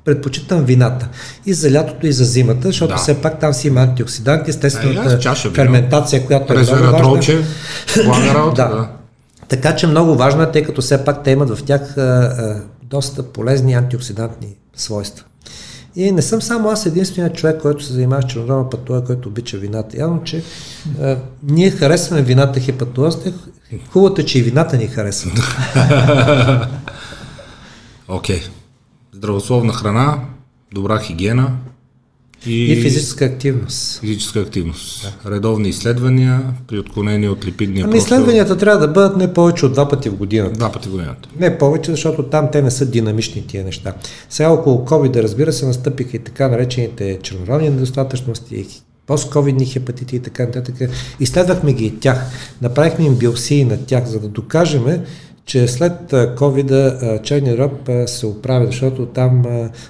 Предпочитам 0.06 0.64
вината. 0.64 1.08
И 1.46 1.54
за 1.54 1.72
лятото, 1.72 2.08
и 2.08 2.12
за 2.12 2.24
зимата, 2.24 2.68
защото 2.68 2.94
да. 2.94 2.98
все 2.98 3.22
пак 3.22 3.40
там 3.40 3.54
си 3.54 3.68
има 3.68 3.82
антиоксиданти, 3.82 4.50
естествената 4.50 5.20
ферментация, 5.54 6.26
която 6.26 6.54
е 6.54 6.58
много 6.58 6.92
важна. 6.92 7.44
да. 8.56 8.68
да. 8.70 8.90
Така 9.48 9.76
че 9.76 9.88
много 9.88 10.16
важно 10.16 10.44
е, 10.44 10.52
тъй 10.52 10.64
като 10.64 10.82
все 10.82 11.06
пак 11.06 11.24
те 11.24 11.32
имат 11.32 11.58
в 11.58 11.64
тях 11.64 11.98
а, 11.98 12.02
а, 12.02 12.62
доста 12.84 13.24
полезни 13.24 13.74
антиоксидантни 13.74 14.48
свойства. 14.76 15.26
И 15.96 16.12
не 16.12 16.22
съм 16.22 16.42
само 16.42 16.70
аз 16.70 16.86
единственият 16.86 17.36
човек, 17.36 17.62
който 17.62 17.84
се 17.84 17.94
занимава 17.94 18.22
с 18.22 18.26
чернодробна 18.26 18.70
патология, 18.70 19.06
който 19.06 19.30
обича 19.30 19.58
вината. 19.58 19.98
Явно, 19.98 20.24
че 20.24 20.44
а, 21.02 21.18
ние 21.44 21.72
харесваме 21.72 22.22
вината 22.22 22.60
хепатозата. 22.60 23.34
Хубавото 23.90 24.22
е, 24.22 24.26
че 24.26 24.40
и 24.40 24.42
вината 24.42 24.78
ни 24.78 24.88
харесва. 24.88 25.32
Окей. 28.08 28.40
Okay. 28.40 28.50
Здравословна 29.14 29.74
храна, 29.74 30.20
добра 30.74 31.00
хигиена, 31.00 31.52
и, 32.48 32.72
и 32.72 32.82
физическа 32.82 33.26
активност. 33.26 34.00
Физическа 34.00 34.40
активност. 34.40 35.16
Да. 35.24 35.32
Редовни 35.32 35.70
изследвания 35.70 36.42
при 36.68 36.80
отклонение 36.80 37.30
от 37.30 37.46
липидния 37.46 37.86
Ами 37.86 37.98
изследванията 37.98 38.58
трябва 38.58 38.88
да 38.88 38.94
бъдат 38.94 39.18
не 39.18 39.34
повече 39.34 39.66
от 39.66 39.74
два 39.74 39.90
пъти 39.90 40.10
в 40.10 40.16
годината. 40.16 40.54
Два 40.54 40.72
пъти 40.72 40.90
в 40.90 40.92
годината. 40.92 41.30
Не 41.40 41.58
повече, 41.58 41.92
защото 41.92 42.24
там 42.24 42.50
те 42.52 42.62
не 42.62 42.72
са 42.72 42.86
динамични 42.86 43.48
тия 43.48 43.64
неща. 43.64 43.94
Сега 44.30 44.50
около 44.50 44.86
COVID, 44.86 45.12
да 45.12 45.24
разбира 45.24 45.54
се, 45.54 45.66
настъпиха 45.66 46.18
и 46.18 46.20
така 46.20 46.48
наречените 46.48 47.20
чернородни 47.24 47.70
недостатъчности, 47.70 48.66
постковидни 49.08 49.66
хепатити 49.66 50.16
и 50.16 50.20
така 50.20 50.46
нататък. 50.46 50.76
Изследвахме 51.20 51.74
ги 51.74 51.86
и 51.86 52.00
тях. 52.00 52.26
Направихме 52.62 53.06
им 53.06 53.16
биопсии 53.16 53.66
на 53.66 53.86
тях, 53.86 54.06
за 54.06 54.20
да 54.20 54.28
докажем, 54.28 55.02
че 55.46 55.68
след 55.68 56.12
COVID 56.12 57.22
черния 57.22 57.56
дроб 57.56 57.90
се 58.06 58.26
оправя, 58.26 58.66
защото 58.66 59.06
там 59.06 59.44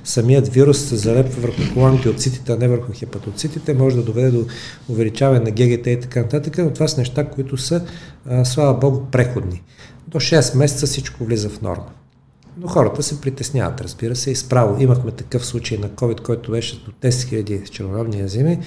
самият 0.03 0.47
вирус 0.47 0.79
се 0.79 0.95
залепва 0.95 1.41
върху 1.41 1.73
колоните 1.73 2.09
от 2.09 2.21
цитите, 2.21 2.51
а 2.51 2.57
не 2.57 2.67
върху 2.67 2.91
хепатоцитите, 2.93 3.73
може 3.73 3.95
да 3.95 4.03
доведе 4.03 4.31
до 4.31 4.45
увеличаване 4.89 5.39
на 5.39 5.51
ГГТ 5.51 5.87
и 5.87 5.99
така 5.99 6.21
нататък, 6.21 6.57
но 6.57 6.73
това 6.73 6.87
са 6.87 6.99
неща, 6.99 7.29
които 7.29 7.57
са, 7.57 7.85
слава 8.43 8.73
Богу, 8.73 8.99
преходни. 9.11 9.63
До 10.07 10.19
6 10.19 10.57
месеца 10.57 10.85
всичко 10.85 11.25
влиза 11.25 11.49
в 11.49 11.61
норма. 11.61 11.89
Но 12.57 12.67
хората 12.67 13.03
се 13.03 13.21
притесняват, 13.21 13.81
разбира 13.81 14.15
се, 14.15 14.31
и 14.31 14.35
справо. 14.35 14.81
Имахме 14.81 15.11
такъв 15.11 15.45
случай 15.45 15.77
на 15.77 15.89
COVID, 15.89 16.21
който 16.21 16.51
беше 16.51 16.83
до 16.85 16.91
10 16.91 17.09
000 17.09 17.69
чернородни 17.69 18.19
ензими 18.19 18.59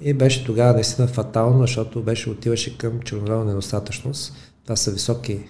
и 0.00 0.14
беше 0.14 0.44
тогава 0.44 0.72
наистина 0.72 1.08
фатално, 1.08 1.60
защото 1.60 2.02
беше 2.02 2.30
отиваше 2.30 2.78
към 2.78 3.00
чернородна 3.00 3.44
недостатъчност. 3.44 4.34
Това 4.64 4.76
са 4.76 4.90
високи 4.90 5.40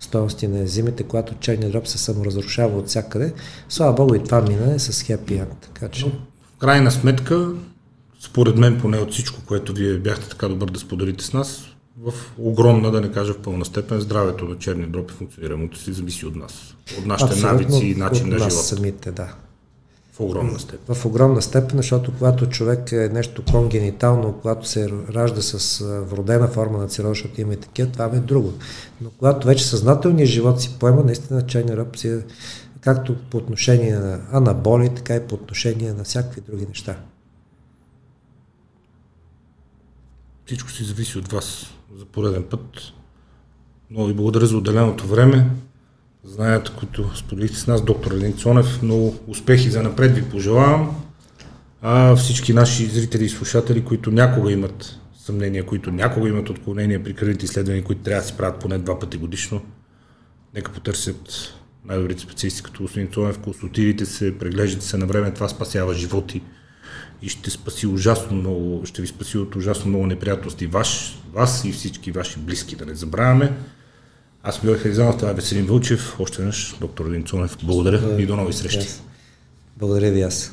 стоености 0.00 0.48
на 0.48 0.58
ензимите, 0.58 1.02
когато 1.02 1.34
черният 1.34 1.72
дроб 1.72 1.86
се 1.86 1.98
саморазрушава 1.98 2.78
от 2.78 2.88
всякъде. 2.88 3.32
Слава 3.68 3.92
Богу 3.92 4.14
и 4.14 4.24
това 4.24 4.42
мина 4.42 4.80
с 4.80 5.02
хепи 5.02 5.42
Така 5.60 5.88
че... 5.88 6.04
в 6.04 6.58
крайна 6.58 6.90
сметка, 6.90 7.48
според 8.20 8.56
мен 8.56 8.80
поне 8.80 8.98
от 8.98 9.12
всичко, 9.12 9.40
което 9.46 9.72
вие 9.72 9.98
бяхте 9.98 10.28
така 10.28 10.48
добър 10.48 10.70
да 10.70 10.78
споделите 10.80 11.24
с 11.24 11.32
нас, 11.32 11.64
в 12.02 12.12
огромна, 12.38 12.90
да 12.90 13.00
не 13.00 13.12
кажа 13.12 13.34
в 13.34 13.38
пълна 13.38 13.64
степен, 13.64 14.00
здравето 14.00 14.44
на 14.44 14.58
черния 14.58 14.88
дроб 14.88 15.10
и 15.10 15.14
функционирането 15.14 15.78
си 15.78 15.92
зависи 15.92 16.26
от 16.26 16.36
нас. 16.36 16.74
От 16.98 17.06
нашите 17.06 17.32
Абсолютно 17.32 17.58
навици 17.58 17.86
и 17.86 17.94
начин 17.94 18.28
на 18.28 18.38
живота. 18.38 18.54
самите, 18.54 19.12
да. 19.12 19.34
В 20.16 20.20
огромна 20.20 20.58
степен. 20.58 20.94
В 20.94 21.06
огромна 21.06 21.42
степен, 21.42 21.76
защото 21.76 22.12
когато 22.18 22.48
човек 22.48 22.92
е 22.92 23.08
нещо 23.08 23.42
конгенитално, 23.50 24.38
когато 24.42 24.68
се 24.68 24.88
ражда 25.14 25.42
с 25.42 25.84
вродена 25.84 26.48
форма 26.48 26.78
на 26.78 26.88
цироз, 26.88 27.18
защото 27.18 27.40
има 27.40 27.52
и 27.52 27.56
такива, 27.56 27.92
това 27.92 28.04
е 28.04 28.08
друго. 28.08 28.52
Но 29.00 29.10
когато 29.10 29.46
вече 29.46 29.66
съзнателният 29.66 30.30
живот 30.30 30.60
си 30.60 30.76
поема, 30.80 31.04
наистина 31.04 31.46
черния 31.46 31.76
ръб 31.76 31.96
си 31.96 32.08
е 32.08 32.20
както 32.80 33.16
по 33.30 33.36
отношение 33.36 33.98
на 33.98 34.20
анаболи, 34.32 34.94
така 34.94 35.16
и 35.16 35.26
по 35.26 35.34
отношение 35.34 35.92
на 35.92 36.04
всякакви 36.04 36.40
други 36.40 36.66
неща. 36.66 36.96
Всичко 40.46 40.70
си 40.70 40.84
зависи 40.84 41.18
от 41.18 41.32
вас 41.32 41.66
за 41.98 42.04
пореден 42.04 42.44
път. 42.50 42.60
Много 43.90 44.06
ви 44.06 44.14
благодаря 44.14 44.46
за 44.46 44.56
отделеното 44.56 45.06
време 45.06 45.50
знанията, 46.24 46.72
които 46.72 47.16
споделихте 47.16 47.56
с 47.56 47.66
нас, 47.66 47.84
доктор 47.84 48.12
Елин 48.12 48.32
Цонев. 48.32 48.82
Много 48.82 49.14
успехи 49.26 49.70
за 49.70 49.82
напред 49.82 50.14
ви 50.14 50.22
пожелавам. 50.22 50.96
А 51.82 52.16
всички 52.16 52.52
наши 52.52 52.86
зрители 52.86 53.24
и 53.24 53.28
слушатели, 53.28 53.84
които 53.84 54.10
някога 54.10 54.52
имат 54.52 54.98
съмнения, 55.18 55.66
които 55.66 55.90
някога 55.90 56.28
имат 56.28 56.50
отклонения 56.50 57.04
при 57.04 57.14
кръвните 57.14 57.44
изследвания, 57.44 57.84
които 57.84 58.02
трябва 58.02 58.22
да 58.22 58.28
се 58.28 58.36
правят 58.36 58.60
поне 58.60 58.78
два 58.78 58.98
пъти 58.98 59.16
годишно, 59.16 59.60
нека 60.54 60.72
потърсят 60.72 61.54
най-добрите 61.84 62.22
специалисти, 62.22 62.62
като 62.62 62.82
господин 62.82 63.08
Цонев, 63.08 63.38
консултирайте 63.38 64.06
се, 64.06 64.38
преглеждате 64.38 64.86
се 64.86 64.96
на 64.96 65.06
време, 65.06 65.34
това 65.34 65.48
спасява 65.48 65.94
животи 65.94 66.42
и 67.22 67.28
ще 67.28 67.50
спаси 67.50 67.86
ужасно 67.86 68.36
много, 68.36 68.86
ще 68.86 69.02
ви 69.02 69.08
спаси 69.08 69.38
от 69.38 69.56
ужасно 69.56 69.88
много 69.88 70.06
неприятности 70.06 70.66
ваш, 70.66 71.18
вас 71.32 71.64
и 71.64 71.72
всички 71.72 72.10
ваши 72.10 72.38
близки, 72.38 72.76
да 72.76 72.86
не 72.86 72.94
забравяме. 72.94 73.52
Аз 74.46 74.60
бях 74.60 74.84
Елизанов, 74.84 75.16
това 75.16 75.30
е 75.30 75.34
Веселин 75.34 75.66
Вълчев, 75.66 76.20
още 76.20 76.38
веднъж 76.38 76.76
доктор 76.80 77.06
Един 77.06 77.24
Цунев. 77.24 77.56
Благодаря 77.62 78.22
и 78.22 78.26
до 78.26 78.36
нови 78.36 78.52
срещи. 78.52 78.88
Благодаря 79.76 80.10
ви 80.10 80.22
аз. 80.22 80.52